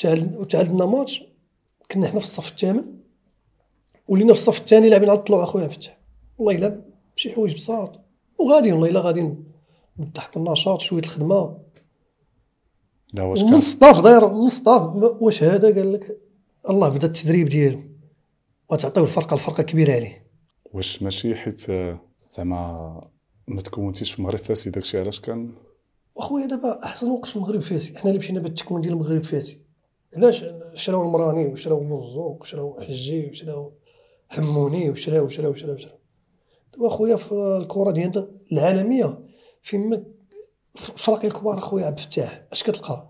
[0.00, 1.22] تعادل- وتعادلنا ماتش
[1.90, 2.84] كنا حنا في الصف الثامن.
[4.08, 5.98] ولينا في الصف الثاني لاعبين على الطلوع اخويا فتح
[6.38, 6.80] والله إلا
[7.16, 8.00] شي حوايج بساط.
[8.38, 9.34] وغادي والله إلا غادي
[9.96, 11.58] بالضحك النشاط شوية الخدمة.
[13.14, 14.50] لا واش كان؟ الصطاف داير من
[15.20, 16.20] واش هذا؟ قال لك
[16.70, 17.80] الله بدأ التدريب ديالو.
[18.70, 20.26] وتعطيو الفرقة الفرقة كبيرة عليه.
[20.72, 23.00] واش ماشي حيت آه، زعما
[23.48, 25.52] ما تكونتيش في المغرب فاسي داكشي علاش كان؟
[26.14, 27.98] واخويا دابا أحسن وقت في المغرب فاسي.
[27.98, 29.59] حنا اللي مشينا بالتكوين ديال المغرب فاسي
[30.16, 30.44] علاش
[30.74, 33.72] شراو المراني وشراو مرزوق وشراو حجي وشراو
[34.28, 35.98] حموني وشراو وشراو وشراو وشراو.
[36.72, 39.20] دابا اخويا في الكره ديالنا العالمية
[39.62, 40.04] فيما
[40.74, 43.08] فرق الكبار اخويا عبد الفتاح اش كتلقى؟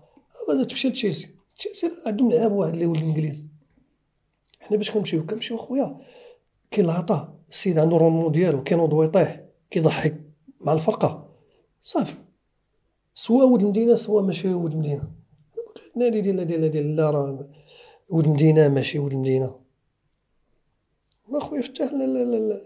[0.49, 1.35] غادا تمشي لتشيلسي.
[1.55, 3.47] تشيلسي عندهم لعاب واحد اللي هو الإنجليز.
[4.59, 5.97] حنا باش كنمشيو كنمشيو اخويا
[6.71, 10.21] كاين العطاء السيد عنده rendement ديالو كينوض ويطيح كيضحك
[10.61, 11.29] مع الفرقة.
[11.81, 12.15] صافي.
[13.15, 15.20] سوا ولد المدينة سوا ماشي ولد المدينة.
[15.95, 17.47] نادي ديال ديال ديال لا راه
[18.09, 19.55] ولد المدينة ماشي ولد المدينة
[21.29, 22.61] ما خويا فتح لا لا لا لا.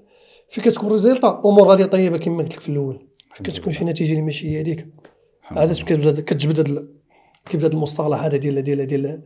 [0.49, 3.07] في كتكون résultat امور غادية طيبة كما قلت لك في الأول.
[3.33, 4.87] في كتكون شي نتيجة اللي ماشي هي هذيك
[5.43, 6.95] عاد كتبدا كتجبد هاد
[7.45, 9.21] كيبدا هاد المصطلح هذا ديال ديال ديال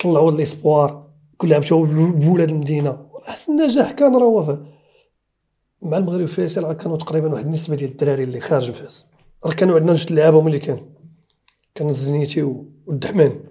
[0.00, 3.06] طلعوا les espoirs كل لعب شو بولاد المدينة.
[3.28, 4.58] أحسن نجاح كان راه هو
[5.82, 9.06] مع المغرب فيصل راه كانوا تقريبا واحد النسبة ديال الدراري اللي خارج من فاس
[9.46, 10.84] راه كانوا عندنا جوج لعابه هما اللي كانوا.
[11.74, 13.44] كان الزنيتي و- والدحمان.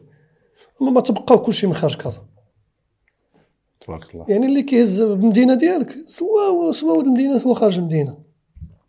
[0.81, 2.25] أما ما تبقاو كلشي من خارج كازا.
[3.79, 4.25] تبارك الله.
[4.29, 8.17] يعني اللي كيهز بالمدينة ديالك سوا سوا ولد المدينة سوا خارج المدينة.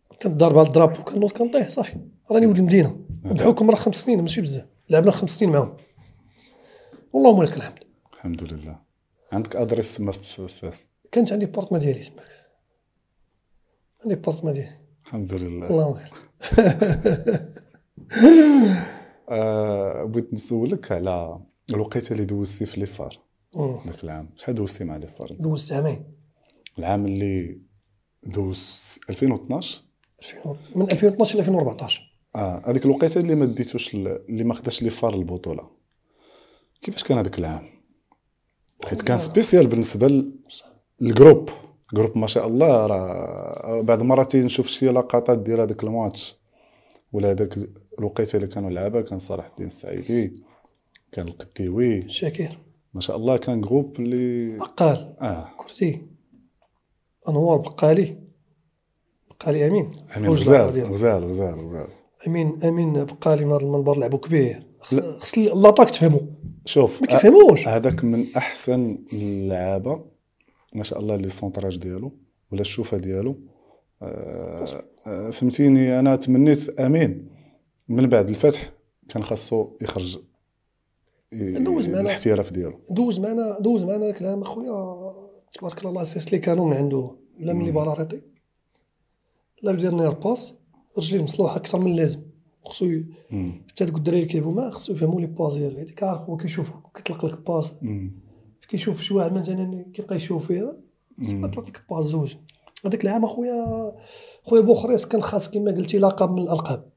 [0.09, 1.97] كنت ضارب على الدراب وكنوض كنطيح صافي.
[2.31, 3.01] راني ولد المدينة.
[3.25, 4.67] بحكم راه خمس سنين ماشي بزاف.
[4.91, 5.77] لعبنا خمس سنين معاهم.
[7.15, 7.79] اللهم لك الحمد.
[8.15, 8.79] الحمد لله.
[9.33, 10.87] عندك adresse تما في فاس.
[11.13, 12.27] كانت عندي بارتما ديالي تماك.
[14.03, 14.79] عندي بارتما ديالي.
[15.07, 15.71] الحمد لله.
[15.71, 16.01] الله
[20.05, 21.39] بغيت نسولك على
[21.71, 23.19] الوقيته اللي دوزتي في ليفار.
[23.87, 24.31] ذاك العام.
[24.37, 26.05] شحال دوزتي مع ليفار؟ دوزت عامين.
[26.79, 27.61] العام اللي
[28.27, 29.83] دوز 2012
[30.23, 32.03] 2000 من 2012 ل 2014
[32.37, 35.71] آه هذيك الوقيته اللي ما ديتوش ال- اللي ما خداش ليفار البطولة.
[36.81, 37.69] كيفاش كان هذاك العام؟
[38.85, 40.25] حيت كان spécial بالنسبة
[41.01, 41.51] لل groupe.
[41.95, 46.37] groupe ما شاء الله راه بعد مرات نشوف شي لقطات ديال هذاك الماتش
[47.13, 47.55] ولا هذاك
[48.03, 50.33] الوقيته اللي كانوا لعابه كان صلاح الدين السعيدي
[51.13, 52.59] كان القديوي شاكر
[52.95, 55.49] ما شاء الله كان groupe اللي بقال آه.
[55.57, 56.03] كرتي
[57.29, 58.19] أنوار بقالي
[59.31, 59.91] بقالي أمين.
[60.17, 60.71] أمين غزال.
[60.93, 61.89] غزال غزال غزال
[62.27, 64.67] أمين أمين بقالي من هذا المنبر لعبوا كبير.
[65.19, 66.21] خص l'attaque تفهموا
[66.65, 67.69] شوف ما كيفهموش.
[67.69, 70.05] هذاك من أحسن اللعابة
[70.75, 72.13] ما شاء الله les centrages ديالو
[72.53, 73.37] ولا الشوفة ديالو.
[74.03, 77.32] آه، آه، فهمتيني؟ أنا تمنيت أمين.
[77.89, 78.73] من بعد الفتح
[79.09, 80.19] كان خاصو يخرج
[81.33, 82.01] دوز معنا.
[82.01, 82.79] الاحتراف ديالو.
[82.91, 85.13] دوز معنا دوز معنا ذاك العام أخويا.
[85.53, 88.23] تبارك الله l'assist اللي كانوا من عنده لا من les balles arrêtées
[89.63, 90.55] la dernière passe
[90.99, 92.23] رجليه مصلوحة أكثر من اللازم.
[92.65, 93.01] خصو.
[93.69, 95.79] حتى دوك الدراري كيلعبوا معاه خصو يفهموا les passes ديالو.
[95.79, 97.71] هذيك عارف هو كيشوفك كيطلق لك passe.
[98.69, 100.77] كيشوف شي واحد مثلا كيبقى يشوف فيه
[101.19, 102.35] يطلق لك passe زوج.
[102.87, 103.93] هذاك العام اخويا
[104.43, 106.92] خويا بوخريس كان خاص كما قلتي لقب من الألقاب.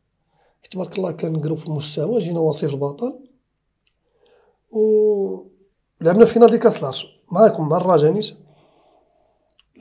[0.71, 3.19] تبارك الله كان groupe في المستوى جينا وصيف البطل.
[4.71, 5.45] و
[6.01, 8.35] لعبنا finale de كاس العرش معاكم مع الرجاء نيت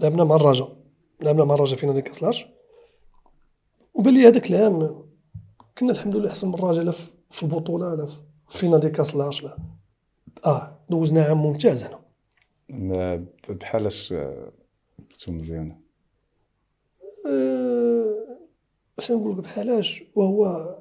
[0.00, 0.76] لعبنا مع الرجاء
[1.20, 2.46] لعبنا مع الرجاء finale de كاس العرش
[3.94, 5.04] وبان لي هذاك العام
[5.78, 6.90] كنا الحمد لله احسن من الرجاء لا
[7.30, 9.56] في- البطولة لا في finale de كاس العرش لا.
[10.46, 12.00] آه دوزنا عام ممتاز هنا.
[13.48, 14.52] بحالاش آه،
[15.12, 15.76] كنتو مزيانه
[17.26, 17.73] أه،
[18.98, 20.74] اش نقول لك بحالاش وهو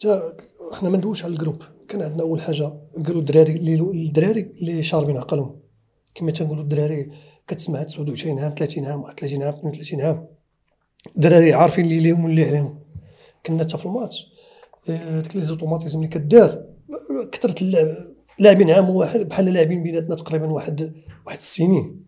[0.00, 0.36] تا
[0.72, 1.62] حنا ما ندويش على الجروب.
[1.88, 2.72] كان عندنا أول حاجة
[3.06, 5.60] قالوا الدراري الدراري اللي شاربين عقلهم.
[6.14, 7.10] كما تنقولوا الدراري
[7.46, 10.26] كتسمع 29 عام 30 عام 31 عام 32 عام.
[11.16, 12.78] الدراري عارفين اللي ليهم واللي عليهم.
[13.46, 14.32] كنا حتى في الماتش
[14.88, 16.64] آه، ديك لي زوتوماتيزم اللي كدار
[17.32, 17.96] كثرت اللعب.
[18.38, 20.92] لاعبين عام واحد بحال لاعبين بيناتنا تقريبا واحد
[21.26, 22.04] واحد السنين.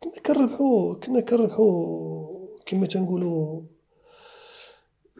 [0.00, 2.21] كنا كنربحو كنا كنربحو
[2.66, 3.62] كما تنقولوا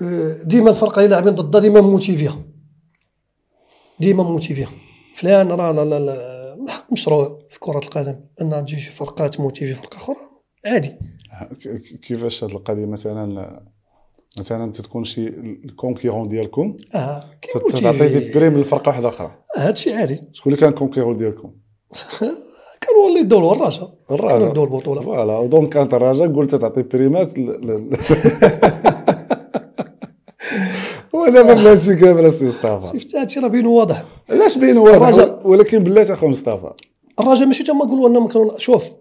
[0.02, 2.46] آه، ديما الفرقة اللي لاعبين ضدها ديما موتيفيه
[4.00, 4.66] ديما موتيفيه
[5.16, 9.40] فلان راه لا لا لا من حق مشروع في كرة القدم أن تجي شي فرقات
[9.40, 10.16] موتيفي فرقة أخرى.
[10.66, 10.96] عادي.
[11.64, 13.62] ك- كيفاش هاد القضية مثلا
[14.38, 17.30] مثلا تتكون شي le concurrent ديالكم؟ آه
[17.70, 19.38] تعطي دي prime لفرقة واحدة أخرى.
[19.56, 20.20] هادشي عادي.
[20.32, 21.52] شكون اللي كان concurrent ديالكم؟
[22.92, 25.00] كانوا اللي يدوا الرجاء كانوا الرجاء يدوا البطولة.
[25.00, 25.46] voilà.
[25.46, 27.38] donc كانت الرجاء قلت تعطي بريمات
[31.12, 33.00] ودابا من هادشي كامل السي مصطفى.
[33.00, 34.04] شفت هادشي راه بينو واضح.
[34.30, 35.46] علاش بين واضح.
[35.46, 36.72] ولكن بلاتي اخو مصطفى.
[37.20, 38.92] الرجاء ماشي تما نقولوا أنهم كانوا شوف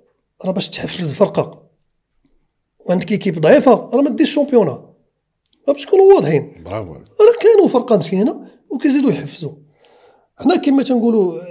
[0.45, 1.61] راه باش تحفز فرقه
[2.80, 4.72] وعندك إيكيب ضعيفة راه ما ديرش الشامبيونا
[5.68, 6.63] راه باش نكونوا واضحين.
[6.65, 9.51] برافو راه كانوا فرقة مسكينه وكيزيدوا يحفزوا.
[10.38, 11.41] حنا كما تنقولوا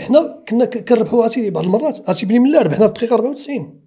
[0.00, 3.80] حنا كنا كنربحوا عرفتي بعض المرات عرفتي بلي من لا ربحنا في الدقيقة 94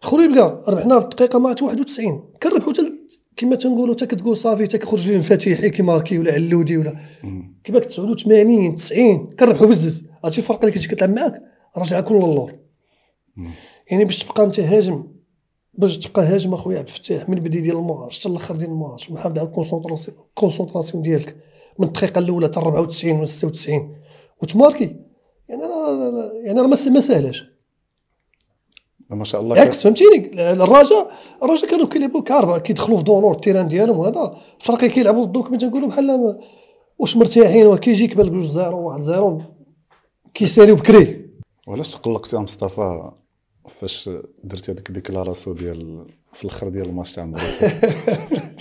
[0.00, 2.98] خوري بقى ربحنا في الدقيقة ما عرفت 91 كنربحوا تل...
[3.36, 6.96] كما تنقولوا حتى كتقول صافي حتى كيخرج لي مفاتيحي كيماركي ولا علودي ولا
[7.64, 10.04] كيباك 89 90 كنربحوا بزز.
[10.24, 11.42] عرفتي الفرقه اللي كتجي كتلعب معاك
[11.76, 12.52] راجعه كل اللور
[13.90, 15.04] يعني باش تبقى أنت هاجم
[15.74, 19.38] باش تبقى هاجم أخويا عبد الفتاح من البداية ديال الماتش حتى الأخر ديال الماتش ومحافظ
[19.38, 19.48] على
[20.28, 21.36] ال concentration ديالك.
[21.78, 23.96] من الدقيقة الأولى حتى 94 ولا 96
[24.42, 24.96] وتماركي
[25.48, 26.88] يعني راه يعني راه ما س-
[29.10, 31.12] ما شاء الله عكس فهمتيني؟ الرجاء
[31.42, 34.36] الرجاء كانوا كيلعبوا كارفا كيدخلوا في دونور ال terrain ديالهم وهذا.
[34.60, 36.38] الفرق كيلعبوا ضدو كما تنقولوا بحال
[36.98, 39.42] واش مرتاحين وكيجيك بالك جوج zéro واحد zéro
[40.34, 41.30] كيساليو بكري.
[41.68, 43.10] وعلاش تقلقتي يا مصطفى
[43.68, 44.10] فاش
[44.44, 47.44] درتي هذيك déclaration ديال في الأخر ديال الماتش تاع المغرب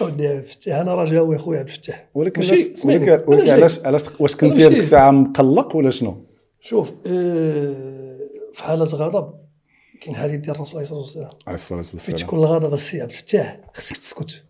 [0.00, 2.42] اودي عبد الفتاح أنا رجاوي أخويا عبد الفتاح ولكن
[2.84, 3.50] ولكن ولكن.
[3.50, 6.26] علاش علاش واش كنتي هذيك الساعة مقلق ولا شنو؟
[6.60, 8.18] شوف آه،
[8.54, 9.34] في حالة غضب
[10.00, 11.28] كاين حديث ديال الرسول عليه وسلم.
[11.46, 12.18] عليه الصلاة والسلام.
[12.18, 14.44] تكون الغضب السي عبد الفتاح خصك تسكت.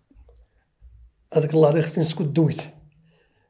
[1.34, 2.60] هذاك اللحظه خصني نسكت دويت.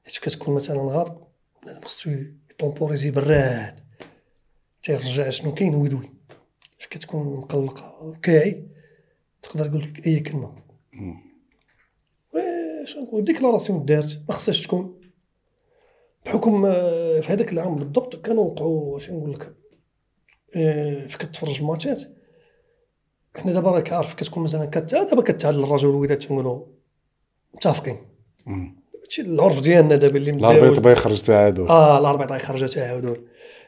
[0.04, 1.16] حيت كتكون مثلا غاضب
[1.62, 2.10] بنادم خصو
[2.50, 3.80] يطومبوريزي براد
[4.82, 6.10] تيرجع شنو كاين ويدوي.
[6.78, 7.80] فاش كتكون مقلق
[8.22, 8.68] كاعي
[9.42, 10.54] تقدر تقول لك أي كلمة.
[12.84, 15.00] واش نقول déclaration دارت ما خصهاش تكون.
[16.26, 19.54] بحكم آه، في هذاك العام بالضبط كانوا وقعوا اش نقول لك
[20.56, 22.02] آه، فاش كتفرج الماتشات
[23.36, 26.66] حنا دابا راك عارف كتكون مثلا كتا دابا كتعادل الرجل والوداد تنقولوا
[27.54, 27.96] متفقين.
[29.02, 33.24] هادشي العرف ديالنا دابا اللي الاربيط مداول بغا يخرج تعادل آه الاربعه غيخرجوا تعادل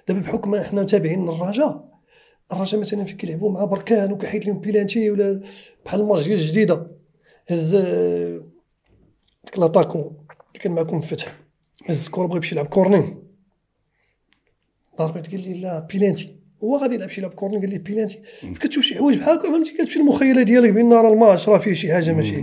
[0.09, 1.89] دابا بحكم حنا متابعين للرجاء
[2.53, 5.41] الرجاء مثلا فين كيلعبوا مع بركان وكيحيد لهم بيلانتي ولا
[5.85, 6.97] بحال الماتش ديال الجديدة.
[7.49, 7.75] هز
[9.47, 11.36] ديك لاطاكو اللي كان معكم في الفتح
[11.86, 13.23] هز الكره بغى يمشي يلعب كورنين.
[14.95, 16.36] l'arbitre قال لي لا بيلانتي.
[16.64, 18.20] هو غادي يلعب شي لعب corner؟ قال لي بيلانتي.
[18.60, 21.93] كتشوف شي حوايج بحال هكا فهمتي؟ كتمشي المخيلة ديالك بان راه الماتش راه فيه شي
[21.93, 22.36] حاجة ماشي.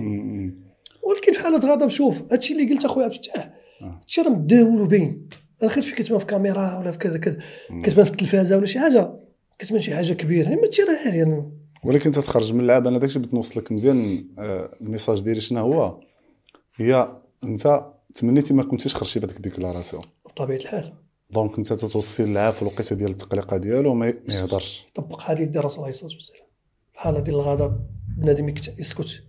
[1.04, 5.30] ولكن في حالة غضب شوف هادشي اللي قلت أخويا عبد الفتاح هادشي راه مداول وباين.
[5.62, 7.38] آخر في كتبان في كاميرا ولا في كذا كذا
[7.84, 9.14] كتبان في التلفازة ولا شي حاجة
[9.60, 10.50] كتبان شي حاجة كبيرة.
[10.50, 11.52] ما هادشي راه عادي يعني.
[11.84, 15.60] ولكن انت تخرج من اللعب أنا داكشي بغيت نوصلك مزيان آه، ال message ديالي شنو
[15.60, 16.00] هو؟
[16.76, 17.86] هي انت
[18.16, 20.02] تمنيتي ما كنتيش خرجتي بهذيك ال déclaration.
[20.26, 20.94] بطبيعة الحال.
[21.30, 24.88] donc انت تتوصي اللعاب في الوقيتة ديال التقليقة ديالو ما يهضرش.
[24.96, 26.42] طبق حديث ديال الرسول عليه الصلاه والسلام
[26.94, 27.80] الحاله ديال الغضب
[28.18, 29.24] بنادم يسكت.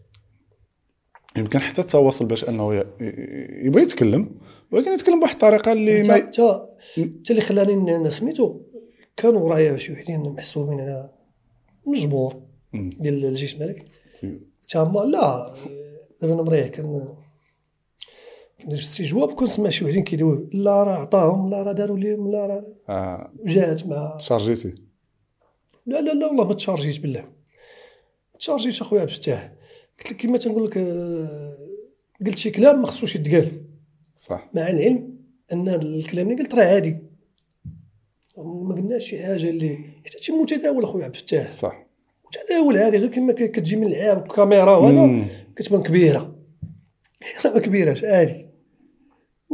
[1.37, 2.75] يمكن حتى التواصل باش انه
[3.65, 4.39] يبغي يتكلم
[4.73, 6.61] ولكن يتكلم بواحد الطريقة اللي ما حتى
[6.97, 8.61] حتى اللي خلاني ن- سميتو
[9.17, 11.11] كانوا ورايا شي وحدين محسوبين على
[11.87, 12.43] مجبور.
[12.75, 13.85] ديال الجيش الملكي.
[14.21, 15.55] في- تما لا
[16.21, 17.15] دابا أنا مريح كان
[18.65, 22.47] كندير في الاستجواب كنسمع شي وحدين كيدويو لا راه عطاهم لا راه داروا ليهم لا
[22.47, 24.75] راه آه، جات مع شارجيتي
[25.87, 27.25] لا لا لا والله ما تشارجيت بالله.
[28.39, 29.53] تشارجيت أخويا عبد الفتاح
[29.99, 31.57] قلت لك كما تنقول لك آه،
[32.27, 33.63] قلت شي كلام ما خصوش يتقال.
[34.17, 34.49] صح.
[34.55, 35.15] مع العلم
[35.53, 36.97] أن الكلام اللي قلت راه عادي.
[38.39, 41.87] ما قلناش شي حاجة اللي حتى شي متداول أخويا عبد الفتاح صح.
[42.27, 45.27] متداول عادي غير كما كتجي من العاب والكاميرا وهذا.
[45.57, 46.35] كتبان كبيرة.
[47.45, 48.47] ما كبيراش عادي.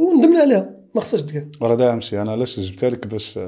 [0.01, 0.77] وندمنا عليها.
[0.95, 3.39] ما خصهاش تقال راه دا شيء أنا علاش جبتها لك باش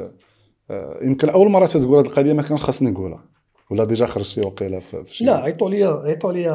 [0.71, 3.25] آه، يمكن أول مرة تتقول هذه القضية ما كان خاصني نقولها.
[3.71, 6.49] ولا ديجا خرجتي وقيلة في شي لا عيطوا لي عيطوا لي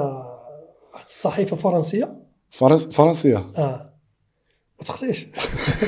[0.94, 2.15] واحد الصحيفة فرنسية.
[2.49, 3.94] فرنس فرنسية؟ آه.
[4.80, 5.28] ما تخطيش.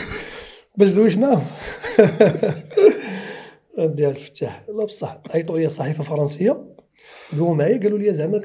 [0.77, 1.45] باش زوج معاهم.
[3.95, 6.65] ديال الفتاح لا بصح عيطوا لي صحيفة فرنسية.
[7.33, 8.37] دوا معايا قالوا لي زعما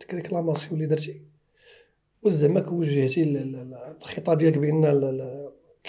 [0.00, 1.31] ديك réclamation اللي درتي.
[2.22, 4.84] واش زعما وجهتي ال- ال- ال- الخطاب ديالك بأن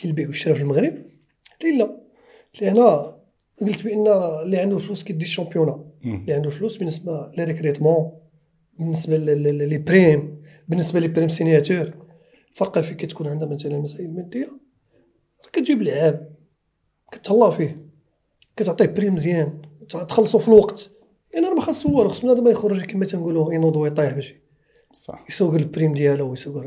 [0.05, 0.93] البيع والشراء في المغرب.
[1.51, 1.85] قلت لي لا؟
[2.53, 3.17] قلت لي أنا
[3.61, 4.07] قلت بأن
[4.43, 8.11] اللي عنده فلوس كيدي ال championnat اللي عنده فلوس بالنسبة لي recrutement
[8.79, 11.93] بالنسبة لي prime بالنسبة لي prime signature.
[12.51, 14.49] الفرقه فين كتكون عندها مثلا مسائل مادية.
[15.53, 16.35] كتجيب لعاب
[17.11, 17.85] كتهلا فيه
[18.57, 20.91] كتعطيه prime مزيان تخلصوا في الوقت.
[21.33, 24.33] يعني راه ما خاصو والو خص بنادم ما يخرج كما تنقولوا ينوض ويطيح باش
[24.93, 25.23] صح.
[25.29, 26.63] يسوق ال prime ديالو ويسوق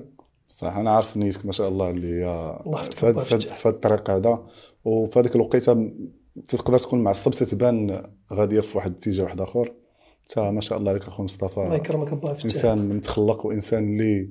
[0.49, 2.25] صح أنا عارف نيتك ما شاء الله اللي هي
[2.67, 3.55] الله يحفظك في هاد- الله في هاد- يفتح.
[3.59, 4.47] في هاد الطريق هذا.
[4.85, 5.91] وفي هذيك الوقيته
[6.49, 9.73] تقدر تكون معصب تتبان غادية في واحد الاتجاه واحد آخر.
[10.23, 12.45] انت ما شاء الله عليك أخو الله مصطفى يكرمك أبا فتاح.
[12.45, 14.31] إنسان متخلق وإنسان اللي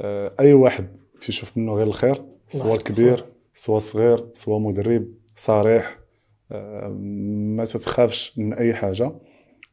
[0.00, 0.88] آه، أي واحد
[1.20, 2.76] تيشوف منه غير الخير سواء.
[2.76, 3.24] كبير
[3.54, 5.98] سواء صغير سواء مدرب صريح
[6.52, 6.88] آه،
[7.56, 9.12] ما تتخافش من أي حاجة.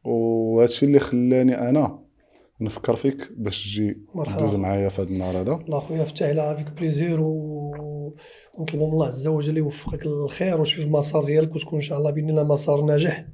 [0.04, 2.03] وهذا الشيء اللي خلاني أنا
[2.60, 4.40] نفكر فيك باش تجي مرحبا.
[4.40, 5.52] دوز معايا في هذا النهار هذا.
[5.54, 7.30] الله خويا فتح على avec plaisir و...
[8.54, 12.30] ونطلب من الله عز وجل يوفقك للخير وتشوف المسار ديالك وتكون إن شاء الله بإذن
[12.30, 13.26] الله مسار ناجح.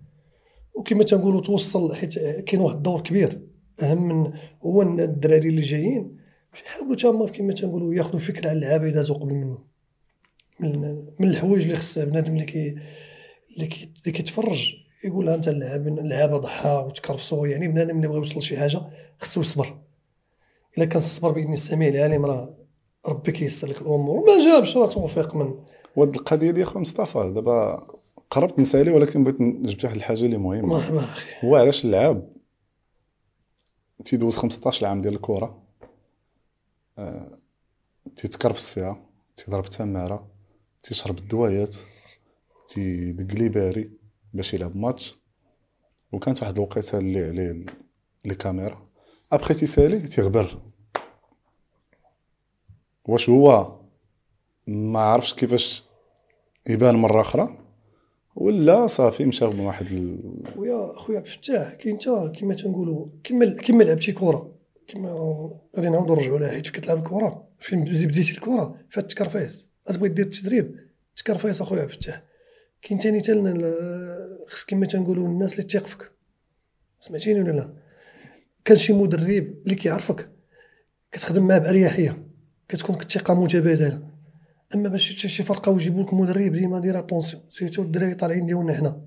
[0.75, 3.47] وكما تنقولوا توصل حيت كاين واحد الدور كبير.
[3.83, 4.33] أهم من
[4.63, 6.17] هو الدراري اللي جايين
[6.53, 9.65] باش يحاولوا تما كما تنقولوا ياخذوا فكرة على اللعابه اللي دازوا قبل منهم
[10.61, 10.81] من
[11.21, 12.75] من الحوايج اللي خصها بنادم اللي كي-
[13.57, 13.67] اللي
[14.13, 14.73] كيتفرج.
[15.05, 18.81] يقول ها انت اللعاب اللعابه ضحى وتكرفسوا يعني بنادم اللي بغى يوصل لشي حاجة
[19.21, 19.79] خصو يصبر.
[20.79, 22.57] إلا كان الصبر بإذن السميع العليم راه
[23.07, 24.19] ربي كيسر لك الأمور.
[24.19, 25.55] وما جابش راه توفيق من
[25.97, 27.87] وهاد القضية ديال اخو مصطفى دابا
[28.31, 30.69] قربت نسألي ولكن بغيت نجبد واحد الحاجة اللي مهمة.
[30.69, 31.47] مرحبا أخي.
[31.47, 32.33] هو علاش اللعاب
[34.05, 35.63] تيدوز 15 عام ديال الكره
[36.99, 37.39] آه،
[38.17, 39.01] تيتكرفس فيها
[39.37, 40.29] تيضرب تمارة
[40.83, 41.77] تيشرب الدوايات
[42.69, 44.00] تيدق ليباري.
[44.35, 45.19] باش يلعب ماتش
[46.13, 47.65] وكانت واحد الوقيته اللي
[48.25, 48.89] les caméras.
[49.33, 50.63] ابخي تيسالي تيغبر.
[53.05, 53.81] واش هو؟
[54.67, 55.85] ما عرفش كيفاش
[56.69, 57.57] يبان مرة أخرى.
[58.37, 60.43] ولا صافي مشى من واحد ال...
[60.55, 64.55] خويا خويا عبد الفتاح كاين انت كما تنقولوا كما كما لعبتي كره
[64.87, 65.11] كما
[65.77, 69.69] غادي نعاودو نرجعوا لها حيت كتلعب الكره فين بدي- بديتي الكره فات التكرفيس.
[69.91, 70.77] غتبغي دير التدريب؟
[71.17, 72.23] تكرفيس أخويا عبد الفتاح
[72.83, 76.11] كاين تاني تالنا ال- خص كما تنقولوا الناس اللي تيق فيك
[77.01, 77.73] سمعتيني ولا لا؟
[78.65, 80.29] كان شي مدرب اللي كيعرفك
[81.13, 82.27] كتخدم معاه بأريحية
[82.69, 84.03] كتكون الثقه متبادلة.
[84.75, 88.73] أما باش شي- شي فرقة ويجيبوا لك مدرب ديما دير attention surtout الدراري طالعين ديالنا
[88.75, 89.01] حنا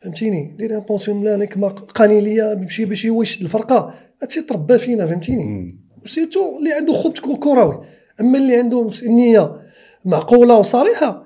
[0.00, 4.78] فهمتيني؟ دير attention لا نيك ما قاني ليا بشي باش هو يشد الفرقة هادشي تربى
[4.78, 5.68] فينا فهمتيني.
[6.02, 7.86] و surtout اللي عنده خبط كروي.
[8.20, 9.60] أما اللي عنده نية
[10.04, 11.23] معقولة وصريحة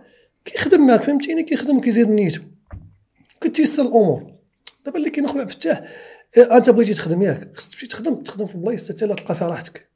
[0.52, 2.42] كيخدم معاك فهمتيني؟ كيخدم كيدير نيته
[3.40, 4.32] كتيسر الأمور.
[4.84, 5.82] دابا اللي كاين اخويا عبد الفتاح
[6.38, 7.56] آه، أنت بغيتي تخدم ياك.
[7.56, 9.88] خصك تمشي تخدم تخدم في بلايص حتى لا تلقى فيها راحتك.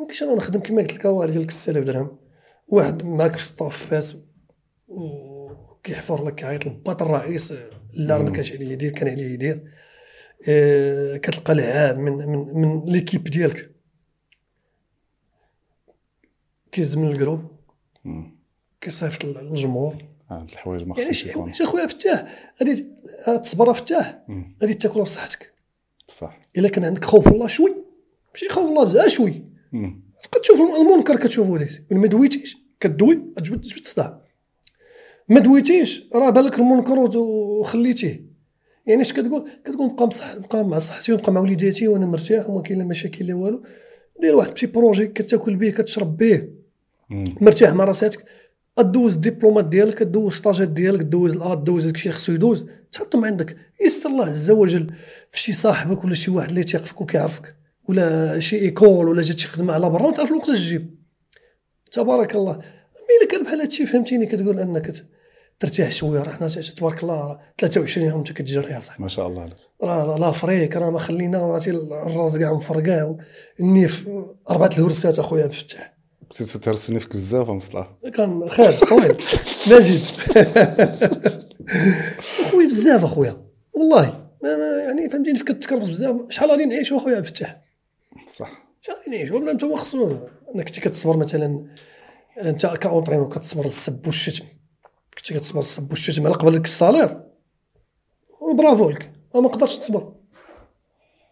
[0.00, 2.18] ممكنش أنا نخدم كما قلت لك واحد قال لك 6000 درهم.
[2.68, 4.16] واحد معاك في staff فاس
[4.88, 7.54] وكيحفر لك كيعيط لباط الرئيس
[7.92, 9.64] لا ما كانش عليه يدير كان عليه يدير.
[10.48, 13.70] آه، كتلقى لعاب من من من l'équipe ديالك.
[16.72, 17.60] كيهز من ال groupe.
[18.80, 19.94] كيصيفط للجمهور
[20.30, 21.46] هاد الحوايج ما يعني شي يكونوا.
[21.46, 22.86] حوايج اخويا فتاح غادي
[23.42, 24.56] تصبر فتاح مم.
[24.62, 25.52] غادي تاكلها في صحتك
[26.08, 26.40] صح.
[26.58, 27.74] إلا كان عندك خوف الله شوي
[28.34, 29.44] ماشي خوف الله بزاف شوي.
[30.22, 34.20] تبقى تشوف المنكر كتشوفو ولا ما دويتيش كدوي تجبد تجبد الصداع
[35.28, 38.30] ما دويتيش راه بالك المنكر وخليتيه.
[38.86, 42.62] يعني اش كتقول؟ كتقول نبقى مصح نبقى مع صحتي ونبقى مع وليداتي وأنا مرتاح وما
[42.62, 43.62] كاين لا مشاكل لا والو.
[44.20, 46.48] دير واحد بشي projet كتاكل به كتشرب به.
[47.40, 48.24] مرتاح مع راساتك.
[48.84, 53.56] دوز الدبلومات ديالك دوز stageات ديالك دوز الات دوز داكشي اللي خصو يدوز تحطهم عندك
[53.80, 54.90] يسر الله عز وجل
[55.30, 57.56] في شي صاحبك ولا شي واحد اللي تيق فيك وكيعرفك
[57.88, 60.94] ولا شي école ولا جات شي خدمه على برا وتعرف الوقت تجيب
[61.92, 64.92] تبارك الله mais الا كان بحال هادشي فهمتيني كتقول انك
[65.58, 69.26] ترتاح شوية راه حنا تبارك الله راه 23 يوم انت كتجري يا صاحبي ما شاء
[69.26, 73.14] الله عليك راه لا فريك راه ما خلينا عرفتي الراس كاع مفرقع
[73.60, 74.08] النيف
[74.50, 75.99] اربعه الهرسات اخويا عبد الفتاح
[76.38, 79.16] كنتي ترسلني فيك بزاف مصطفى كان خارج طويل
[79.70, 80.00] ماجد
[82.40, 83.46] اخويا بزاف أخويا.
[83.72, 84.30] والله
[84.86, 86.16] يعني فهمتيني فيك كتكرفس بزاف.
[86.28, 87.62] شحال غادي نعيشوا أخويا عبد الفتاح
[88.34, 88.50] صح.
[88.80, 90.16] شحال غادي نعيشوا؟ بلا انت هو خصو
[90.54, 91.66] أنك كنتي كتصبر مثلا
[92.42, 94.44] أنت كاونطرينور كتصبر السب والشتم.
[95.18, 97.20] كنتي كتصبر السب والشتم على قبل لك الصالير.
[98.58, 99.12] برافو لك.
[99.34, 100.12] ما نقدرش نصبر.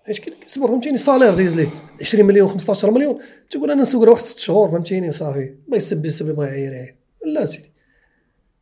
[0.09, 1.69] حيت كيصبر فهمتيني صالير دايز ليه
[2.01, 3.19] 20 مليون 15 مليون.
[3.51, 5.55] تقول أنا نسوق واحد ست شهور فهمتيني صافي.
[5.69, 6.97] بغا يسب يسب بغا يعير يعير.
[7.27, 7.73] لا سيدي.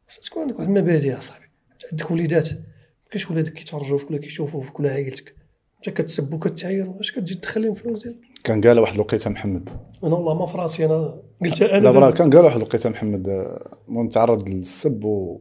[0.09, 1.47] خصك تكون عندك واحد المبادئ يا صاحبي؟
[1.93, 2.52] عندك وليدات.
[2.52, 5.35] ما كاينش ولادك كيتفرجوا فيك ولا كيشوفوا فيك ولا عائلتك.
[5.77, 9.68] أنت كتسب وكتعاير واش كتجي تدخل فلوس ديالك كان قال واحد الوقيته محمد.
[10.05, 12.10] أنا والله ما في راسي أنا قلتها أنا لا برا.
[12.10, 15.40] كان قال واحد الوقيته محمد آه، المهم تعرض للسب و...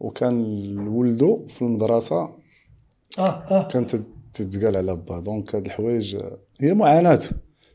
[0.00, 0.34] وكان
[0.88, 2.16] ولده في المدرسة.
[2.16, 2.38] آه
[3.18, 3.68] آه.
[3.68, 4.02] كانت
[4.34, 6.16] تتقال على با donc هاد الحوايج
[6.60, 7.18] هي معاناة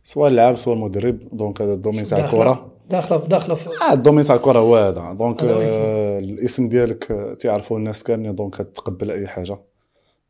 [0.04, 2.72] سواء اللاعب سواء المدرب donc هذا ال domaine تاع الكرة.
[2.90, 3.56] داخلة داخلة.
[3.56, 5.14] في آه ال domaine تاع الكرة هو هذا.
[5.14, 7.04] donc آه الاسم ديالك
[7.40, 9.60] تعرفوا الناس كاملين donc تقبل أي حاجة.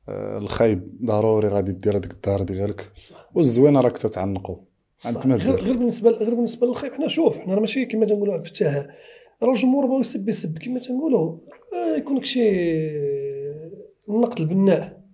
[0.10, 2.92] آه الخايب ضروري غادي دير هذيك الدار ديالك.
[3.36, 4.58] والزوينة راك تتعنقوا
[5.06, 8.88] أنت ما غير بالنسبة غير بالنسبة للخيب حنا شوف حنا ماشي كما تنقولوا عبد الفتاح
[9.44, 11.38] راه الجمهور يسب يسب كما تنقولوا.
[11.74, 12.50] آه يكون شي
[14.10, 15.05] النقد البناء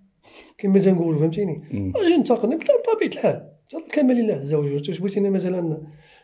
[0.61, 1.63] كما تنقولوا فهمتيني.
[1.95, 3.51] أجي ننتقد بطبيعة الحال.
[3.75, 4.73] الكمال لله عز وجل.
[4.73, 5.59] واش بغيتيني مثلا؟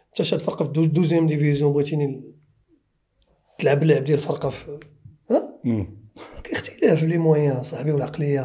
[0.08, 2.24] أنت شاد فرقه في deux- deuxième division بغيتيني
[3.60, 4.80] تلعب اللعب ديال الفرقه في
[5.32, 5.60] ها؟
[6.52, 8.42] اختلاف les moyens صاحبي والعقلية.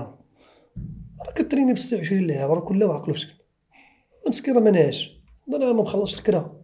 [1.27, 3.33] راه كتريني ب 26 لاعب راه كل واحد عقلو في شكل
[4.29, 5.21] مسكين راه ما ناعس
[5.53, 6.61] راه ما مخلصش الكرا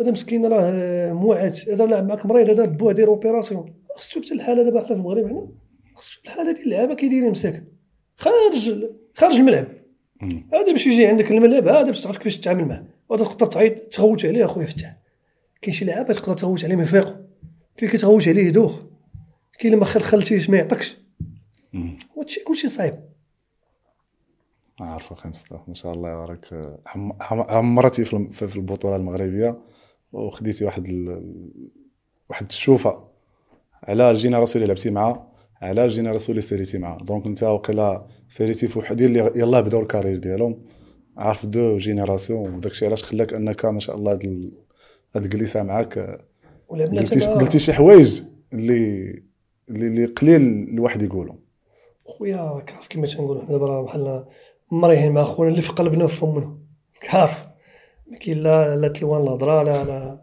[0.00, 1.54] هذا مسكين راه موعد.
[1.72, 5.24] هذا لاعب معاك مريض هذا بوه داير opération خصك تشوف الحالة دابا حنا في المغرب
[5.26, 5.48] هنا.
[5.94, 7.64] خصك تشوف الحالة ديال اللعابة كيدايرين مساكن
[8.18, 8.84] خارج
[9.14, 9.66] خارج الملعب.
[10.52, 14.24] هذا باش يجي عندك الملعب هذا باش تعرف كيفاش تتعامل معاه وهذا تقدر تعيط تغوت
[14.26, 14.96] عليه أخويا فتح.
[15.62, 17.14] كاين شي لعابه تقدر تغوت عليه ما يفيقوا
[17.76, 18.76] كاين كتغوت عليه يدوخ.
[19.58, 20.96] كاين اللي ما خلخلتيش ما يعطيكش
[21.72, 21.96] مم.
[22.16, 22.94] وهادشي كلشي صعيب.
[24.80, 29.58] عارف أخي مصطفى ما شاء الله راك عم- عم- عمرتي في البطولة المغربية.
[30.12, 31.22] وخديتي واحد ال...
[32.30, 33.08] واحد الشوفة.
[33.82, 35.27] على ال génération اللي لعبتي معاه.
[35.62, 36.98] على ال génération اللي سيريتي معاه.
[36.98, 40.62] donc انت وقيلا سيريتي في وحدين اللي يلاه بداو ال carrière ديالهم.
[41.16, 44.50] عارف deux générations وداك الشيء علاش خلاك أنك ما شاء الله هاد ال-
[45.16, 46.20] هاد الجلسه معاك؟
[46.68, 48.22] قلتي قلتي شي حوايج
[48.52, 49.22] اللي
[49.70, 50.40] اللي, قليل
[50.74, 51.38] الواحد يقولهم.
[52.04, 54.24] خويا راك عارف كيما تنقولوا حنا دابا بحال
[54.70, 56.58] مريحين مع خونا اللي في قلبنا وفي فمنا
[57.08, 57.42] عارف
[58.06, 60.22] ما كاين لا لا تلوان الهضره لا لا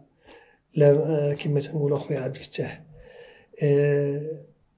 [0.76, 2.82] لا آه، كيما تنقولوا أخويا عبد الفتاح.
[3.62, 4.20] آه،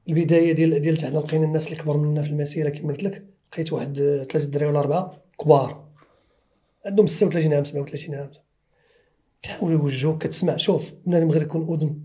[0.09, 3.72] البداية ديال ديال حنا لقينا الناس اللي كبر منا في المسيرة كما قلت لك لقيت
[3.72, 3.94] واحد
[4.30, 5.85] ثلاثة دراري ولا اربعه كبار.
[6.86, 8.30] عندهم 36 عام 37 عام.
[9.43, 12.01] كيحاولوا يوجهوك كتسمع شوف بنادم غير يكون أذن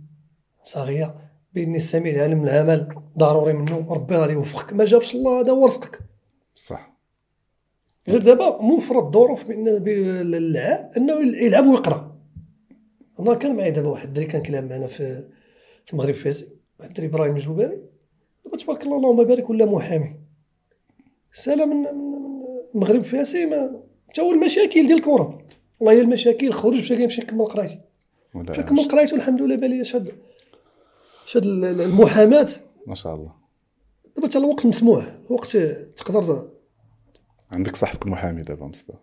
[0.63, 1.15] صاغية
[1.53, 4.73] بان السميع العالم العمل ضروري منه ربي غادي يوفقك.
[4.73, 5.99] ما جابش الله هذا هو رزقك.
[6.55, 6.93] صح.
[8.09, 11.13] غير دابا موفر الظروف بان ب- للاعب أنه
[11.43, 12.17] يلعب ويقرأ.
[13.19, 15.27] أنا كان معايا دابا واحد الدري كان كيلعب معنا في
[15.85, 16.47] في المغرب فاسي
[16.80, 17.81] واحد الدري إبراهيم الجوباري.
[18.45, 20.15] دابا تبارك الله اللهم بارك ولا محامي.
[21.34, 22.41] سالا من من من
[22.76, 23.82] المغرب فاسي ما
[24.15, 25.41] تا هو المشاكل ديال الكره
[25.80, 27.80] والله هي المشاكل خرج مشى يمشي يكمل قرايتي
[28.36, 30.11] مشى يكمل قرايته الحمد لله بالي شاد
[31.26, 32.48] شاد ال- ال- المحاماة.
[32.88, 33.34] ما شاء الله.
[34.15, 35.57] دابا حتى الوقت مسموح الوقت
[35.98, 36.49] تقدر
[37.52, 38.98] عندك صاحبك محامي دابا مصطفى.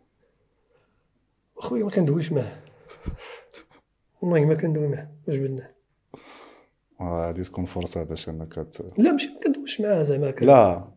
[1.58, 2.56] أخويا ما كندويش معاه.
[4.22, 5.08] والله ما كندوي معاه.
[5.28, 5.70] ما جبدناه
[7.02, 8.98] غادي تكون فرصة باش انك ت...
[8.98, 10.88] لا ماشي ما كندويش معاه زعما لا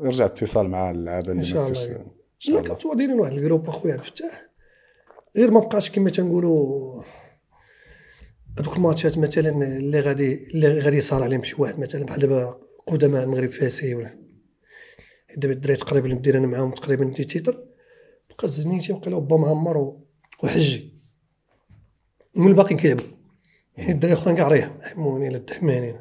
[0.00, 2.06] يرجع اتصال مع اللعابه اللي ما شاء
[2.48, 4.46] لا كنتو دايرين واحد الجروب أخويا عبد الفتاح
[5.36, 7.02] غير ما بقاش كما تنقولوا
[8.58, 13.24] هذوك الماتشات مثلا اللي غادي اللي غادي يصار عليهم شي واحد مثلا بحال دابا قدماء
[13.24, 14.18] المغرب فاسي ولا.
[15.36, 17.52] دابا الدراري تقريبا اللي بدينا أنا معاهم تقريبا دي تيتر
[18.30, 19.96] بقى الزنيتي وقيلا با معمر
[20.42, 20.94] وحجي.
[22.36, 23.15] من الباقيين كيلعبوا.
[23.76, 25.94] يعني الدراري الاخرين كاع ريح حموني لا تحماني.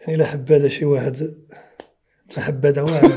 [0.00, 1.34] يعني لا حب هذا شي واحد
[2.36, 3.10] لا حب هذا واحد.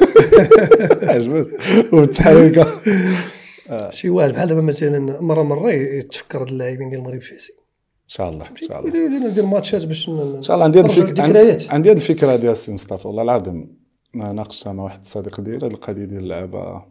[1.10, 1.48] عجبت
[1.94, 2.82] والتحريكه
[3.90, 8.46] شي واحد بحال دابا مثلا مرة مرة يتفكر اللاعبين ديال المغرب فاسي إن شاء الله
[8.50, 9.30] إن شاء الله.
[9.30, 10.66] ندير ماتشات باش إن شاء الله.
[10.66, 11.74] عندي نرجع الفكرة.
[11.74, 13.80] عندي هاد الفكرة ديال السي مصطفى والله العظيم.
[14.14, 16.86] ناقشتها مع واحد الصديق ديالي هاد القضية ديال اللعابة.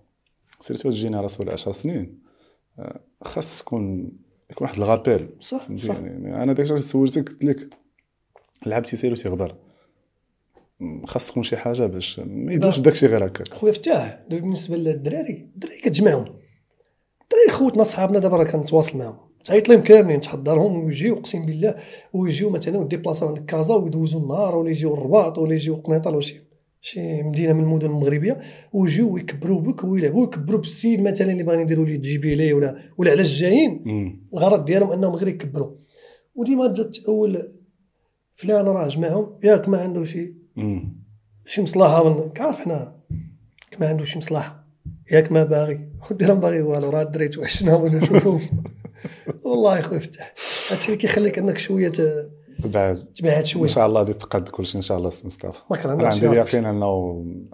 [0.61, 2.19] سيرتو الجينيراسيون 10 سنين.
[2.79, 4.13] آه، خاص تكون
[4.51, 5.29] يكون واحد الغابيل.
[5.41, 5.95] صح صح.
[5.95, 7.69] يعني أنا داك الشيء سولتك قلت لك
[8.67, 9.55] لعبتي سير وتيغبر
[10.81, 13.55] م، خاص تكون شي حاجة باش ما يدوش داك الشيء غير هكاك.
[13.55, 16.25] خويا فتاح بالنسبة للدراري الدراري كتجمعهم.
[17.23, 19.17] الدراري خوتنا صحابنا دابا راه كنتواصل معاهم.
[19.45, 21.75] تعيط لهم كاملين تحضرهم ويجيو أقسم بالله
[22.13, 26.48] ويجيو مثلا وديبلاصاو عند كازا ويدوزوا النهار ولا يجيو الرباط ولا يجيو قنيطره ولا شي.
[26.81, 28.41] شي مدينة من المدن المغربية
[28.73, 33.21] ويجيو ويكبروا بك ويلعبوا ويكبروا بالسيد مثلا اللي باغيين يديروا ليه جيبيلي ولا ولا على
[33.21, 34.29] الجايين مم.
[34.35, 35.71] الغرض ديالهم أنهم غير يكبروا.
[36.35, 37.49] وديما تبدا تاول
[38.37, 40.35] فلان راه جمعهم ياك ما عنده شي.
[41.47, 42.97] شي مصلحة من كعرف حنا
[43.81, 44.65] ما عنده شي مصلحة
[45.13, 45.89] ياك ما باغي.
[46.11, 48.41] ودي راه ما باغي والو راه الدراري توحشناهم وأنا نشوفهم.
[49.45, 50.35] والله يا خويا فتح
[50.71, 51.93] هادشي اللي كيخليك أنك شوية
[52.61, 55.61] ت- تبعد تبعد إن شوية شاء الله غادي تقاد كلشي إن شاء الله سي مصطفى.
[55.85, 56.27] أنا عندي.
[56.27, 56.87] اليقين أنه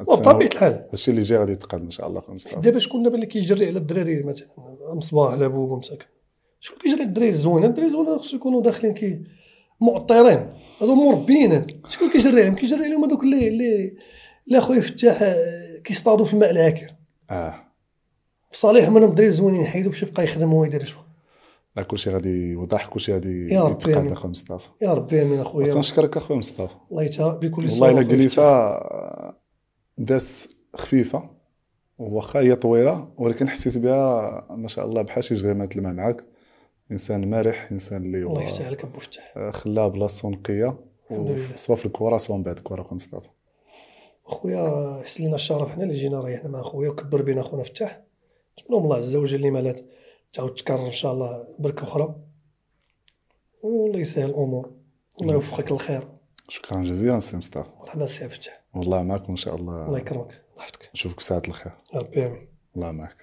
[0.09, 0.73] وبطبيعه الحال.
[0.91, 2.61] هادشي اللي جاي غادي يتقاد إن شاء الله خويا مصطفى.
[2.61, 4.49] دابا شكون دابا اللي كيجري على الدراري مثلا؟
[4.95, 6.05] مصباح لابوب ومساكن
[6.61, 9.23] شكون كيجري على الدراري؟ الزوينه الدراري الزوينه خصو يكونوا داخلين كي
[9.81, 10.49] معطرين.
[10.81, 11.53] هادو مربيين.
[11.53, 11.81] هاد.
[11.89, 13.97] شكون كيجري عليهم؟ كيجري عليهم هذوك اللي اللي
[14.47, 16.87] اللي أخويا فتاح آه، كيصطادوا في الماء العاكر.
[17.31, 17.55] آه.
[18.51, 20.97] في صالح منهم الدراري الزوينين يحيدوا باش يبقى يخدم هو يدير
[21.77, 24.13] لا كلشي غادي يوضح كلشي غادي يتقاد.
[24.13, 24.69] أخويا مصطفى.
[24.83, 25.67] يا ربي آمين أخويا.
[25.67, 26.75] تنشكرك أخويا مصطفى.
[26.91, 29.35] الله يتا بكل والله صوره الا جلسه فتاح.
[29.99, 31.31] داس خفيفة
[31.99, 36.25] واخا هي طويلة ولكن حسيت بها ما شاء الله بحال شي جغيمات الماء معاك.
[36.93, 39.51] إنسان مرح إنسان اللي الله يفتح عليك أبو فتاح.
[39.51, 40.79] خلاه بلاصتو نقيه.
[41.55, 43.29] سواء في الكره سواء بعد الكره أخويا مصطفى.
[44.23, 48.03] خويا حسن لنا الشرف حنا اللي جينا ريحنا مع خويا وكبر بينا خونا فتاح.
[48.59, 49.81] نتمنى من الله عز وجل اللي مالات
[50.35, 52.15] تعاود تكرر إن شاء الله بركة أخرى.
[53.63, 54.73] والله يسهل الأمور.
[55.19, 56.09] والله يوفقك للخير.
[56.49, 57.71] شكرا جزيلا سي مصطفى.
[57.81, 59.87] مرحبا سي فتاح والله معكم إن شاء الله.
[59.87, 60.45] الله يكرمك.
[60.53, 60.91] الله يحفظك.
[60.95, 61.73] نشوفك ساعة الخير.
[61.95, 62.49] ربي آمين.
[62.77, 63.17] الله معك.